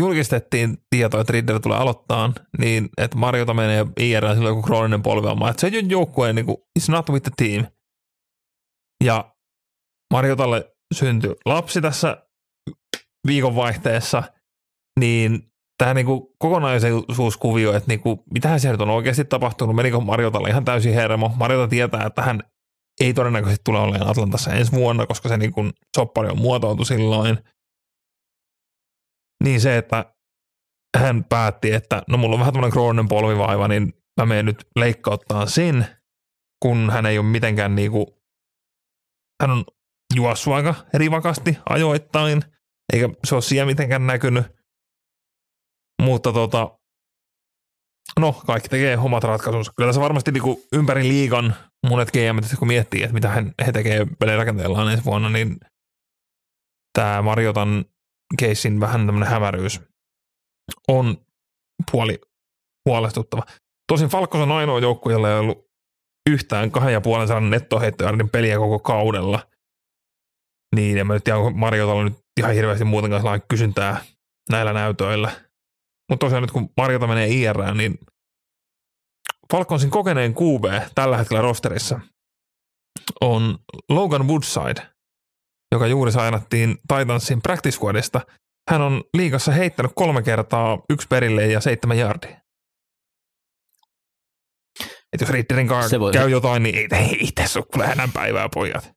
julkistettiin 0.00 0.78
tieto, 0.90 1.20
että 1.20 1.32
Ridder 1.32 1.60
tulee 1.60 1.78
aloittaa, 1.78 2.32
niin 2.58 2.88
että 2.96 3.18
Mariota 3.18 3.54
menee 3.54 3.86
IR 3.96 4.22
silloin 4.34 4.56
joku 4.56 4.62
krooninen 4.62 5.02
polvelma, 5.02 5.50
että 5.50 5.60
se 5.60 5.66
ei 5.66 5.78
ole 5.78 5.86
joukkueen, 5.88 6.34
niin 6.34 6.46
kuin, 6.46 6.56
it's 6.78 6.92
not 6.92 7.10
with 7.10 7.22
the 7.22 7.32
team. 7.36 7.66
Ja 9.04 9.34
Mariotalle 10.12 10.76
syntyi 10.94 11.34
lapsi 11.44 11.80
tässä 11.80 12.26
viikonvaihteessa, 13.26 14.22
niin 15.00 15.52
tämä 15.78 15.94
niinku 15.94 16.34
kokonaisuuskuvio, 16.38 17.72
että 17.72 17.88
niinku, 17.88 18.24
mitähän 18.34 18.60
siellä 18.60 18.74
nyt 18.74 18.80
on 18.80 18.90
oikeasti 18.90 19.24
tapahtunut, 19.24 19.76
menikö 19.76 20.00
Mariotalle 20.00 20.48
ihan 20.48 20.64
täysin 20.64 20.94
hermo. 20.94 21.32
Mariota 21.36 21.68
tietää, 21.68 22.06
että 22.06 22.22
hän 22.22 22.40
ei 23.00 23.14
todennäköisesti 23.14 23.62
tule 23.64 23.78
olemaan 23.78 24.10
Atlantassa 24.10 24.52
ensi 24.52 24.72
vuonna, 24.72 25.06
koska 25.06 25.28
se 25.28 25.36
niinku 25.36 25.70
soppari 25.96 26.28
on 26.28 26.38
muotoiltu 26.38 26.84
silloin. 26.84 27.38
Niin 29.44 29.60
se, 29.60 29.76
että 29.78 30.14
hän 30.96 31.24
päätti, 31.24 31.72
että 31.72 32.02
no 32.08 32.18
mulla 32.18 32.34
on 32.34 32.40
vähän 32.40 32.52
tämmöinen 32.52 32.72
krooninen 32.72 33.08
polvivaiva, 33.08 33.68
niin 33.68 33.92
mä 34.20 34.26
menen 34.26 34.46
nyt 34.46 34.66
leikkauttaa 34.76 35.46
sen, 35.46 35.86
kun 36.62 36.90
hän 36.90 37.06
ei 37.06 37.18
ole 37.18 37.26
mitenkään 37.26 37.74
niinku, 37.74 38.22
hän 39.42 39.50
on 39.50 39.64
juossut 40.14 40.54
aika 40.54 40.74
rivakasti 40.94 41.58
ajoittain, 41.68 42.42
eikä 42.92 43.08
se 43.24 43.34
ole 43.34 43.42
siellä 43.42 43.66
mitenkään 43.66 44.06
näkynyt. 44.06 44.46
Mutta 46.02 46.32
tota, 46.32 46.78
no 48.20 48.32
kaikki 48.32 48.68
tekee 48.68 48.98
omat 48.98 49.24
ratkaisunsa. 49.24 49.72
Kyllä 49.76 49.88
tässä 49.88 50.00
varmasti 50.00 50.32
niinku 50.32 50.62
ympäri 50.72 51.08
liigan 51.08 51.54
monet 51.88 52.10
GM, 52.10 52.56
kun 52.58 52.68
miettii, 52.68 53.02
että 53.02 53.14
mitä 53.14 53.44
he 53.66 53.72
tekee 53.72 54.06
pelirakenteellaan 54.18 54.92
ensi 54.92 55.04
vuonna, 55.04 55.28
niin 55.28 55.56
tämä 56.98 57.22
Marjotan 57.22 57.84
keissin 58.38 58.80
vähän 58.80 59.06
tämmöinen 59.06 59.28
hämäryys 59.28 59.80
on 60.88 61.16
puoli 61.90 62.18
huolestuttava. 62.88 63.42
Tosin 63.92 64.08
Falkos 64.08 64.40
on 64.40 64.52
ainoa 64.52 64.78
joukku, 64.78 65.10
jolla 65.10 65.30
ei 65.30 65.38
ollut 65.38 65.64
yhtään 66.30 66.70
kahden 66.70 66.92
ja 66.92 67.00
puolen 67.00 67.28
sadan 67.28 67.50
nettoheittojardin 67.50 68.30
peliä 68.30 68.58
koko 68.58 68.78
kaudella. 68.78 69.46
Niin, 70.76 70.96
ja 70.96 71.04
mä 71.04 71.14
nyt 71.14 71.24
tiedän, 71.24 71.40
onko 71.40 71.58
Marjotalla 71.58 72.04
nyt 72.04 72.18
ihan 72.40 72.54
hirveästi 72.54 72.84
muutenkaan 72.84 73.22
sellainen 73.22 73.46
kysyntää 73.48 74.04
näillä 74.50 74.72
näytöillä. 74.72 75.30
Mutta 76.10 76.26
tosiaan 76.26 76.42
nyt 76.42 76.50
kun 76.50 76.70
Marjota 76.76 77.06
menee 77.06 77.28
IR, 77.28 77.74
niin 77.74 77.98
Falconsin 79.52 79.90
kokeneen 79.90 80.34
QB 80.34 80.64
tällä 80.94 81.16
hetkellä 81.16 81.42
rosterissa 81.42 82.00
on 83.20 83.58
Logan 83.88 84.28
Woodside, 84.28 84.93
joka 85.74 85.86
juuri 85.86 86.12
sainattiin 86.12 86.76
Titansin 86.88 87.42
practice 87.42 87.76
squadista. 87.76 88.20
Hän 88.70 88.82
on 88.82 89.02
liigassa 89.16 89.52
heittänyt 89.52 89.92
kolme 89.94 90.22
kertaa 90.22 90.78
yksi 90.90 91.06
perille 91.08 91.46
ja 91.46 91.60
seitsemän 91.60 91.98
jardia. 91.98 92.40
Et 95.12 95.20
jos 95.20 95.30
Ritterin 95.30 95.68
kanssa 95.68 95.88
Se 95.88 96.18
käy 96.18 96.30
jotain, 96.30 96.62
niin 96.62 96.76
ei, 96.76 96.88
ei 97.20 97.28
tässä 97.34 97.58
ole 97.58 97.66
kyllä 97.72 97.92
enää 97.92 98.08
päivää, 98.14 98.48
pojat. 98.54 98.90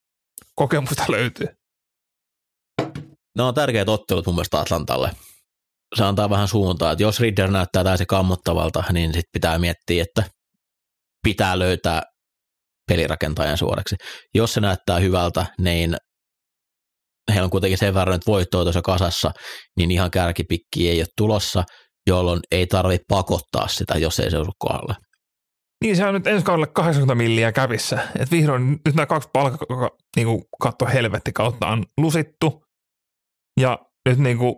Kokemusta 0.56 1.04
löytyy. 1.10 1.48
Ne 3.38 3.44
on 3.44 3.54
tärkeät 3.54 3.90
ottelut 3.90 4.26
mun 4.26 4.36
mielestä 4.36 4.60
Atlantalle. 4.60 5.12
Se 5.96 6.04
antaa 6.04 6.30
vähän 6.30 6.48
suuntaa, 6.48 6.92
että 6.92 7.04
jos 7.04 7.20
Ridder 7.20 7.52
näyttää 7.52 7.84
täysin 7.84 8.08
kammottavalta, 8.08 8.84
niin 8.92 9.14
sitten 9.14 9.30
pitää 9.34 9.60
miettiä, 9.60 10.04
että 10.04 10.24
pitää 11.24 11.60
löytää 11.60 12.02
pelirakentajan 12.88 13.58
suoraksi. 13.58 13.96
Jos 14.36 14.54
se 14.54 14.62
näyttää 14.62 15.00
hyvältä, 15.00 15.46
niin 15.60 15.98
heillä 17.32 17.46
on 17.46 17.50
kuitenkin 17.50 17.78
sen 17.78 17.94
verran, 17.94 18.16
että 18.16 18.32
voittoa 18.32 18.64
tuossa 18.64 18.82
kasassa, 18.82 19.32
niin 19.78 19.92
ihan 19.92 20.12
kärkipikki 20.12 20.90
ei 20.90 21.00
ole 21.00 21.08
tulossa, 21.18 21.64
jolloin 22.08 22.40
ei 22.52 22.68
tarvitse 22.68 23.06
pakottaa 23.08 23.68
sitä, 23.68 23.98
jos 23.98 24.20
ei 24.20 24.32
se 24.32 24.38
osu 24.38 24.52
kohdalle. 24.60 24.96
Niin 25.84 25.96
se 25.96 26.06
on 26.06 26.14
nyt 26.14 26.28
ensi 26.28 26.46
kaudelle 26.46 26.68
80 26.68 27.16
milliä 27.16 27.52
kävissä. 27.52 28.08
Et 28.20 28.32
vihdoin 28.32 28.80
nyt 28.86 28.96
nämä 28.96 29.06
kaksi 29.06 29.30
palkka, 29.34 29.66
niin 30.16 30.28
katto 30.62 30.86
helvetti 30.86 31.32
kautta 31.32 31.68
on 31.68 31.84
lusittu. 31.98 32.64
Ja 33.60 33.80
nyt 34.10 34.20
niin 34.20 34.38
kuin, 34.38 34.56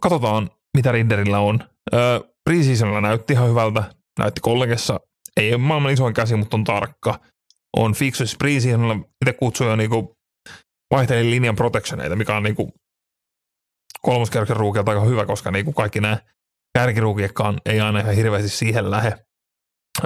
katsotaan, 0.00 0.50
mitä 0.76 0.92
Rinderillä 0.92 1.38
on. 1.38 1.60
Öö, 1.94 2.20
Preseasonilla 2.44 3.00
näytti 3.00 3.32
ihan 3.32 3.48
hyvältä. 3.48 3.84
Näytti 4.18 4.40
kollegessa. 4.40 5.00
Ei 5.36 5.54
ole 5.54 5.60
maailman 5.60 5.92
isoin 5.92 6.14
käsi, 6.14 6.36
mutta 6.36 6.56
on 6.56 6.64
tarkka. 6.64 7.18
On 7.76 7.94
fiksu. 7.94 8.26
Siis 8.26 8.38
Preseasonilla 8.38 8.96
itse 9.22 9.32
kutsui 9.32 9.66
jo 9.66 9.76
niin 9.76 9.90
kuin, 9.90 10.08
vaihtelin 10.92 11.30
linjan 11.30 11.56
protectioneita, 11.56 12.16
mikä 12.16 12.36
on 12.36 12.42
niin 12.42 12.56
kuin, 12.56 12.72
kolmoskerroksen 14.02 14.56
ruukilta 14.56 14.90
aika 14.90 15.04
hyvä, 15.04 15.26
koska 15.26 15.50
niin 15.50 15.64
kuin 15.64 15.74
kaikki 15.74 16.00
nämä 16.00 16.18
kärkiruukiekkaan 16.78 17.60
ei 17.66 17.80
aina 17.80 18.00
ihan 18.00 18.14
hirveästi 18.14 18.48
siihen 18.48 18.90
lähe. 18.90 19.14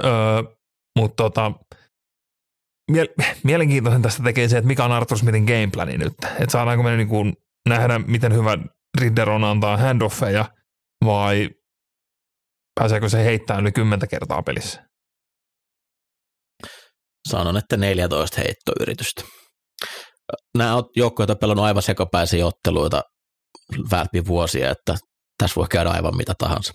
Öö, 0.03 0.43
mutta 0.99 1.23
tota, 1.23 1.51
miel- 2.91 3.33
mielenkiintoisen 3.43 4.01
tästä 4.01 4.23
tekee 4.23 4.47
se, 4.47 4.57
että 4.57 4.67
mikä 4.67 4.85
on 4.85 4.91
Arthur 4.91 5.17
Smithin 5.17 5.43
gameplani 5.43 5.97
nyt. 5.97 6.13
Että 6.23 6.51
saadaanko 6.51 6.83
me 6.83 6.97
niin 6.97 7.07
kuin 7.07 7.33
nähdä, 7.69 7.99
miten 7.99 8.33
hyvä 8.33 8.57
Ridder 9.01 9.29
on 9.29 9.43
antaa 9.43 9.77
handoffeja 9.77 10.45
vai 11.05 11.49
pääseekö 12.79 13.09
se 13.09 13.23
heittämään 13.23 13.63
yli 13.63 13.71
kymmentä 13.71 14.07
kertaa 14.07 14.43
pelissä. 14.43 14.87
Sanon, 17.29 17.57
että 17.57 17.77
14 17.77 18.41
heittoyritystä. 18.41 19.23
Nämä 20.57 20.73
joukkueet 20.95 21.29
on 21.29 21.37
pelannut 21.37 21.65
aivan 21.65 21.83
sekapäisiä 21.83 22.47
otteluita 22.47 23.01
läpi 23.91 24.25
vuosia, 24.25 24.71
että 24.71 24.95
tässä 25.37 25.55
voi 25.55 25.67
käydä 25.67 25.89
aivan 25.89 26.17
mitä 26.17 26.33
tahansa. 26.37 26.73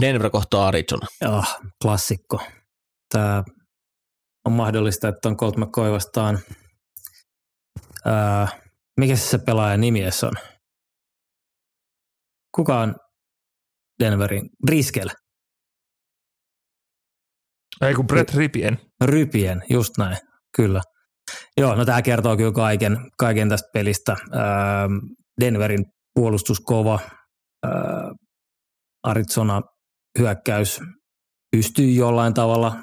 Denver 0.00 0.30
kohtaa 0.30 0.66
Arizona. 0.66 1.06
Joo, 1.20 1.44
klassikko. 1.82 2.40
Tämä 3.12 3.44
on 4.46 4.52
mahdollista, 4.52 5.08
että 5.08 5.28
on 5.28 5.36
Colt 5.36 5.56
McCoy 5.56 5.92
vastaan. 5.92 6.38
Ää, 8.04 8.48
mikä 9.00 9.16
se, 9.16 9.26
se 9.26 9.38
pelaajan 9.38 9.80
nimi 9.80 10.00
on? 10.04 10.32
Kuka 12.54 12.80
on 12.80 12.94
Denverin? 14.02 14.50
Riskel. 14.68 15.08
Ei 17.80 17.94
kun 17.94 18.06
Brett 18.06 18.34
Ripien. 18.34 18.78
Rypien, 19.04 19.62
just 19.70 19.98
näin, 19.98 20.16
kyllä. 20.56 20.82
Joo, 21.56 21.74
no 21.74 21.84
tämä 21.84 22.02
kertoo 22.02 22.36
kyllä 22.36 22.52
kaiken, 22.52 22.96
kaiken 23.18 23.48
tästä 23.48 23.68
pelistä. 23.72 24.16
Ää, 24.32 24.88
Denverin 25.40 25.84
puolustus 26.14 26.60
kova, 26.60 26.98
ää, 27.66 28.12
Arizona 29.02 29.60
hyökkäys 30.18 30.80
pystyy 31.56 31.90
jollain 31.90 32.34
tavalla 32.34 32.76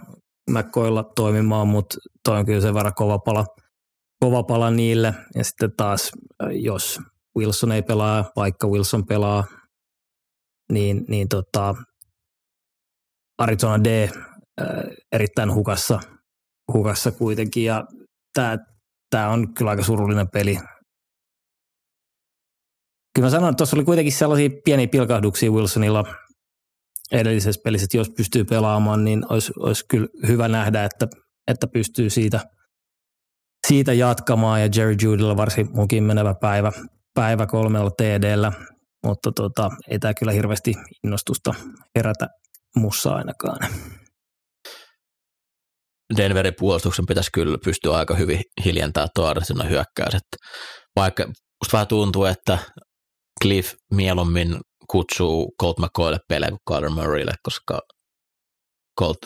McCoylla 0.49 1.03
toimimaan, 1.15 1.67
mutta 1.67 1.97
toi 2.23 2.37
on 2.37 2.45
kyllä 2.45 2.61
sen 2.61 2.73
verran 2.73 2.93
kova 2.95 3.19
pala, 3.19 3.45
kova 4.23 4.43
pala 4.43 4.71
niille. 4.71 5.13
Ja 5.35 5.43
sitten 5.43 5.71
taas, 5.77 6.11
jos 6.51 6.99
Wilson 7.37 7.71
ei 7.71 7.81
pelaa, 7.81 8.31
vaikka 8.35 8.67
Wilson 8.67 9.05
pelaa, 9.05 9.43
niin, 10.71 11.05
niin 11.07 11.29
tota, 11.29 11.75
Arizona 13.37 13.83
D 13.83 14.09
erittäin 15.11 15.53
hukassa, 15.53 15.99
hukassa 16.73 17.11
kuitenkin. 17.11 17.65
Ja 17.65 17.85
tämä, 18.37 18.57
tämä 19.09 19.29
on 19.29 19.53
kyllä 19.53 19.71
aika 19.71 19.83
surullinen 19.83 20.29
peli. 20.33 20.55
Kyllä 23.15 23.25
mä 23.25 23.29
sanon, 23.29 23.49
että 23.49 23.57
tuossa 23.57 23.77
oli 23.77 23.85
kuitenkin 23.85 24.13
sellaisia 24.13 24.49
pieniä 24.65 24.87
pilkahduksia 24.87 25.51
Wilsonilla 25.51 26.03
edellisessä 27.11 27.61
pelissä, 27.63 27.85
että 27.85 27.97
jos 27.97 28.09
pystyy 28.09 28.45
pelaamaan, 28.45 29.03
niin 29.03 29.25
olisi, 29.29 29.53
olisi 29.59 29.85
kyllä 29.89 30.07
hyvä 30.27 30.47
nähdä, 30.47 30.83
että, 30.83 31.07
että 31.47 31.67
pystyy 31.67 32.09
siitä, 32.09 32.39
siitä 33.67 33.93
jatkamaan 33.93 34.61
ja 34.61 34.69
Jerry 34.75 34.95
Judella 35.03 35.37
varsin 35.37 35.69
mukin 35.73 36.03
menevä 36.03 36.35
päivä, 36.41 36.71
päivä 37.13 37.45
kolmella 37.45 37.91
TDllä, 37.91 38.51
mutta 39.05 39.31
tota, 39.31 39.69
ei 39.89 39.99
tämä 39.99 40.13
kyllä 40.13 40.31
hirveästi 40.31 40.73
innostusta 41.03 41.53
herätä 41.95 42.27
mussa 42.75 43.15
ainakaan. 43.15 43.57
Denverin 46.17 46.53
puolustuksen 46.59 47.05
pitäisi 47.05 47.29
kyllä 47.33 47.57
pystyä 47.63 47.95
aika 47.97 48.15
hyvin 48.15 48.41
hiljentämään 48.65 49.09
tuo 49.15 49.25
Arsenal 49.25 49.69
hyökkäys. 49.69 50.15
Että 50.15 50.37
vaikka 50.95 51.25
musta 51.25 51.73
vähän 51.73 51.87
tuntuu, 51.87 52.25
että 52.25 52.57
Cliff 53.41 53.73
mieluummin 53.93 54.57
kutsuu 54.91 55.55
Colt 55.61 55.79
McCoylle 55.79 56.19
pelejä 56.29 56.49
kuin 56.49 56.59
Carter 56.69 56.89
Murraylle, 56.89 57.33
koska 57.43 57.79
Colt, 58.99 59.17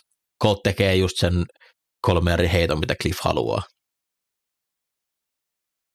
Colt 0.44 0.60
tekee 0.64 0.96
just 0.96 1.18
sen 1.18 1.46
kolme 2.02 2.34
eri 2.34 2.52
heiton, 2.52 2.80
mitä 2.80 2.96
Cliff 3.02 3.20
haluaa. 3.24 3.62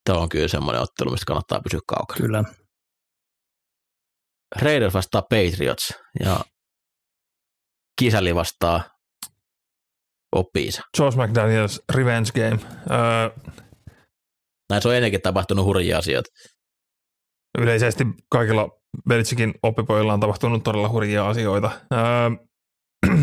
Tämä 0.05 0.19
on 0.19 0.29
kyllä 0.29 0.49
semmoinen 0.49 0.83
ottelu, 0.83 1.11
mistä 1.11 1.27
kannattaa 1.27 1.61
pysyä 1.61 1.81
kaukana. 1.87 2.21
Kyllä. 2.21 2.45
Raiders 4.63 4.95
vastaa 4.95 5.23
Patriots 5.23 5.95
ja 6.25 6.41
Kisali 8.01 8.35
vastaa 8.35 8.96
oppiinsa. 10.33 10.83
Josh 10.99 11.19
McDaniels 11.19 11.81
Revenge 11.95 12.31
Game. 12.35 12.59
Öö, 12.91 13.53
Näissä 14.71 14.89
on 14.89 14.95
ennenkin 14.95 15.23
tapahtunut 15.23 15.65
hurjia 15.65 15.99
asioita. 15.99 16.31
yleisesti 17.59 18.05
kaikilla 18.31 18.69
Belichikin 19.09 19.55
oppipojilla 19.63 20.13
on 20.13 20.21
tapahtunut 20.21 20.65
todella 20.65 20.89
hurjia 20.89 21.29
asioita. 21.29 21.71
Öö, 21.93 22.31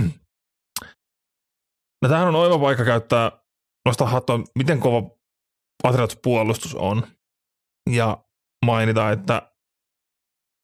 no 2.01 2.10
tämähän 2.10 2.28
on 2.28 2.36
oiva 2.36 2.60
paikka 2.60 2.86
käyttää, 2.86 3.32
nostaa 3.86 4.08
hattua, 4.08 4.39
miten 4.58 4.80
kova 4.80 5.10
Patriots 5.84 6.18
puolustus 6.24 6.76
on. 6.76 7.08
Ja 7.89 8.24
mainita, 8.66 9.12
että 9.12 9.51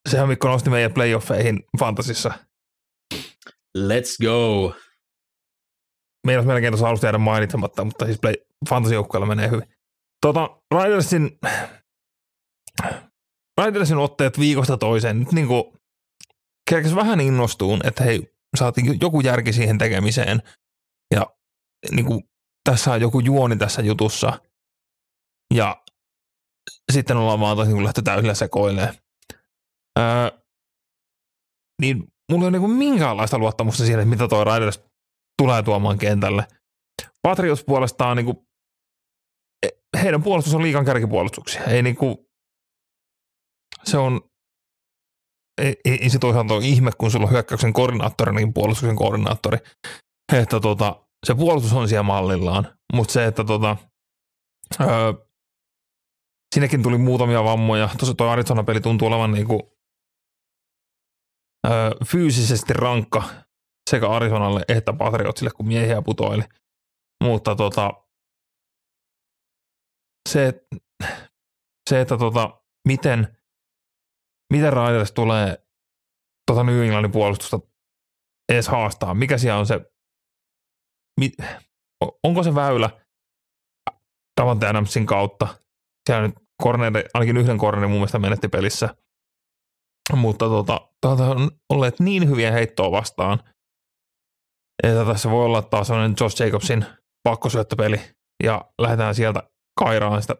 sehän 0.09 0.27
Mikko 0.29 0.47
nosti 0.47 0.69
meidän 0.69 0.93
playoffeihin 0.93 1.63
fantasissa. 1.79 2.33
Let's 3.77 4.25
go! 4.25 4.73
Meidän 6.27 6.47
melkein 6.47 6.73
tuossa 6.73 6.87
alusta 6.87 7.05
jäädä 7.05 7.17
mainitsematta, 7.17 7.83
mutta 7.83 8.05
siis 8.05 8.17
play, 8.21 8.33
fantasijoukkueella 8.69 9.27
menee 9.27 9.49
hyvin. 9.49 9.69
Tota, 10.21 10.61
Ridersin, 10.75 11.39
Ridersin 13.61 13.97
otteet 13.97 14.39
viikosta 14.39 14.77
toiseen 14.77 15.19
nyt 15.19 15.31
niinku 15.31 15.77
kerkes 16.69 16.95
vähän 16.95 17.21
innostuun, 17.21 17.79
että 17.83 18.03
hei, 18.03 18.33
saatiin 18.57 18.97
joku 19.01 19.21
järki 19.21 19.53
siihen 19.53 19.77
tekemiseen. 19.77 20.41
Ja 21.15 21.25
niinku, 21.91 22.23
tässä 22.69 22.91
on 22.91 23.01
joku 23.01 23.19
juoni 23.19 23.57
tässä 23.57 23.81
jutussa. 23.81 24.39
Ja 25.53 25.83
sitten 26.91 27.17
ollaan 27.17 27.39
vaan 27.39 27.57
tosi 27.57 27.83
lähtö 27.83 28.01
täysillä 28.01 28.33
sekoilemaan. 28.33 28.95
Öö, 29.99 30.39
niin 31.81 31.97
mulla 32.31 32.43
ei 32.43 32.47
ole 32.47 32.51
niinku 32.51 32.67
minkäänlaista 32.67 33.37
luottamusta 33.37 33.83
siihen, 33.83 33.99
että 33.99 34.09
mitä 34.09 34.27
toi 34.27 34.45
Riders 34.45 34.88
tulee 35.39 35.63
tuomaan 35.63 35.97
kentälle. 35.97 36.47
Patriots 37.21 37.63
puolestaan 37.63 38.17
niinku, 38.17 38.47
e- 39.65 39.99
heidän 40.03 40.23
puolustus 40.23 40.53
on 40.53 40.61
liikan 40.61 40.85
kärkipuolustuksia. 40.85 41.63
Ei 41.63 41.83
niinku, 41.83 42.29
se 43.83 43.97
on, 43.97 44.21
ei, 45.61 45.75
ei 45.85 46.09
se 46.09 46.19
toisaalta 46.19 46.53
ole 46.53 46.65
ihme, 46.65 46.91
kun 46.97 47.11
sulla 47.11 47.25
on 47.25 47.31
hyökkäyksen 47.31 47.73
koordinaattori, 47.73 48.35
niin 48.35 48.53
puolustuksen 48.53 48.95
koordinaattori. 48.95 49.57
Että 50.33 50.59
tota, 50.59 51.07
se 51.25 51.35
puolustus 51.35 51.73
on 51.73 51.89
siellä 51.89 52.03
mallillaan, 52.03 52.77
mutta 52.93 53.13
se, 53.13 53.25
että 53.25 53.43
tota, 53.43 53.77
öö, 54.81 55.13
sinnekin 56.55 56.83
tuli 56.83 56.97
muutamia 56.97 57.43
vammoja. 57.43 57.89
Tuossa 57.97 58.13
tuo 58.13 58.27
Arizona-peli 58.27 58.81
tuntuu 58.81 59.07
olevan 59.07 59.31
niinku, 59.31 59.77
öö, 61.67 61.91
fyysisesti 62.05 62.73
rankka 62.73 63.23
sekä 63.89 64.09
Arizonalle 64.09 64.61
että 64.67 64.93
Patriotsille, 64.93 65.51
kun 65.55 65.67
miehiä 65.67 66.01
putoili. 66.01 66.43
Mutta 67.23 67.55
tota, 67.55 67.93
se, 70.29 70.65
se 71.89 72.01
että 72.01 72.17
tota, 72.17 72.61
miten, 72.87 73.37
miten 74.53 74.73
Raiders 74.73 75.11
tulee 75.11 75.65
tota 76.51 76.63
New 76.63 76.83
Englandin 76.83 77.11
puolustusta 77.11 77.59
edes 78.49 78.67
haastaa, 78.67 79.13
mikä 79.13 79.37
siellä 79.37 79.59
on 79.59 79.65
se, 79.65 79.91
mit, 81.19 81.33
onko 82.23 82.43
se 82.43 82.55
väylä 82.55 82.89
Davante 84.41 84.67
Adamsin 84.67 85.05
kautta, 85.05 85.47
siellä 86.09 86.27
nyt 86.27 86.35
corneri, 86.63 87.03
ainakin 87.13 87.37
yhden 87.37 87.57
cornerin 87.57 87.89
mun 87.89 87.99
mielestä 87.99 88.19
menetti 88.19 88.47
pelissä, 88.47 88.95
mutta 90.15 90.45
tota, 90.45 90.89
tota 91.01 91.23
on 91.23 91.51
olleet 91.69 91.99
niin 91.99 92.29
hyviä 92.29 92.51
heittoa 92.51 92.91
vastaan, 92.91 93.39
että 94.83 95.05
tässä 95.05 95.29
voi 95.29 95.45
olla 95.45 95.61
taas 95.61 95.87
sellainen 95.87 96.15
Josh 96.19 96.41
Jacobsin 96.41 96.85
pakkosyöttöpeli 97.23 98.01
ja 98.43 98.71
lähdetään 98.81 99.15
sieltä 99.15 99.43
kairaan 99.79 100.21
sitä 100.21 100.35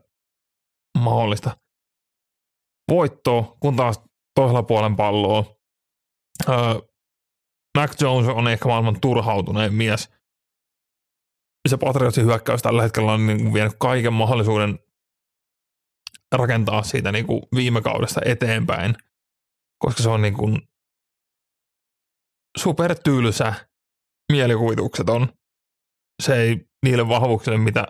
mahdollista 0.98 1.58
voittoa, 2.90 3.58
kun 3.60 3.76
taas 3.76 4.02
toisella 4.36 4.64
puolen 4.64 4.96
palloa. 4.96 5.46
Öö, 6.50 6.56
Mac 7.78 8.02
Jones 8.02 8.30
on 8.30 8.48
ehkä 8.48 8.68
maailman 8.68 9.02
turhautuneen 9.02 9.74
mies. 9.74 10.10
Se 11.70 11.78
Patriotsin 11.78 12.26
hyökkäys 12.26 12.62
tällä 12.62 12.82
hetkellä 12.82 13.12
on 13.12 13.28
niin 13.28 13.54
vienyt 13.54 13.74
kaiken 13.80 14.14
mahdollisuuden 14.14 14.80
rakentaa 16.36 16.84
siitä 16.84 17.12
niin 17.12 17.28
kuin 17.28 17.42
viime 17.56 17.82
kaudesta 17.82 18.22
eteenpäin, 18.26 18.96
koska 19.80 20.04
se 20.04 20.10
on 20.10 20.22
niin 20.22 20.34
kuin 20.34 20.62
supertylsä 22.58 23.69
mielikuvitukseton. 24.32 25.34
Se 26.24 26.36
ei 26.36 26.66
niille 26.86 27.08
vahvuuksille, 27.08 27.58
mitä 27.58 27.88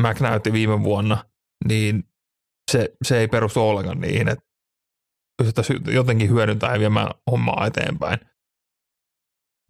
Mac 0.00 0.20
näytti 0.20 0.52
viime 0.52 0.82
vuonna, 0.82 1.24
niin 1.68 2.04
se, 2.72 2.96
se 3.04 3.18
ei 3.18 3.28
perustu 3.28 3.60
ollenkaan 3.60 4.00
niihin, 4.00 4.28
että 4.28 4.44
pystyttäisiin 5.38 5.80
jotenkin 5.94 6.30
hyödyntämään 6.30 6.76
ja 6.76 6.80
viemään 6.80 7.10
hommaa 7.30 7.66
eteenpäin. 7.66 8.18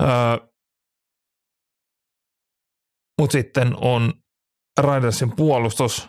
Öö, 0.03 0.47
Mutta 3.21 3.33
sitten 3.33 3.77
on 3.77 4.13
Ridersin 4.81 5.37
puolustus. 5.37 6.09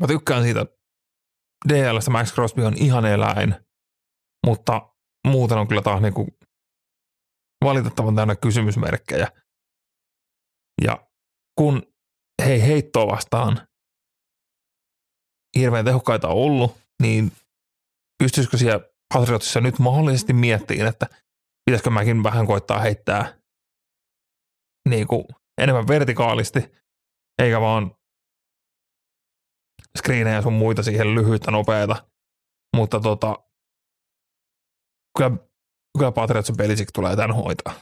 Mä 0.00 0.06
tykkään 0.06 0.42
siitä 0.42 0.66
DLstä 1.68 2.10
Max 2.10 2.34
Crosby 2.34 2.62
on 2.62 2.76
ihan 2.76 3.06
eläin, 3.06 3.54
mutta 4.46 4.94
muuten 5.26 5.58
on 5.58 5.68
kyllä 5.68 5.82
taas 5.82 6.00
niinku 6.00 6.26
valitettavan 7.64 8.16
täynnä 8.16 8.36
kysymysmerkkejä. 8.36 9.28
Ja 10.84 11.06
kun 11.58 11.82
hei 12.44 12.62
heittoa 12.62 13.06
vastaan 13.06 13.68
hirveän 15.58 15.84
tehokkaita 15.84 16.28
ollut, 16.28 16.76
niin 17.02 17.32
pystyisikö 18.22 18.56
siellä 18.56 18.84
Patriotissa 19.14 19.60
nyt 19.60 19.78
mahdollisesti 19.78 20.32
miettimään, 20.32 20.88
että 20.88 21.06
pitäisikö 21.64 21.90
mäkin 21.90 22.22
vähän 22.22 22.46
koittaa 22.46 22.78
heittää 22.78 23.38
niin 24.88 25.06
kuin 25.06 25.24
enemmän 25.60 25.88
vertikaalisti, 25.88 26.72
eikä 27.42 27.60
vaan 27.60 27.96
screenejä 29.98 30.42
sun 30.42 30.52
muita 30.52 30.82
siihen 30.82 31.14
lyhyitä, 31.14 31.50
nopeita. 31.50 32.06
Mutta 32.76 33.00
tota, 33.00 33.44
kyllä, 35.18 35.30
kyllä 35.98 36.12
Patriots 36.12 36.48
ja 36.48 36.54
Belichick 36.54 36.90
tulee 36.94 37.16
tämän 37.16 37.36
hoitaa. 37.36 37.74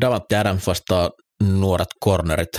Davante 0.00 0.36
Adams 0.36 0.66
vastaa 0.66 1.10
nuoret 1.42 1.88
cornerit 2.04 2.52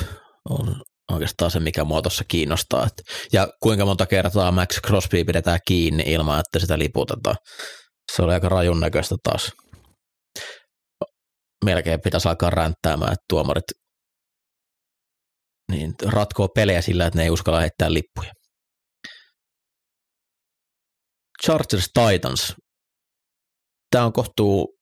on 0.49 0.81
oikeastaan 1.11 1.51
se, 1.51 1.59
mikä 1.59 1.84
mua 1.84 2.01
tuossa 2.01 2.23
kiinnostaa. 2.27 2.88
Ja 3.34 3.47
kuinka 3.63 3.86
monta 3.86 4.05
kertaa 4.05 4.51
Max 4.51 4.81
Crosby 4.88 5.23
pidetään 5.23 5.59
kiinni 5.67 6.03
ilman, 6.07 6.39
että 6.39 6.59
sitä 6.59 6.79
liputetaan. 6.79 7.36
Se 8.15 8.21
oli 8.21 8.34
aika 8.34 8.49
rajun 8.49 8.79
näköistä 8.79 9.15
taas. 9.23 9.51
Melkein 11.65 12.01
pitäisi 12.01 12.29
alkaa 12.29 12.49
ränttäämään, 12.49 13.13
että 13.13 13.25
tuomarit 13.29 13.63
niin 15.71 15.93
ratkoo 16.11 16.47
pelejä 16.47 16.81
sillä, 16.81 17.05
että 17.05 17.19
ne 17.19 17.23
ei 17.23 17.29
uskalla 17.29 17.59
heittää 17.59 17.93
lippuja. 17.93 18.31
Chargers 21.45 21.89
Titans. 21.93 22.55
Tämä 23.93 24.05
on 24.05 24.13
kohtuu 24.13 24.77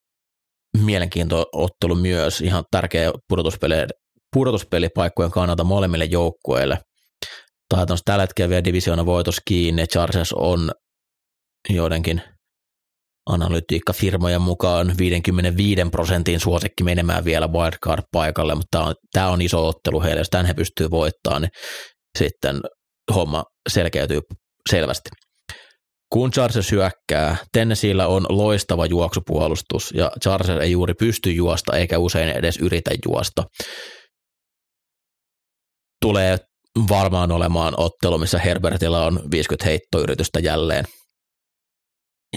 mielenkiintoottelu 0.78 1.96
myös, 1.96 2.42
ihan 2.42 2.64
tärkeä 2.72 3.12
pudotuspeli, 3.30 3.76
pudotuspelipaikkojen 4.36 5.32
kannalta 5.32 5.64
molemmille 5.64 6.06
joukkueille. 6.06 6.78
Titans 7.76 8.02
tällä 8.06 8.24
hetkellä 8.24 8.50
vielä 8.50 8.64
divisioona 8.64 9.06
voitos 9.06 9.38
kiinni, 9.46 9.88
Chargers 9.88 10.34
on 10.34 10.72
joidenkin 11.70 12.22
analytiikkafirmojen 13.30 14.42
mukaan 14.42 14.96
55 14.98 15.82
prosentin 15.92 16.40
suosikki 16.40 16.84
menemään 16.84 17.26
vielä 17.26 17.48
wildcard-paikalle, 17.48 18.56
mutta 18.56 18.68
tämä 18.72 18.86
on, 18.86 18.96
tämä 19.12 19.30
on 19.30 19.42
iso 19.42 19.68
ottelu 19.68 20.02
heille, 20.02 20.20
jos 20.20 20.30
tämän 20.30 20.46
he 20.46 20.54
pystyy 20.54 20.92
voittamaan, 20.92 21.42
niin 21.42 21.52
sitten 22.18 22.62
homma 23.16 23.44
selkeytyy 23.70 24.20
selvästi. 24.70 25.10
Kun 26.14 26.32
Chargers 26.32 26.72
hyökkää, 26.72 27.38
Tennesseellä 27.52 28.08
on 28.08 28.26
loistava 28.30 28.86
juoksupuolustus 28.86 29.92
ja 29.96 30.12
Chargers 30.24 30.62
ei 30.62 30.72
juuri 30.72 30.94
pysty 30.94 31.32
juosta 31.32 31.78
eikä 31.78 31.98
usein 31.98 32.30
edes 32.30 32.58
yritä 32.58 32.92
juosta. 33.06 33.44
Tulee 36.02 36.38
varmaan 36.90 37.32
olemaan 37.32 37.74
ottelu, 37.78 38.18
missä 38.18 38.40
Herbertilla 38.40 39.06
on 39.06 39.20
50 39.32 39.66
heittoyritystä 39.66 40.40
jälleen– 40.40 40.86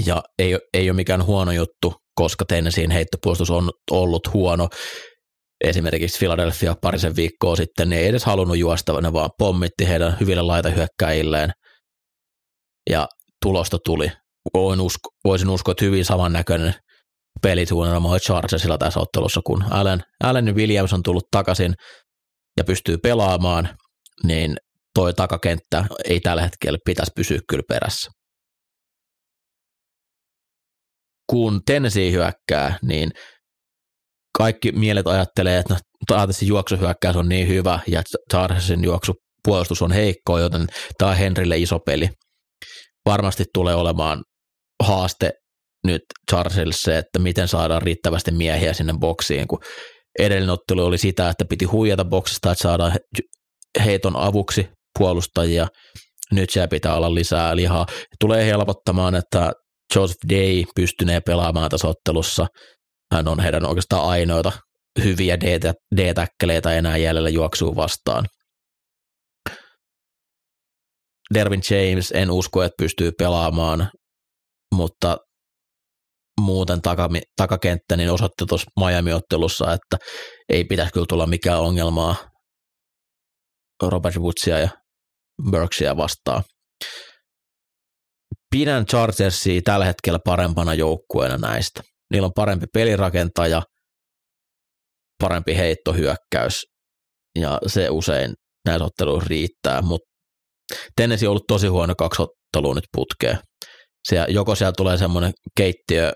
ja 0.06 0.22
ei, 0.38 0.58
ei 0.74 0.90
ole 0.90 0.96
mikään 0.96 1.26
huono 1.26 1.52
juttu, 1.52 1.94
koska 2.14 2.44
Tennesseein 2.44 2.90
heittopuolustus 2.90 3.50
on 3.50 3.70
ollut 3.90 4.32
huono. 4.32 4.68
Esimerkiksi 5.64 6.18
Philadelphia 6.18 6.74
parisen 6.82 7.16
viikkoa 7.16 7.56
sitten 7.56 7.88
niin 7.90 8.00
ei 8.00 8.08
edes 8.08 8.24
halunnut 8.24 8.58
juosta, 8.58 9.00
ne 9.00 9.12
vaan 9.12 9.30
pommitti 9.38 9.88
heidän 9.88 10.16
hyville 10.20 10.42
laitahyökkäilleen 10.42 11.50
ja 12.90 13.06
tulosta 13.44 13.78
tuli. 13.84 14.12
Voin 14.54 14.80
usko, 14.80 15.08
voisin 15.24 15.50
uskoa, 15.50 15.72
että 15.72 15.84
hyvin 15.84 16.04
samannäköinen 16.04 16.74
pelisuunnitelma 17.42 18.18
Chargersilla 18.18 18.78
tässä 18.78 19.00
ottelussa, 19.00 19.40
kun 19.46 19.64
Allen, 19.70 20.00
Allen 20.24 20.54
Williams 20.54 20.92
on 20.92 21.02
tullut 21.02 21.30
takaisin 21.30 21.74
ja 22.56 22.64
pystyy 22.64 22.98
pelaamaan, 22.98 23.68
niin 24.24 24.56
toi 24.94 25.14
takakenttä 25.14 25.84
ei 26.04 26.20
tällä 26.20 26.42
hetkellä 26.42 26.78
pitäisi 26.84 27.12
pysyä 27.16 27.38
kyllä 27.48 27.62
perässä 27.68 28.10
kun 31.30 31.60
Tennessee 31.66 32.12
hyökkää, 32.12 32.78
niin 32.82 33.10
kaikki 34.38 34.72
mielet 34.72 35.06
ajattelee, 35.06 35.58
että 35.58 35.74
no, 35.74 35.80
Taatasin 36.06 36.48
juoksuhyökkäys 36.48 37.16
on 37.16 37.28
niin 37.28 37.48
hyvä 37.48 37.80
ja 37.86 38.02
Chargersin 38.30 38.84
juoksupuolustus 38.84 39.82
on 39.82 39.92
heikko, 39.92 40.38
joten 40.38 40.66
tämä 40.98 41.10
on 41.10 41.16
Henrille 41.16 41.58
iso 41.58 41.78
peli. 41.78 42.08
Varmasti 43.06 43.44
tulee 43.54 43.74
olemaan 43.74 44.22
haaste 44.82 45.32
nyt 45.84 46.02
Chargersille 46.30 46.74
se, 46.76 46.98
että 46.98 47.18
miten 47.18 47.48
saadaan 47.48 47.82
riittävästi 47.82 48.30
miehiä 48.30 48.72
sinne 48.72 48.94
boksiin, 49.00 49.48
kun 49.48 49.58
edellinen 50.18 50.50
ottelu 50.50 50.84
oli 50.84 50.98
sitä, 50.98 51.28
että 51.28 51.44
piti 51.48 51.64
huijata 51.64 52.04
boksista, 52.04 52.52
että 52.52 52.62
saadaan 52.62 52.92
heiton 53.84 54.16
avuksi 54.16 54.68
puolustajia. 54.98 55.66
Nyt 56.32 56.50
siellä 56.50 56.68
pitää 56.68 56.94
olla 56.94 57.14
lisää 57.14 57.56
lihaa. 57.56 57.86
Tulee 58.20 58.46
helpottamaan, 58.46 59.14
että 59.14 59.52
Joseph 59.94 60.20
Day 60.28 60.64
pystynee 60.74 61.20
pelaamaan 61.20 61.70
tässä 61.70 61.88
ottelussa. 61.88 62.46
Hän 63.12 63.28
on 63.28 63.40
heidän 63.40 63.66
oikeastaan 63.66 64.04
ainoita 64.04 64.52
hyviä 65.04 65.38
D-täkkeleitä 65.96 66.72
enää 66.72 66.96
jäljellä 66.96 67.28
juoksuu 67.28 67.76
vastaan. 67.76 68.24
Dervin 71.34 71.62
James 71.70 72.12
en 72.12 72.30
usko, 72.30 72.62
että 72.62 72.74
pystyy 72.78 73.12
pelaamaan, 73.18 73.90
mutta 74.74 75.16
muuten 76.40 76.82
takami, 76.82 77.20
takakenttä 77.36 77.96
niin 77.96 78.10
osoitti 78.10 78.44
tuossa 78.48 78.70
Miami-ottelussa, 78.80 79.72
että 79.72 79.96
ei 80.48 80.64
pitäisi 80.64 80.92
kyllä 80.92 81.06
tulla 81.08 81.26
mikään 81.26 81.60
ongelmaa 81.60 82.16
Robert 83.82 84.16
Woodsia 84.16 84.58
ja 84.58 84.68
Burksia 85.50 85.96
vastaan 85.96 86.42
pidän 88.54 88.86
Chargersia 88.86 89.60
tällä 89.64 89.84
hetkellä 89.84 90.18
parempana 90.24 90.74
joukkueena 90.74 91.38
näistä. 91.38 91.82
Niillä 92.12 92.26
on 92.26 92.32
parempi 92.36 92.66
pelirakentaja, 92.74 93.62
parempi 95.22 95.56
heittohyökkäys 95.56 96.64
ja 97.38 97.58
se 97.66 97.90
usein 97.90 98.34
näissä 98.66 98.84
otteluissa 98.84 99.28
riittää, 99.28 99.82
mutta 99.82 100.13
Tennessee 100.96 101.28
on 101.28 101.30
ollut 101.30 101.46
tosi 101.48 101.66
huono 101.66 101.94
kaksi 101.94 102.22
ottelua 102.22 102.74
nyt 102.74 102.84
putkeen. 102.96 103.38
Se, 104.08 104.24
joko 104.28 104.54
siellä 104.54 104.72
tulee 104.76 104.98
semmoinen 104.98 105.32
keittiö 105.56 106.12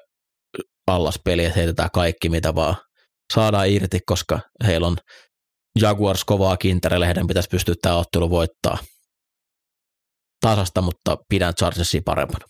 allaspeli, 0.87 1.45
että 1.45 1.59
heitetään 1.59 1.91
kaikki 1.95 2.29
mitä 2.29 2.55
vaan 2.55 2.77
saadaan 3.35 3.71
irti, 3.71 3.99
koska 4.07 4.41
heillä 4.67 4.87
on 4.87 4.97
Jaguars 5.81 6.25
kovaa 6.25 6.57
kintereille, 6.57 7.07
heidän 7.07 7.27
pitäisi 7.27 7.49
pystyä 7.49 7.75
tämä 7.83 7.97
ottelu 7.97 8.31
voittaa 8.31 8.79
tasasta, 10.41 10.83
mutta 10.83 11.17
pidän 11.29 11.55
Chargersia 11.55 12.01
parempana. 12.05 12.45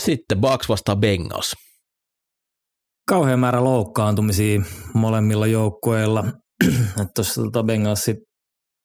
Sitten 0.00 0.40
Bucks 0.40 0.68
vastaa 0.68 0.96
Bengals. 0.96 1.54
Kauhean 3.08 3.40
määrä 3.40 3.64
loukkaantumisia 3.64 4.60
molemmilla 4.94 5.46
joukkueilla. 5.46 6.24
Tuossa 7.14 7.42
tota 7.42 7.62
Bengalsin 7.62 8.16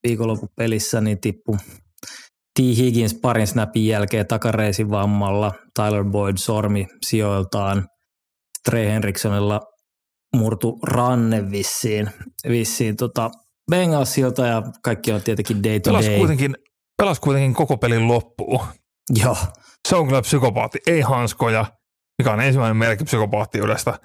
viikonloppupelissä 0.07 1.01
niin 1.01 1.21
tippu 1.21 1.57
T. 2.59 2.59
Higgins 2.59 3.13
parin 3.13 3.47
snapin 3.47 3.87
jälkeen 3.87 4.27
takareisin 4.27 4.89
vammalla. 4.89 5.51
Tyler 5.75 6.03
Boyd 6.03 6.37
sormi 6.37 6.87
sijoiltaan. 7.05 7.87
Trey 8.65 8.87
Henriksenilla 8.87 9.61
murtu 10.35 10.79
ranne 10.83 11.51
vissiin, 11.51 12.09
vissiin 12.49 12.95
tota 12.95 13.29
Bengalsilta 13.71 14.45
ja 14.45 14.61
kaikki 14.83 15.11
on 15.11 15.21
tietenkin 15.21 15.63
day 15.63 15.79
to 15.79 15.89
pelas 15.89 16.05
day. 16.05 16.17
Kuitenkin, 16.17 16.55
pelas 16.97 17.19
kuitenkin 17.19 17.53
koko 17.53 17.77
pelin 17.77 18.07
loppuun. 18.07 18.59
Joo. 19.23 19.37
Se 19.87 19.95
on 19.95 20.07
kyllä 20.07 20.21
psykopaatti, 20.21 20.79
ei 20.87 21.01
hanskoja, 21.01 21.65
mikä 22.17 22.33
on 22.33 22.41
ensimmäinen 22.41 22.77
merkki 22.77 23.03
psykopaattiudesta. 23.03 23.99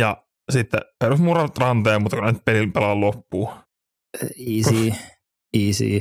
Ja 0.00 0.25
sitten 0.52 0.80
perusmurat 1.00 1.58
ranteen, 1.58 2.02
mutta 2.02 2.16
kyllä 2.16 2.32
nyt 2.32 2.44
pelin 2.44 2.72
pelaa 2.72 3.00
loppuun. 3.00 3.48
Easy, 4.48 4.92
easy. 5.66 6.00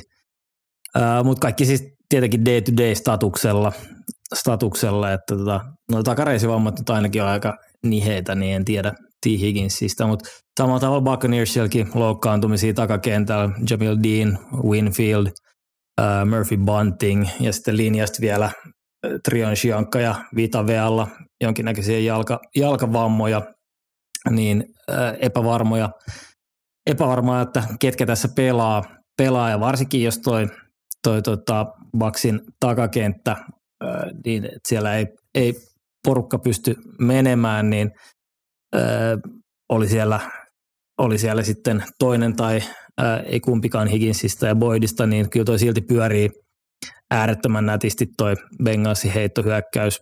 Uh, 0.95 1.25
mutta 1.25 1.41
kaikki 1.41 1.65
siis 1.65 1.83
tietenkin 2.09 2.45
day 2.45 2.61
to 2.61 2.71
day 2.77 2.95
statuksella, 4.33 5.11
että 5.11 5.37
tota, 5.37 5.61
no 5.91 6.03
takareisivammat 6.03 6.79
nyt 6.79 6.89
ainakin 6.89 7.21
on 7.23 7.27
aika 7.27 7.57
niheitä, 7.85 8.35
niin 8.35 8.55
en 8.55 8.65
tiedä, 8.65 8.91
T. 9.21 9.25
Higginsista, 9.25 10.07
mutta 10.07 10.29
samalla 10.59 10.79
tavalla 10.79 11.01
Buccaneersillakin 11.01 11.89
loukkaantumisia 11.93 12.73
takakentällä, 12.73 13.49
Jamil 13.69 13.97
Dean, 14.03 14.39
Winfield, 14.63 15.27
uh, 15.27 16.29
Murphy 16.29 16.57
Bunting 16.57 17.27
ja 17.39 17.53
sitten 17.53 17.77
linjasta 17.77 18.21
vielä 18.21 18.51
Trion 19.29 19.55
Shianka 19.55 19.99
ja 19.99 20.15
Vita 20.35 20.67
Vealla 20.67 21.07
jonkinnäköisiä 21.41 21.99
jalka, 21.99 22.39
jalkavammoja, 22.55 23.41
niin 24.29 24.63
epävarmoja, 25.19 25.89
epävarmaa, 26.87 27.41
että 27.41 27.63
ketkä 27.79 28.05
tässä 28.05 28.27
pelaa, 28.35 28.83
pelaa 29.17 29.49
ja 29.49 29.59
varsinkin 29.59 30.03
jos 30.03 30.17
toi, 30.17 30.47
toi 31.03 31.21
tota 31.21 31.65
Baksin 31.97 32.41
takakenttä, 32.59 33.35
niin 34.25 34.49
siellä 34.67 34.95
ei, 34.95 35.05
ei 35.35 35.53
porukka 36.07 36.39
pysty 36.39 36.75
menemään, 36.99 37.69
niin– 37.69 37.91
oli 39.69 39.89
siellä, 39.89 40.19
oli 40.97 41.17
siellä 41.17 41.43
sitten 41.43 41.83
toinen 41.99 42.35
tai 42.35 42.59
ei 43.25 43.39
kumpikaan 43.39 43.87
Higginsista 43.87 44.45
ja 44.47 44.55
Boydista, 44.55 45.05
niin 45.05 45.29
kyllä 45.29 45.45
toi 45.45 45.59
silti 45.59 45.81
pyörii 45.81 46.29
äärettömän 47.11 47.65
nätisti 47.65 48.07
toi 48.17 48.35
Bengalsin 48.63 49.11
heittohyökkäys. 49.11 49.99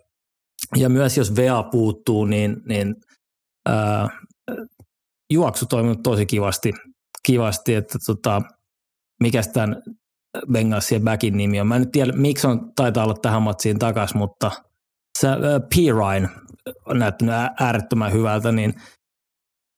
Ja 0.76 0.89
myös 0.89 1.17
jos 1.17 1.36
Vea 1.36 1.63
puuttuu, 1.63 2.26
niin, 2.26 2.57
niin 2.67 2.95
juoksu 5.34 5.66
toiminut 5.66 6.03
tosi 6.03 6.26
kivasti, 6.26 6.74
kivasti 7.24 7.74
että 7.74 7.97
tota, 8.05 8.41
mikä 9.20 9.41
tämän 9.53 9.82
Bengalsien 10.51 11.03
backin 11.03 11.38
nimi 11.38 11.61
on. 11.61 11.68
Mä 11.68 11.76
en 11.76 11.82
nyt 11.82 11.91
tiedä, 11.91 12.11
miksi 12.11 12.47
on, 12.47 12.72
taitaa 12.76 13.03
olla 13.03 13.16
tähän 13.22 13.41
matsiin 13.41 13.80
takas, 13.80 14.16
mutta 14.16 14.51
se, 15.20 15.28
äh. 15.28 15.97
Ryan 15.97 16.30
on 16.86 16.99
näyttänyt 16.99 17.36
äärettömän 17.59 18.11
hyvältä, 18.11 18.51
niin 18.51 18.74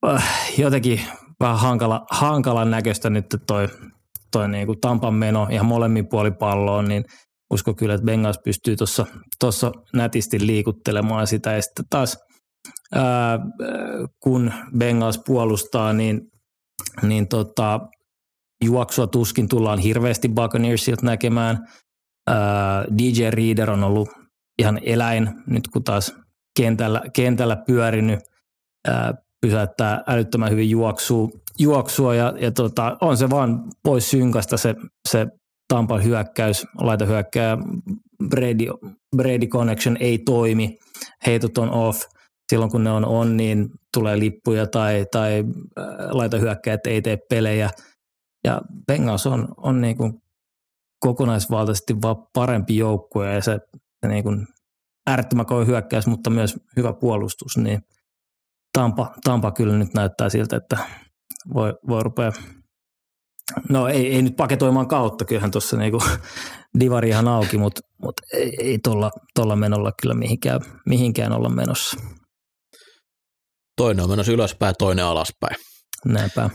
äh, 0.08 0.24
jotenkin 0.58 1.02
vähän 1.40 1.60
hankala, 1.60 2.06
hankalan 2.12 2.72
näköistä 2.72 3.10
nyt 3.10 3.26
toi, 3.48 3.68
toi 4.32 4.50
niin 4.50 4.66
kuin 4.66 4.82
Tampan 4.82 5.14
meno 5.14 5.48
ihan 5.52 5.66
molemmin 5.66 6.08
puoli 6.08 6.32
palloon, 6.32 6.88
niin 6.88 7.06
usko 7.54 7.74
kyllä, 7.74 7.94
että 7.94 8.06
Bengals 8.06 8.40
pystyy 8.44 8.76
tuossa 9.40 9.72
nätisti 9.94 10.48
liikuttelemaan 10.48 11.28
sitä. 11.28 11.52
Ja 11.52 11.62
sitten 11.62 11.86
taas 11.90 12.18
kun 14.20 14.54
Bengals 14.78 15.22
puolustaa, 15.26 15.94
niin, 15.94 16.22
niin 17.02 17.28
tota, 17.28 17.80
juoksua 18.64 19.08
tuskin 19.08 19.48
tullaan 19.48 19.80
hirveästi 19.80 20.30
Buccaneersilta 20.30 21.06
näkemään. 21.06 21.68
Ää, 22.28 22.86
DJ 22.98 23.30
Reader 23.30 23.72
on 23.72 23.84
ollut 23.84 24.10
ihan 24.60 24.80
eläin 24.84 25.30
nyt 25.48 25.68
kun 25.68 25.84
taas 25.84 26.16
kentällä, 26.58 27.02
kentällä 27.14 27.56
pyörinyt, 27.68 28.20
ää, 28.88 29.14
pysäyttää 29.42 30.04
älyttömän 30.08 30.52
hyvin 30.52 30.70
juoksua, 30.70 31.30
juoksua 31.60 32.16
ja, 32.16 32.34
ja 32.40 32.52
tota, 32.52 32.98
on 33.02 33.18
se 33.18 33.30
vaan 33.30 33.64
pois 33.84 34.12
synkasta 34.12 34.58
se, 34.58 34.76
se 35.10 35.28
Tampan 35.68 36.04
hyökkäys, 36.04 36.68
laita 36.82 37.06
hyökkää, 37.06 37.58
Brady, 38.30 38.66
Brady 39.16 39.48
Connection 39.48 39.98
ei 40.00 40.18
toimi, 40.18 40.78
heitot 41.26 41.58
on 41.58 41.70
off, 41.70 42.02
silloin 42.50 42.72
kun 42.72 42.84
ne 42.84 42.92
on 42.92 43.06
on, 43.06 43.38
niin 43.38 43.70
tulee 43.94 44.20
lippuja 44.20 44.68
tai, 44.68 45.06
tai 45.12 45.44
äh, 45.80 45.86
laita 46.12 46.38
hyökkäät 46.38 46.88
ei 46.88 47.02
tee 47.02 47.18
pelejä. 47.30 47.70
Ja 48.44 48.62
Bengals 48.88 49.28
on, 49.28 49.48
on 49.58 49.82
niin 49.82 49.98
kuin 49.98 50.14
kokonaisvaltaisesti 51.00 52.02
vaan 52.02 52.16
parempi 52.34 52.78
joukkue 52.78 53.34
ja 53.34 53.42
se, 53.42 53.60
se 54.02 54.08
niin 54.08 54.24
kuin 54.24 54.48
äärettömän 55.08 55.46
hyökkäys, 55.68 56.08
mutta 56.08 56.30
myös 56.30 56.56
hyvä 56.78 56.94
puolustus, 56.94 57.58
niin 57.58 57.82
Tampa, 58.78 59.14
Tampa 59.24 59.52
kyllä 59.52 59.78
nyt 59.78 59.94
näyttää 59.94 60.30
siltä, 60.30 60.56
että 60.56 60.78
voi, 61.54 61.74
voi 61.88 62.04
rupea 62.04 62.32
No 63.70 63.88
ei, 63.88 64.16
ei 64.16 64.22
nyt 64.22 64.36
paketoimaan 64.36 64.88
kautta, 64.88 65.26
kyllähän 65.26 65.52
tuossa 65.52 65.78
niinku 65.78 66.00
divari 66.80 67.10
ihan 67.10 67.28
auki, 67.28 67.58
mutta 67.58 67.82
mut 68.04 68.14
ei, 68.34 68.52
ei 68.60 68.80
tuolla 69.34 69.56
menolla 69.56 69.92
kyllä 70.02 70.16
mihinkään, 70.16 70.62
mihinkään 70.86 71.32
olla 71.32 71.50
menossa. 71.50 71.98
Toinen 73.78 74.04
on 74.04 74.10
menossa 74.10 74.32
ylöspäin, 74.32 74.76
toinen 74.80 75.06
alaspäin. 75.06 75.56
Näinpä. 76.06 76.50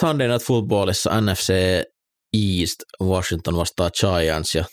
Sunday 0.00 0.28
Night 0.28 0.46
Footballissa 0.46 1.20
NFC 1.20 1.52
East 2.36 2.76
Washington 3.02 3.56
vastaa 3.56 3.90
Giants 3.90 4.54
ja 4.54 4.64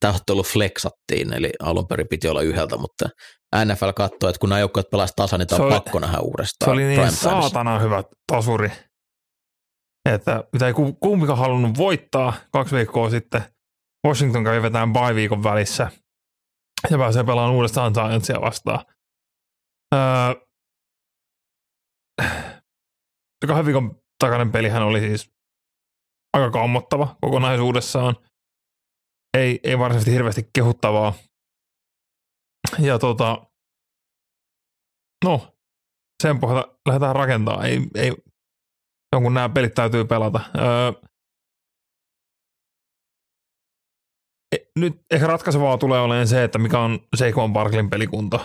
tämä 0.00 0.14
ottelu 0.14 0.42
flexattiin, 0.42 1.32
eli 1.32 1.50
alun 1.62 1.86
perin 1.88 2.08
piti 2.08 2.28
olla 2.28 2.42
yhdeltä, 2.42 2.76
mutta 2.76 3.08
NFL 3.64 3.90
katsoi, 3.96 4.30
että 4.30 4.40
kun 4.40 4.48
nämä 4.48 4.60
joukkueet 4.60 4.90
pelasivat 4.90 5.16
tasan, 5.16 5.38
niin 5.38 5.46
tämä 5.46 5.64
on 5.64 5.72
pakko 5.72 5.98
nähdä 5.98 6.18
uudestaan. 6.18 6.66
Se 6.66 6.70
oli 6.70 6.84
niin 6.84 7.12
saatana 7.12 7.78
hyvä 7.78 8.02
tasuri 8.32 8.70
että 10.14 10.44
mitä 10.52 10.66
ei 10.66 10.72
kumpikaan 11.00 11.38
halunnut 11.38 11.78
voittaa 11.78 12.32
kaksi 12.52 12.76
viikkoa 12.76 13.10
sitten. 13.10 13.42
Washington 14.06 14.44
kävi 14.44 14.62
vetämään 14.62 14.92
bye 14.92 15.14
viikon 15.14 15.42
välissä 15.42 15.90
ja 16.90 16.98
pääsee 16.98 17.24
pelaamaan 17.24 17.56
uudestaan 17.56 17.92
Giantsia 17.92 18.40
vastaan. 18.40 18.84
Öö, 19.94 20.47
kahden 23.46 23.66
viikon 23.66 24.02
takainen 24.18 24.52
pelihän 24.52 24.82
oli 24.82 25.00
siis 25.00 25.30
aika 26.32 26.50
kammottava 26.50 27.16
kokonaisuudessaan. 27.20 28.16
Ei, 29.38 29.60
ei 29.62 29.78
varsinaisesti 29.78 30.12
hirveästi 30.12 30.50
kehuttavaa. 30.52 31.12
Ja 32.78 32.98
tota, 32.98 33.46
no, 35.24 35.56
sen 36.22 36.40
pohjalta 36.40 36.78
lähdetään 36.88 37.16
rakentamaan. 37.16 37.66
Ei, 37.66 37.78
ei 37.94 38.12
jonkun 39.12 39.34
nämä 39.34 39.48
pelit 39.48 39.74
täytyy 39.74 40.04
pelata. 40.04 40.40
Öö, 40.58 40.92
e, 44.52 44.56
nyt 44.78 45.00
ehkä 45.10 45.26
ratkaisevaa 45.26 45.78
tulee 45.78 46.00
olemaan 46.00 46.28
se, 46.28 46.44
että 46.44 46.58
mikä 46.58 46.78
on 46.78 46.98
Seikon 47.16 47.52
Barklin 47.52 47.90
pelikunto. 47.90 48.40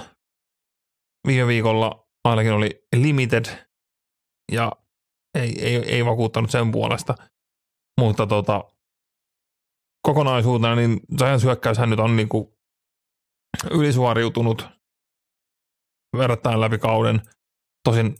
Viime 1.27 1.47
viikolla 1.47 2.07
ainakin 2.23 2.51
oli 2.53 2.87
limited 2.95 3.45
ja 4.51 4.71
ei, 5.33 5.65
ei, 5.65 5.75
ei 5.75 6.05
vakuuttanut 6.05 6.51
sen 6.51 6.71
puolesta. 6.71 7.15
Mutta 7.99 8.27
tota, 8.27 8.63
kokonaisuutena 10.07 10.75
niin 10.75 10.99
Giants 11.17 11.43
hyökkäyshän 11.43 11.89
nyt 11.89 11.99
on 11.99 12.15
niinku 12.15 12.57
ylisuoriutunut 13.71 14.67
verrattain 16.17 16.61
läpi 16.61 16.77
kauden. 16.77 17.21
Tosin 17.83 18.15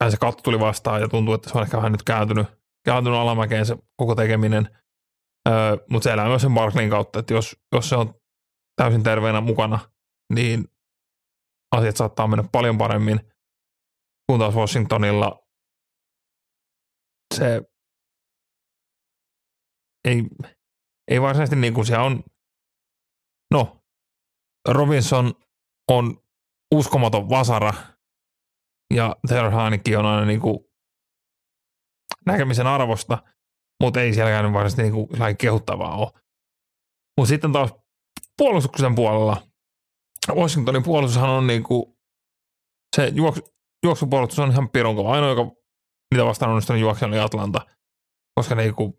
vähän 0.00 0.10
se 0.12 0.16
katto 0.16 0.42
tuli 0.42 0.60
vastaan 0.60 1.00
ja 1.00 1.08
tuntuu, 1.08 1.34
että 1.34 1.50
se 1.50 1.58
on 1.58 1.64
ehkä 1.64 1.76
vähän 1.76 1.92
nyt 1.92 2.02
kääntynyt, 2.02 2.46
kääntynyt 2.84 3.18
alamäkeen 3.18 3.66
se 3.66 3.76
koko 3.96 4.14
tekeminen. 4.14 4.78
Öö, 5.48 5.76
mutta 5.90 6.04
se 6.04 6.12
elää 6.12 6.28
myös 6.28 6.42
sen 6.42 6.54
Barklin 6.54 6.90
kautta, 6.90 7.18
että 7.18 7.34
jos, 7.34 7.56
jos 7.72 7.88
se 7.88 7.96
on 7.96 8.14
täysin 8.76 9.02
terveenä 9.02 9.40
mukana, 9.40 9.78
niin 10.34 10.64
asiat 11.76 11.96
saattaa 11.96 12.26
mennä 12.26 12.44
paljon 12.52 12.78
paremmin, 12.78 13.20
kun 14.26 14.38
taas 14.38 14.54
Washingtonilla 14.54 15.43
se 17.36 17.62
ei, 20.08 20.22
ei 21.10 21.20
varsinaisesti 21.20 21.56
niin 21.56 21.74
kuin 21.74 21.86
siellä 21.86 22.04
on, 22.04 22.24
no, 23.54 23.84
Robinson 24.68 25.34
on 25.90 26.22
uskomaton 26.74 27.28
vasara, 27.28 27.72
ja 28.94 29.16
Taylor 29.28 29.50
Haanikin 29.50 29.98
on 29.98 30.06
aina 30.06 30.26
niin 30.26 30.40
kuin 30.40 30.58
näkemisen 32.26 32.66
arvosta, 32.66 33.22
mutta 33.82 34.00
ei 34.00 34.14
sielläkään 34.14 34.52
varsinaisesti 34.52 34.82
niin 34.82 34.92
kuin 34.92 35.36
kehuttavaa 35.38 35.96
ole. 35.96 36.12
Mutta 37.16 37.28
sitten 37.28 37.52
taas 37.52 37.74
puolustuksen 38.38 38.94
puolella, 38.94 39.42
Washingtonin 40.32 40.82
puolustushan 40.82 41.30
on 41.30 41.46
niin 41.46 41.62
kuin, 41.62 41.96
se 42.96 43.08
juoksu, 43.14 43.40
juoksupuolustus 43.84 44.38
on 44.38 44.50
ihan 44.50 44.70
pirun 44.70 44.96
kova. 44.96 45.12
Ainoa, 45.12 45.30
joka 45.30 45.63
mitä 46.14 46.24
vastaan 46.24 46.50
onnistunut 46.50 46.82
juoksen 46.82 47.08
oli 47.08 47.18
Atlanta, 47.18 47.66
koska 48.40 48.54
niin 48.54 48.74
kuin, 48.74 48.92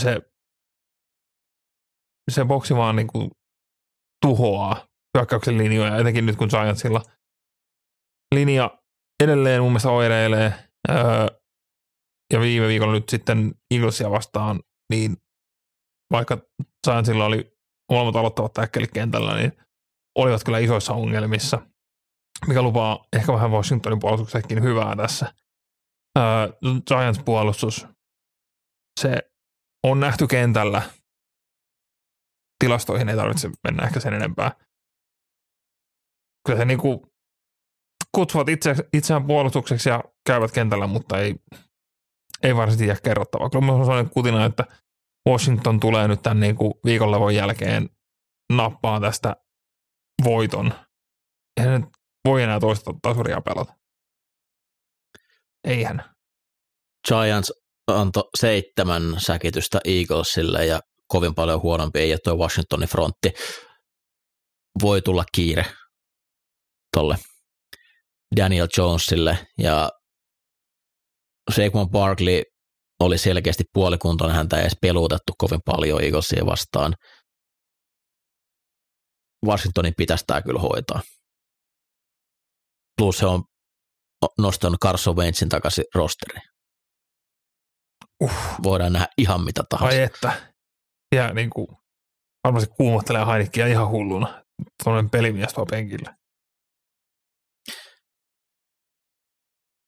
se, 0.00 0.20
se 2.30 2.44
boksi 2.44 2.76
vaan 2.76 2.96
niin 2.96 3.06
kuin, 3.06 3.30
tuhoaa 4.26 4.86
hyökkäyksen 5.18 5.58
linjoja, 5.58 5.96
etenkin 5.96 6.26
nyt 6.26 6.36
kun 6.36 6.48
Giantsilla 6.48 7.02
linja 8.34 8.78
edelleen 9.22 9.62
mun 9.62 9.70
mielestä 9.70 9.90
oireilee. 9.90 10.54
Öö, 10.90 11.26
ja 12.32 12.40
viime 12.40 12.68
viikolla 12.68 12.92
nyt 12.92 13.08
sitten 13.08 13.54
Eaglesia 13.74 14.10
vastaan, 14.10 14.60
niin 14.92 15.16
vaikka 16.12 16.38
Giantsilla 16.86 17.24
oli 17.24 17.56
molemmat 17.92 18.16
aloittavat 18.16 18.52
täkkelit 18.52 18.92
kentällä, 18.92 19.36
niin 19.36 19.52
olivat 20.18 20.44
kyllä 20.44 20.58
isoissa 20.58 20.92
ongelmissa, 20.92 21.58
mikä 22.46 22.62
lupaa 22.62 23.06
ehkä 23.12 23.32
vähän 23.32 23.50
Washingtonin 23.50 24.00
puolustuksellekin 24.00 24.62
hyvää 24.62 24.96
tässä. 24.96 25.34
Öö, 26.16 26.22
Giants 26.88 27.20
puolustus, 27.24 27.86
se 29.00 29.30
on 29.86 30.00
nähty 30.00 30.26
kentällä. 30.26 30.82
Tilastoihin 32.64 33.08
ei 33.08 33.16
tarvitse 33.16 33.50
mennä 33.64 33.84
ehkä 33.84 34.00
sen 34.00 34.14
enempää. 34.14 34.52
Kyllä 36.46 36.58
se 36.58 36.64
niinku 36.64 37.06
kutsuvat 38.14 38.48
itse, 38.48 38.74
itseään 38.92 39.26
puolustukseksi 39.26 39.88
ja 39.88 40.04
käyvät 40.26 40.52
kentällä, 40.52 40.86
mutta 40.86 41.18
ei, 41.18 41.34
ei 42.42 42.56
varsinaisesti 42.56 42.86
jää 42.86 42.96
kerrottavaa. 43.04 43.50
Kyllä 43.50 43.72
on 43.72 43.84
sellainen 43.84 44.12
kutina, 44.12 44.44
että 44.44 44.64
Washington 45.28 45.80
tulee 45.80 46.08
nyt 46.08 46.22
tämän 46.22 46.40
niin 46.40 46.56
kuin 46.56 46.74
viikonlevon 46.84 47.34
jälkeen 47.34 47.90
nappaa 48.52 49.00
tästä 49.00 49.36
voiton. 50.24 50.74
Eihän 51.60 51.80
nyt 51.80 51.90
voi 52.28 52.42
enää 52.42 52.60
toista 52.60 52.94
tasuria 53.02 53.40
pelata. 53.40 53.74
Eihän. 55.66 56.14
Giants 57.08 57.52
antoi 57.86 58.22
seitsemän 58.38 59.02
säkitystä 59.18 59.80
Eaglesille 59.84 60.66
ja 60.66 60.80
kovin 61.08 61.34
paljon 61.34 61.62
huonompi 61.62 61.98
ei 61.98 62.12
ole 62.12 62.18
tuo 62.24 62.34
Washingtonin 62.36 62.88
frontti. 62.88 63.32
Voi 64.82 65.02
tulla 65.02 65.24
kiire 65.34 65.64
tolle 66.96 67.16
Daniel 68.36 68.68
Jonesille 68.78 69.38
ja 69.58 69.90
Saquon 71.50 71.90
Barkley 71.90 72.42
oli 73.00 73.18
selkeästi 73.18 73.64
puolikuntoinen, 73.72 74.36
häntä 74.36 74.56
ei 74.56 74.62
edes 74.62 74.76
peluutettu 74.82 75.32
kovin 75.38 75.60
paljon 75.64 76.04
Eaglesia 76.04 76.46
vastaan. 76.46 76.94
Washingtonin 79.46 79.92
pitäisi 79.96 80.24
tämä 80.26 80.42
kyllä 80.42 80.60
hoitaa. 80.60 81.00
Plus 82.96 83.22
he 83.22 83.26
on 83.26 83.44
nostanut 84.38 84.80
Carson 84.80 85.16
Wentzin 85.16 85.48
takaisin 85.48 85.84
rosteriin. 85.94 86.42
Uh. 88.22 88.32
Voidaan 88.62 88.92
nähdä 88.92 89.08
ihan 89.18 89.44
mitä 89.44 89.62
tahansa. 89.68 89.96
Ai 89.96 90.02
että. 90.02 90.32
Ja 91.14 91.34
niin 91.34 91.50
kuin, 91.50 91.66
varmasti 92.44 92.74
kuumottelee 92.76 93.26
Heinikkiä 93.26 93.66
ihan 93.66 93.88
hulluna. 93.88 94.44
Tuollainen 94.84 95.10
pelimies 95.10 95.52
tuo 95.52 95.66
penkillä. 95.66 96.16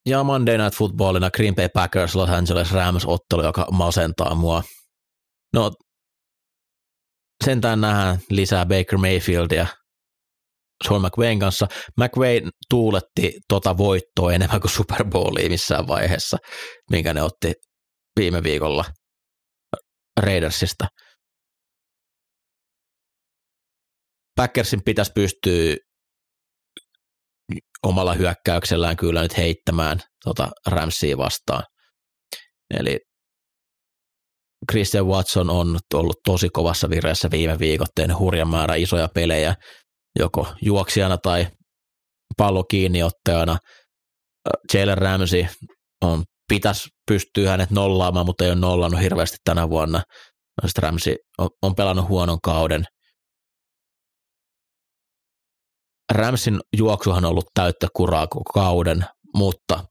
Ja 0.06 0.24
Monday 0.24 0.58
Night 0.58 0.78
Footballina 0.78 1.30
Green 1.30 1.54
Bay 1.54 1.68
Packers 1.68 2.14
Los 2.14 2.30
Angeles 2.30 2.72
Rams 2.72 3.04
ottelu, 3.06 3.42
joka 3.42 3.66
masentaa 3.70 4.34
mua. 4.34 4.62
No, 5.54 5.72
sentään 7.44 7.80
nähdään 7.80 8.18
lisää 8.30 8.66
Baker 8.66 8.98
Mayfieldia 8.98 9.66
Sean 10.84 11.02
McVayn 11.02 11.38
kanssa. 11.38 11.66
McVay 11.96 12.40
tuuletti 12.70 13.32
tota 13.48 13.76
voittoa 13.76 14.32
enemmän 14.32 14.60
kuin 14.60 14.70
Super 14.70 15.04
Bowlia 15.04 15.48
missään 15.48 15.86
vaiheessa, 15.86 16.36
minkä 16.90 17.14
ne 17.14 17.22
otti 17.22 17.52
viime 18.20 18.42
viikolla 18.42 18.84
Raidersista. 20.20 20.86
Packersin 24.36 24.84
pitäisi 24.84 25.12
pystyä 25.14 25.76
omalla 27.86 28.14
hyökkäyksellään 28.14 28.96
kyllä 28.96 29.22
nyt 29.22 29.36
heittämään 29.36 30.00
tota 30.24 30.48
Ramsia 30.66 31.18
vastaan. 31.18 31.62
Eli 32.78 32.98
Christian 34.70 35.06
Watson 35.06 35.50
on 35.50 35.78
ollut 35.94 36.16
tosi 36.24 36.48
kovassa 36.48 36.90
vireessä 36.90 37.30
viime 37.30 37.58
viikot, 37.58 37.88
tehnyt 37.94 38.18
hurjan 38.18 38.48
määrä 38.48 38.74
isoja 38.74 39.08
pelejä, 39.14 39.54
joko 40.18 40.46
juoksijana 40.62 41.18
tai 41.18 41.46
pallo 42.36 42.64
kiinniottajana. 42.64 43.58
Jalen 44.74 44.98
Ramsey 44.98 45.46
on, 46.02 46.24
pitäisi 46.48 46.88
pystyä 47.10 47.50
hänet 47.50 47.70
nollaamaan, 47.70 48.26
mutta 48.26 48.44
ei 48.44 48.50
ole 48.50 48.60
nollannut 48.60 49.00
hirveästi 49.00 49.36
tänä 49.44 49.68
vuonna. 49.68 50.02
Sitten 50.66 50.82
Ramsey 50.82 51.16
on, 51.38 51.48
on 51.62 51.74
pelannut 51.74 52.08
huonon 52.08 52.38
kauden. 52.42 52.84
Ramsin 56.12 56.60
juoksuhan 56.76 57.24
on 57.24 57.30
ollut 57.30 57.46
täyttä 57.54 57.88
kuraa 57.96 58.26
koko 58.26 58.52
kauden, 58.52 59.04
mutta 59.34 59.84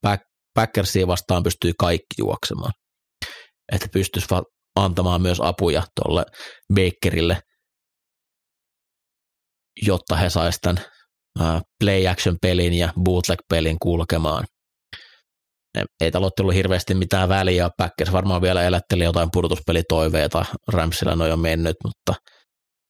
Packersia 0.54 1.08
vastaan 1.08 1.44
pystyy 1.44 1.72
kaikki 1.80 2.16
juoksemaan. 2.18 2.72
Että 3.72 3.88
pystyisi 3.94 4.28
antamaan 4.76 5.22
myös 5.22 5.42
apuja 5.42 5.84
tuolle 5.96 6.26
Bakerille, 6.74 7.40
jotta 9.82 10.16
he 10.16 10.30
saisivat 10.30 10.62
tämän 10.62 11.62
play 11.84 12.08
action 12.08 12.38
pelin 12.42 12.74
ja 12.74 12.94
bootleg 13.04 13.40
pelin 13.50 13.78
kulkemaan. 13.82 14.46
Ei 16.02 16.12
tällä 16.12 16.30
ollut 16.40 16.56
hirveästi 16.56 16.94
mitään 16.94 17.30
väliä, 17.30 17.70
Packers 17.78 18.12
varmaan 18.12 18.42
vielä 18.42 18.64
elätteli 18.64 19.04
jotain 19.04 19.30
pudotuspelitoiveita, 19.34 20.46
Ramsilla 20.68 21.24
on 21.24 21.30
jo 21.30 21.38
mennyt, 21.38 21.76
mutta 21.84 22.14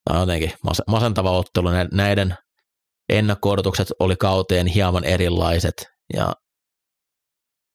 tämä 0.03 0.19
on 0.19 0.29
jotenkin 0.29 0.53
masentava 0.87 1.31
ottelu. 1.31 1.67
Näiden 1.91 2.37
ennakko 3.09 3.55
oli 3.99 4.15
kauteen 4.15 4.67
hieman 4.67 5.03
erilaiset 5.03 5.87
ja 6.13 6.33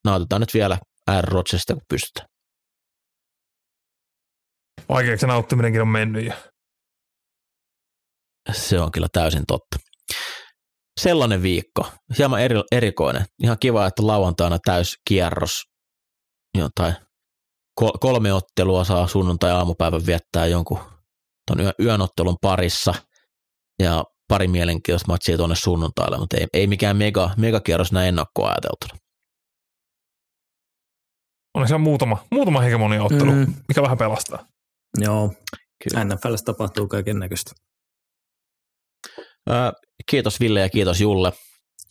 nautitaan 0.04 0.40
nyt 0.40 0.54
vielä 0.54 0.78
R. 1.20 1.24
Rodgersista, 1.24 1.74
kun 1.74 1.82
pystytään. 1.88 2.28
Vaikeaksi 4.88 5.26
nauttiminenkin 5.26 5.82
on 5.82 5.88
mennyt 5.88 6.26
jo. 6.26 6.32
Se 8.52 8.80
on 8.80 8.92
kyllä 8.92 9.08
täysin 9.12 9.44
totta. 9.48 9.76
Sellainen 11.00 11.42
viikko, 11.42 11.92
hieman 12.18 12.40
eri, 12.40 12.56
erikoinen. 12.72 13.24
Ihan 13.42 13.58
kiva, 13.60 13.86
että 13.86 14.06
lauantaina 14.06 14.58
täys 14.64 14.94
kierros. 15.08 15.62
Jotain 16.58 16.94
kolme 18.00 18.32
ottelua 18.32 18.84
saa 18.84 19.06
sunnuntai-aamupäivän 19.06 20.06
viettää 20.06 20.46
jonkun 20.46 20.78
ton 21.46 21.72
yönottelun 21.80 22.36
parissa 22.40 22.94
ja 23.82 24.04
pari 24.28 24.48
mielenkiintoista 24.48 25.12
matsia 25.12 25.36
tuonne 25.36 25.56
sunnuntaille, 25.56 26.18
mutta 26.18 26.36
ei, 26.36 26.46
ei 26.52 26.66
mikään 26.66 26.96
mega, 26.96 27.30
megakierros 27.36 27.92
näin 27.92 28.08
ennakkoa 28.08 28.48
ajateltuna. 28.48 28.98
On 31.54 31.68
se 31.68 31.78
muutama, 31.78 32.24
muutama 32.30 32.60
hegemonia 32.60 33.02
ottelu, 33.02 33.32
mm. 33.32 33.54
mikä 33.68 33.82
vähän 33.82 33.98
pelastaa. 33.98 34.46
Joo, 34.98 35.32
Kyllä. 35.84 36.04
NFLssä 36.04 36.44
tapahtuu 36.44 36.88
kaiken 36.88 37.18
näköistä. 37.18 37.52
Kiitos 40.10 40.40
Ville 40.40 40.60
ja 40.60 40.68
kiitos 40.68 41.00
Julle. 41.00 41.32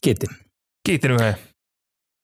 Kiitti. 0.04 0.28
Kiitti 0.86 1.08
yhden. 1.08 1.36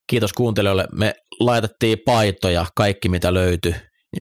Kiitos 0.09 0.33
kuuntelijoille. 0.33 0.87
Me 0.91 1.13
laitettiin 1.39 1.97
paitoja, 2.05 2.65
kaikki 2.75 3.09
mitä 3.09 3.33
löytyi. 3.33 3.75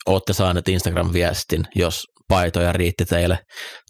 Olette 0.06 0.32
saaneet 0.32 0.68
Instagram-viestin, 0.68 1.64
jos 1.74 2.04
paitoja 2.28 2.72
riitti 2.72 3.04
teille. 3.04 3.38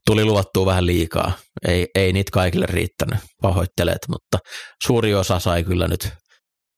Tuli 0.06 0.24
luvattua 0.24 0.66
vähän 0.66 0.86
liikaa. 0.86 1.32
Ei, 1.68 1.86
ei 1.94 2.12
niitä 2.12 2.30
kaikille 2.32 2.66
riittänyt, 2.66 3.18
pahoitteleet, 3.43 3.98
mutta 4.09 4.38
suuri 4.86 5.14
osa 5.14 5.38
sai 5.38 5.64
kyllä 5.64 5.88
nyt 5.88 6.09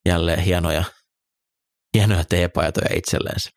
jälleen 0.05 0.39
hienoja, 0.39 0.83
hienoja 1.95 2.23
teepaitoja 2.29 2.95
itselleensä. 2.95 3.49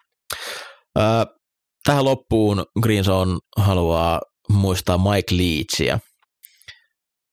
Tähän 1.85 2.05
loppuun 2.05 2.65
Greenson 2.83 3.39
haluaa 3.57 4.21
muistaa 4.49 4.99
Mike 4.99 5.37
Leachia, 5.37 5.99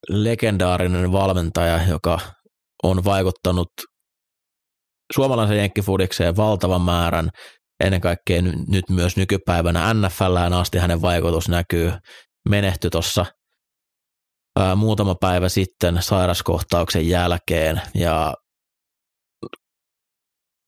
legendaarinen 0.10 1.12
valmentaja, 1.12 1.88
joka 1.88 2.20
on 2.84 3.04
vaikuttanut 3.04 3.68
suomalaisen 5.16 5.58
jenkkifudikseen 5.58 6.38
valtavan 6.38 6.82
määrän, 6.82 7.30
ennen 7.84 8.02
kaikkea 8.02 8.42
nyt 8.42 8.90
myös 8.90 9.18
nykypäivänä 9.18 9.94
NFLään 9.94 10.54
asti 10.54 10.78
hänen 10.78 11.02
vaikutus 11.02 11.50
näkyy, 11.50 11.94
menehty 12.50 12.90
tuossa 12.90 13.26
muutama 14.76 15.16
päivä 15.22 15.50
sitten 15.50 16.02
sairaskohtauksen 16.02 17.10
jälkeen. 17.10 17.82
Ja 17.96 18.34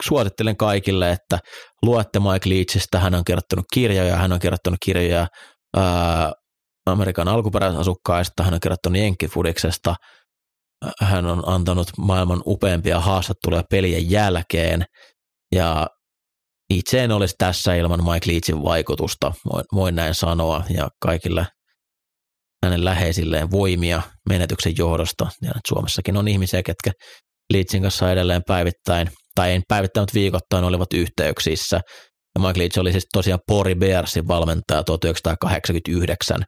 suosittelen 0.04 0.58
kaikille, 0.58 1.12
että 1.12 1.40
luette 1.86 2.20
Mike 2.20 2.50
Leachistä, 2.50 3.00
hän 3.00 3.16
on 3.16 3.24
kirjoittanut 3.24 3.66
kirjoja, 3.74 4.16
hän 4.16 4.32
on 4.32 4.40
kirjoittanut 4.40 4.80
kirjoja 4.86 5.28
Amerikan 6.86 7.28
alkuperäisasukkaista, 7.28 8.44
hän 8.44 8.54
on 8.54 8.60
kirjoittanut 8.60 9.00
Jenkkifudiksesta, 9.00 9.96
hän 11.02 11.26
on 11.26 11.44
antanut 11.46 11.88
maailman 11.98 12.42
upeimpia 12.46 13.00
haastatteluja 13.00 13.64
pelien 13.70 14.12
jälkeen, 14.12 14.86
ja 15.56 15.88
itse 16.70 17.04
en 17.04 17.12
olisi 17.12 17.36
tässä 17.38 17.76
ilman 17.76 18.04
Mike 18.04 18.32
Leachin 18.32 18.64
vaikutusta, 18.64 19.34
voin, 19.54 19.66
voin 19.76 19.96
näin 19.96 20.16
sanoa, 20.16 20.64
ja 20.70 20.90
kaikille 21.02 21.48
hänen 22.66 22.86
läheisilleen 22.86 23.52
voimia 23.52 24.02
menetyksen 24.30 24.74
johdosta. 24.78 25.28
Ja 25.42 25.52
Suomessakin 25.68 26.18
on 26.18 26.28
ihmisiä, 26.28 26.64
ketkä 26.64 26.92
Leachin 27.54 27.82
kanssa 27.82 28.12
edelleen 28.12 28.42
päivittäin 28.48 29.12
tai 29.36 29.52
en 29.52 29.62
päivittänyt 29.68 30.14
viikoittain, 30.14 30.64
olivat 30.64 30.94
yhteyksissä. 30.94 31.82
Ja 32.36 32.48
Mike 32.48 32.60
Leach 32.60 32.80
oli 32.80 32.92
siis 32.92 33.08
tosiaan 33.14 33.40
Pori 33.48 33.76
Bearsin 33.76 34.28
valmentaja 34.28 34.84
1989 34.84 36.44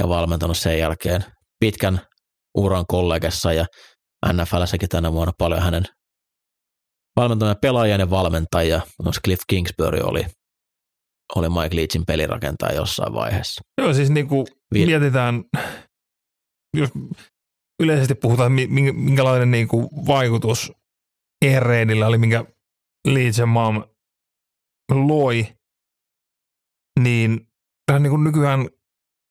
ja 0.00 0.08
valmentanut 0.08 0.56
sen 0.56 0.78
jälkeen 0.78 1.24
pitkän 1.60 2.00
uran 2.54 2.84
kollegessa 2.88 3.52
ja 3.52 3.66
NFLssäkin 4.32 4.88
tänä 4.88 5.12
vuonna 5.12 5.32
paljon 5.38 5.62
hänen 5.62 5.84
valmentamia 7.16 7.54
pelaajien 7.54 8.00
ja 8.00 8.10
valmentajia. 8.10 8.80
Myös 9.02 9.20
Cliff 9.24 9.42
Kingsbury 9.46 10.00
oli, 10.00 10.26
oli 11.36 11.48
Mike 11.48 11.76
Leachin 11.76 12.06
pelirakentaja 12.06 12.74
jossain 12.74 13.12
vaiheessa. 13.12 13.60
Joo, 13.80 13.94
siis 13.94 14.10
niin 14.10 14.28
kuin 14.28 14.46
mietitään, 14.74 15.44
jos 16.76 16.90
yleisesti 17.82 18.14
puhutaan, 18.14 18.52
minkälainen 18.52 19.50
niin 19.50 19.68
kuin 19.68 19.88
vaikutus 20.06 20.72
Ereenillä 21.44 22.06
oli, 22.06 22.18
minkä 22.18 22.44
Leeds 23.08 23.40
Mom 23.46 23.84
loi, 24.90 25.46
niin, 27.00 27.48
niin 27.98 28.10
kuin 28.10 28.24
nykyään 28.24 28.68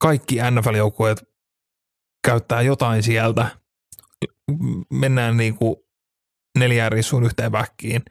kaikki 0.02 0.36
NFL-joukkueet 0.36 1.24
käyttää 2.28 2.62
jotain 2.62 3.04
sieltä. 3.04 3.48
Mennään 4.94 5.38
niin 5.38 5.56
kuin 5.56 5.76
neljään 6.60 6.92
rissuun 6.92 7.24
yhteen 7.24 7.52
väkkiin, 7.52 8.02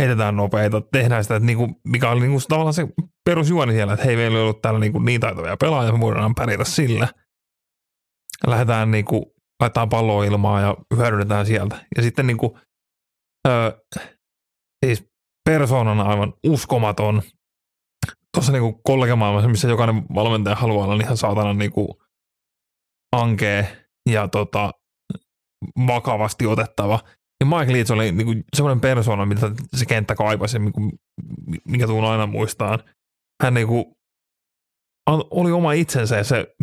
heitetään 0.00 0.36
nopeita, 0.36 0.80
tehdään 0.80 1.24
sitä, 1.24 1.36
että 1.36 1.46
niin 1.46 1.58
kuin, 1.58 1.76
mikä 1.84 2.10
oli 2.10 2.20
niin 2.20 2.30
kuin 2.30 2.42
tavallaan 2.48 2.74
se 2.74 2.88
perusjuoni 3.24 3.72
siellä, 3.72 3.92
että 3.92 4.06
hei, 4.06 4.16
meillä 4.16 4.38
ei 4.38 4.42
ollut 4.42 4.62
täällä 4.62 4.80
niin, 4.80 4.92
kuin 4.92 5.04
niin 5.04 5.20
taitavia 5.20 5.56
pelaajia, 5.56 5.92
me 5.92 6.00
voidaan 6.00 6.34
pärjätä 6.34 6.64
sillä. 6.64 7.08
Lähdetään 8.46 8.90
niin 8.90 9.04
kuin, 9.04 9.22
laitetaan 9.60 9.88
palloa 9.88 10.24
ilmaa 10.24 10.60
ja 10.60 10.76
hyödynnetään 10.96 11.46
sieltä. 11.46 11.86
Ja 11.96 12.02
sitten 12.02 12.26
niin 12.26 12.36
kuin, 12.36 12.60
Öö, 13.46 13.72
siis 14.84 15.04
persoonana 15.44 16.02
aivan 16.02 16.34
uskomaton. 16.46 17.22
Tuossa 18.36 18.52
niinku 18.52 18.80
kollegamaailmassa, 18.84 19.48
missä 19.48 19.68
jokainen 19.68 20.04
valmentaja 20.14 20.56
haluaa 20.56 20.86
olla 20.86 21.02
ihan 21.02 21.16
saatana 21.16 21.54
niinku 21.54 22.02
ankee 23.16 23.86
ja 24.10 24.28
tota, 24.28 24.70
vakavasti 25.86 26.46
otettava. 26.46 27.00
Ja 27.40 27.46
Mike 27.46 27.72
Leeds 27.72 27.90
oli 27.90 28.12
niinku 28.12 28.34
semmoinen 28.56 28.80
persoona, 28.80 29.26
mitä 29.26 29.50
se 29.76 29.86
kenttä 29.86 30.14
kaipasi, 30.14 30.58
niinku, 30.58 30.80
mikä 31.64 31.86
tuun 31.86 32.04
aina 32.04 32.26
muistaan. 32.26 32.78
Hän 33.42 33.54
niinku, 33.54 33.96
oli 35.30 35.52
oma 35.52 35.72
itsensä 35.72 36.16
ja 36.16 36.24
se, 36.24 36.56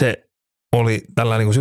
se 0.00 0.28
oli 0.76 1.02
tällä 1.14 1.38
niinku 1.38 1.52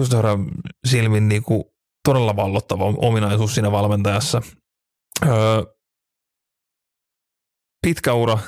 silmin 0.88 1.30
niinku 1.30 1.74
todella 2.08 2.36
vallottava 2.36 2.86
ominaisuus 2.86 3.54
siinä 3.56 3.72
valmentajassa. 3.72 4.42
Öö, 5.26 5.64
pitkä 7.88 8.14
ura 8.14 8.40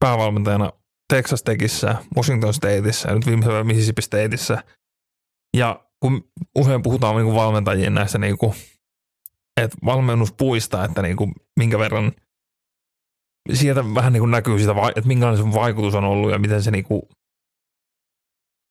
päävalmentajana 0.00 0.72
Texas 1.12 1.42
Techissä, 1.42 1.96
Washington 2.16 2.54
Stateissa 2.54 3.08
ja 3.08 3.14
nyt 3.14 3.26
viimeisellä 3.26 3.64
Mississippi 3.64 4.02
Stateissa. 4.02 4.58
Ja 5.56 5.84
kun 6.00 6.30
usein 6.58 6.82
puhutaan 6.82 7.16
niin 7.16 7.34
valmentajien 7.34 7.94
näistä, 7.94 8.18
niin 8.18 8.38
kuin, 8.38 8.52
että 9.56 9.76
valmennus 9.84 10.32
puistaa, 10.32 10.84
että 10.84 11.02
niin 11.02 11.16
kuin, 11.16 11.32
minkä 11.58 11.78
verran 11.78 12.12
sieltä 13.52 13.94
vähän 13.94 14.12
niin 14.12 14.20
kuin 14.20 14.30
näkyy 14.30 14.58
sitä, 14.58 14.72
että 14.96 15.08
minkälainen 15.08 15.44
se 15.44 15.52
vaikutus 15.52 15.94
on 15.94 16.04
ollut 16.04 16.30
ja 16.30 16.38
miten 16.38 16.62
se 16.62 16.70
niin 16.70 16.84
kuin, 16.84 17.02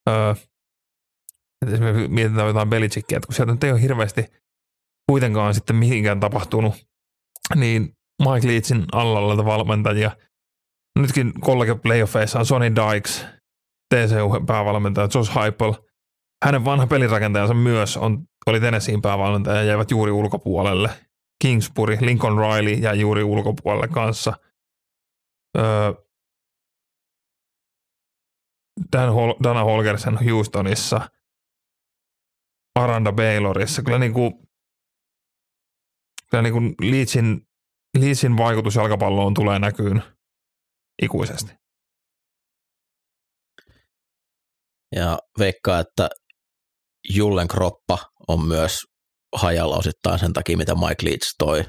öö, 0.09 0.31
että 1.61 1.75
esimerkiksi 1.75 2.07
mietitään 2.07 2.47
jotain 2.47 2.69
Belichickia, 2.69 3.17
että 3.17 3.27
kun 3.27 3.35
sieltä 3.35 3.51
nyt 3.51 3.63
ei 3.63 3.71
ole 3.71 3.81
hirveästi 3.81 4.25
kuitenkaan 5.11 5.53
sitten 5.53 5.75
mihinkään 5.75 6.19
tapahtunut, 6.19 6.75
niin 7.55 7.94
Mike 8.19 8.47
Leachin 8.47 8.85
alla 8.91 9.45
valmentajia. 9.45 10.11
Nytkin 10.99 11.33
kollege 11.41 11.75
playoffeissa 11.75 12.39
on 12.39 12.45
Sonny 12.45 12.71
Dykes, 12.75 13.25
TCU-päävalmentaja 13.93 15.07
Josh 15.15 15.35
Heupel. 15.35 15.73
Hänen 16.45 16.65
vanha 16.65 16.87
pelirakentajansa 16.87 17.53
myös 17.53 17.97
on, 17.97 18.27
oli 18.45 18.59
Tennesseein 18.59 19.01
päävalmentaja 19.01 19.55
ja 19.57 19.63
jäivät 19.63 19.91
juuri 19.91 20.11
ulkopuolelle. 20.11 20.89
Kingsbury, 21.41 21.97
Lincoln 22.01 22.37
Riley 22.37 22.73
jäi 22.73 22.99
juuri 22.99 23.23
ulkopuolelle 23.23 23.87
kanssa. 23.87 24.33
Öö, 25.57 25.93
Dan 28.95 29.09
Hol- 29.09 29.43
Dana 29.43 29.63
Holgersen 29.63 30.17
Houstonissa, 30.25 31.09
Aranda 32.79 33.11
Baylorissa. 33.11 33.81
Kyllä, 33.81 33.99
niin 33.99 34.13
kuin, 34.13 34.33
kyllä 36.31 36.41
niin 36.41 36.53
kuin 36.53 36.75
Leachin 36.81 37.44
Leesin 37.99 38.37
vaikutus 38.37 38.75
jalkapalloon 38.75 39.33
tulee 39.33 39.59
näkyyn 39.59 40.03
ikuisesti. 41.01 41.53
Ja 44.95 45.19
veikkaa, 45.39 45.79
että 45.79 46.09
Jullen 47.09 47.47
kroppa 47.47 47.97
on 48.27 48.45
myös 48.45 48.79
hajalla 49.35 49.77
osittain 49.77 50.19
sen 50.19 50.33
takia, 50.33 50.57
mitä 50.57 50.75
Mike 50.75 51.05
Leach 51.05 51.35
toi 51.37 51.63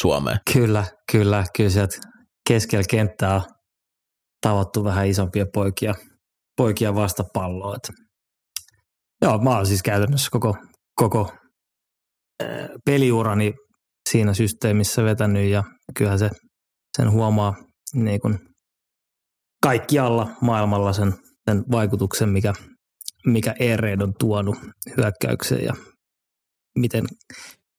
Suomeen. 0.00 0.38
Kyllä, 0.52 0.84
kyllä. 1.12 1.44
Kyllä 1.56 1.70
sieltä 1.70 1.96
keskellä 2.48 2.84
kenttää 2.90 3.34
on 3.34 3.42
tavattu 4.40 4.84
vähän 4.84 5.06
isompia 5.06 5.46
poikia, 5.54 5.94
poikia 6.56 6.94
vastapalloa. 6.94 7.76
Joo, 9.22 9.38
mä 9.38 9.56
oon 9.56 9.66
siis 9.66 9.82
käytännössä 9.82 10.28
koko, 10.30 10.56
koko 10.94 11.32
peliurani 12.84 13.52
siinä 14.10 14.34
systeemissä 14.34 15.04
vetänyt 15.04 15.50
ja 15.50 15.64
kyllähän 15.94 16.18
se 16.18 16.30
sen 16.96 17.10
huomaa 17.10 17.54
niin 17.94 18.20
kuin 18.20 18.38
kaikkialla 19.62 20.28
maailmalla 20.40 20.92
sen, 20.92 21.14
sen 21.50 21.64
vaikutuksen, 21.70 22.28
mikä, 22.28 22.52
mikä 23.26 23.54
Air 23.60 24.02
on 24.02 24.14
tuonut 24.18 24.56
hyökkäykseen 24.96 25.64
ja 25.64 25.74
miten, 26.78 27.04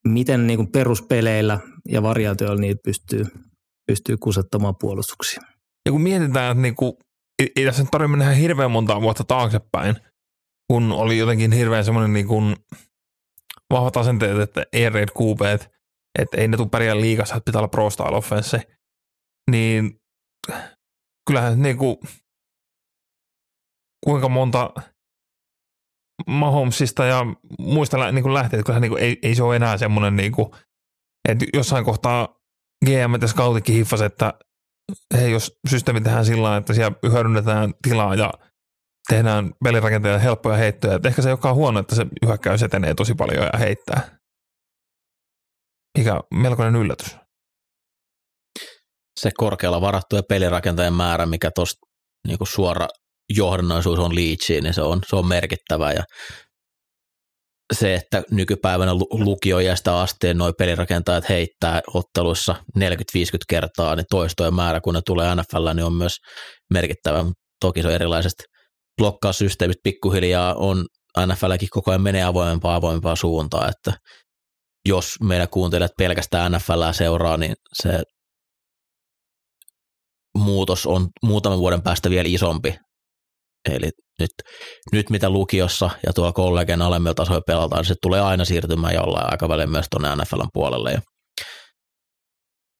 miten 0.07 0.47
niin 0.47 0.57
kuin 0.57 0.71
peruspeleillä 0.71 1.59
ja 1.89 2.03
variaatioilla 2.03 2.61
niitä 2.61 2.81
pystyy, 2.83 3.25
pystyy 3.87 4.17
kusettamaan 4.17 4.75
puolustuksia. 4.79 5.41
Ja 5.85 5.91
kun 5.91 6.01
mietitään, 6.01 6.51
että 6.51 6.61
niin 6.61 6.75
kuin, 6.75 6.93
ei 7.55 7.65
tässä 7.65 7.83
nyt 7.83 7.91
tarvitse 7.91 8.17
mennä 8.17 8.31
hirveän 8.31 8.71
monta 8.71 9.01
vuotta 9.01 9.23
taaksepäin, 9.23 9.95
kun 10.67 10.91
oli 10.91 11.17
jotenkin 11.17 11.51
hirveän 11.51 11.85
semmoinen 11.85 12.13
niin 12.13 12.27
kuin 12.27 12.55
vahvat 13.69 13.97
asenteet, 13.97 14.39
että 14.39 14.65
Raid 14.93 15.09
QB 15.09 15.61
että 16.19 16.37
ei 16.41 16.47
ne 16.47 16.57
tule 16.57 16.69
pärjää 16.69 17.01
liikassa, 17.01 17.35
että 17.35 17.45
pitää 17.45 17.59
olla 17.59 17.67
pro 17.67 17.89
style 17.89 18.17
offense, 18.17 18.61
niin 19.51 20.01
kyllähän 21.27 21.61
niin 21.61 21.77
kuin, 21.77 21.97
kuinka 24.05 24.29
monta 24.29 24.73
Mahomesista 26.27 27.05
ja 27.05 27.25
muista 27.59 28.11
niin 28.11 28.23
kuin 28.23 28.33
lähtee, 28.33 28.59
että 28.59 28.65
kyllähän 28.65 28.81
niin 28.81 28.89
kuin, 28.89 29.03
ei, 29.03 29.19
ei 29.23 29.35
se 29.35 29.43
ole 29.43 29.55
enää 29.55 29.77
semmoinen, 29.77 30.15
niin 30.15 30.31
kuin, 30.31 30.51
että 31.29 31.45
jossain 31.53 31.85
kohtaa 31.85 32.27
GM 32.85 33.21
ja 33.21 33.27
scoutikin 33.27 33.75
hiffasi, 33.75 34.03
että 34.03 34.33
hei, 35.17 35.31
jos 35.31 35.59
systeemi 35.69 36.01
tehdään 36.01 36.25
sillä 36.25 36.37
tavalla, 36.37 36.57
että 36.57 36.73
siellä 36.73 36.95
hyödynnetään 37.11 37.73
tilaa 37.83 38.15
ja 38.15 38.33
tehdään 39.09 39.51
pelirakenteella 39.63 40.19
helppoja 40.19 40.57
heittoja, 40.57 40.95
että 40.95 41.09
ehkä 41.09 41.21
se 41.21 41.29
ei 41.29 41.33
olekaan 41.33 41.55
huono, 41.55 41.79
että 41.79 41.95
se 41.95 42.05
hyökkäys 42.25 42.63
etenee 42.63 42.93
tosi 42.93 43.13
paljon 43.15 43.43
ja 43.53 43.59
heittää 43.59 44.20
mikä 45.97 46.19
melkoinen 46.33 46.81
yllätys. 46.81 47.15
Se 49.19 49.31
korkealla 49.37 49.81
varattuja 49.81 50.23
pelirakentajan 50.29 50.93
määrä, 50.93 51.25
mikä 51.25 51.51
tuosta 51.55 51.79
niin 52.27 52.37
suora 52.43 52.87
johdannaisuus 53.37 53.99
on 53.99 54.15
liitsiin, 54.15 54.63
niin 54.63 54.73
se 54.73 54.81
on, 54.81 55.01
se 55.07 55.15
on 55.15 55.27
merkittävä 55.27 55.91
ja 55.91 56.03
se, 57.73 57.93
että 57.95 58.23
nykypäivänä 58.31 58.93
lukioijasta 59.11 60.01
asteen 60.01 60.37
noin 60.37 60.53
pelirakentajat 60.57 61.29
heittää 61.29 61.81
otteluissa 61.93 62.55
40-50 62.79 62.81
kertaa, 63.49 63.95
niin 63.95 64.05
toistojen 64.09 64.53
määrä, 64.53 64.81
kun 64.81 64.93
ne 64.93 65.01
tulee 65.05 65.35
NFL, 65.35 65.73
niin 65.73 65.85
on 65.85 65.93
myös 65.93 66.17
merkittävä. 66.73 67.25
Toki 67.59 67.81
se 67.81 67.87
on 67.87 67.93
erilaiset 67.93 68.33
blokkaussysteemit 68.97 69.77
pikkuhiljaa 69.83 70.55
on 70.55 70.85
NFLkin 71.25 71.67
koko 71.69 71.91
ajan 71.91 72.01
menee 72.01 72.23
avoimempaa 72.23 72.75
avoimempaa 72.75 73.15
suuntaan, 73.15 73.69
että 73.69 73.93
jos 74.85 75.15
meidän 75.23 75.49
kuuntelijat 75.49 75.91
pelkästään 75.97 76.51
NFL 76.51 76.91
seuraa, 76.91 77.37
niin 77.37 77.53
se 77.73 78.03
muutos 80.37 80.85
on 80.85 81.07
muutaman 81.23 81.59
vuoden 81.59 81.81
päästä 81.81 82.09
vielä 82.09 82.29
isompi. 82.29 82.75
Eli 83.69 83.89
nyt, 84.19 84.31
nyt 84.91 85.09
mitä 85.09 85.29
lukiossa 85.29 85.89
ja 86.05 86.13
tuolla 86.13 86.33
kollegien 86.33 86.81
alemmilla 86.81 87.13
tasoilla 87.13 87.43
pelataan, 87.47 87.79
niin 87.79 87.87
se 87.87 87.95
tulee 88.01 88.21
aina 88.21 88.45
siirtymään 88.45 88.93
jollain 88.93 89.31
aikavälillä 89.31 89.67
myös 89.67 89.85
tuonne 89.91 90.15
NFLn 90.15 90.47
puolelle. 90.53 90.91
Ja 90.91 91.01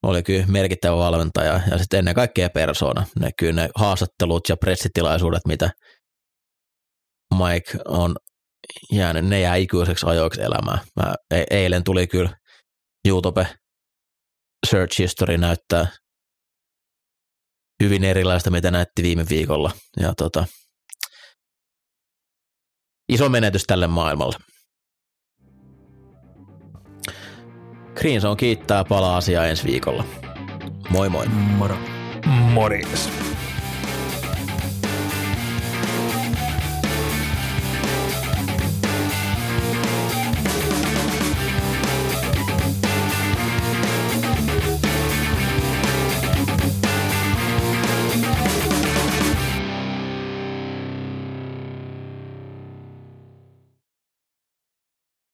oli 0.03 0.23
kyllä 0.23 0.45
merkittävä 0.47 0.97
valmentaja 0.97 1.61
ja 1.71 1.77
sitten 1.77 1.97
ennen 1.99 2.15
kaikkea 2.15 2.49
persona. 2.49 3.05
Ne 3.19 3.29
kyllä 3.39 3.61
ne 3.61 3.69
haastattelut 3.75 4.49
ja 4.49 4.57
pressitilaisuudet, 4.57 5.41
mitä 5.47 5.69
Mike 7.35 7.79
on 7.85 8.15
jäänyt, 8.91 9.25
ne 9.25 9.39
jää 9.39 9.55
ikuiseksi 9.55 10.05
ajoiksi 10.05 10.41
elämään. 10.41 10.79
Mä, 10.95 11.15
e- 11.31 11.43
eilen 11.49 11.83
tuli 11.83 12.07
kyllä 12.07 12.37
YouTube 13.07 13.47
Search 14.67 14.99
History 14.99 15.37
näyttää 15.37 15.87
hyvin 17.83 18.03
erilaista, 18.03 18.51
mitä 18.51 18.71
näytti 18.71 19.03
viime 19.03 19.25
viikolla. 19.29 19.71
Ja 19.99 20.13
tota, 20.17 20.45
iso 23.09 23.29
menetys 23.29 23.63
tälle 23.63 23.87
maailmalle. 23.87 24.37
Greenson 27.95 28.37
kiittää 28.37 28.83
palaa 28.83 29.17
asiaa 29.17 29.45
ensi 29.45 29.63
viikolla. 29.63 30.03
Moi 30.89 31.09
moi. 31.09 31.27
Moro. 31.27 31.77
Morjes. 32.25 33.30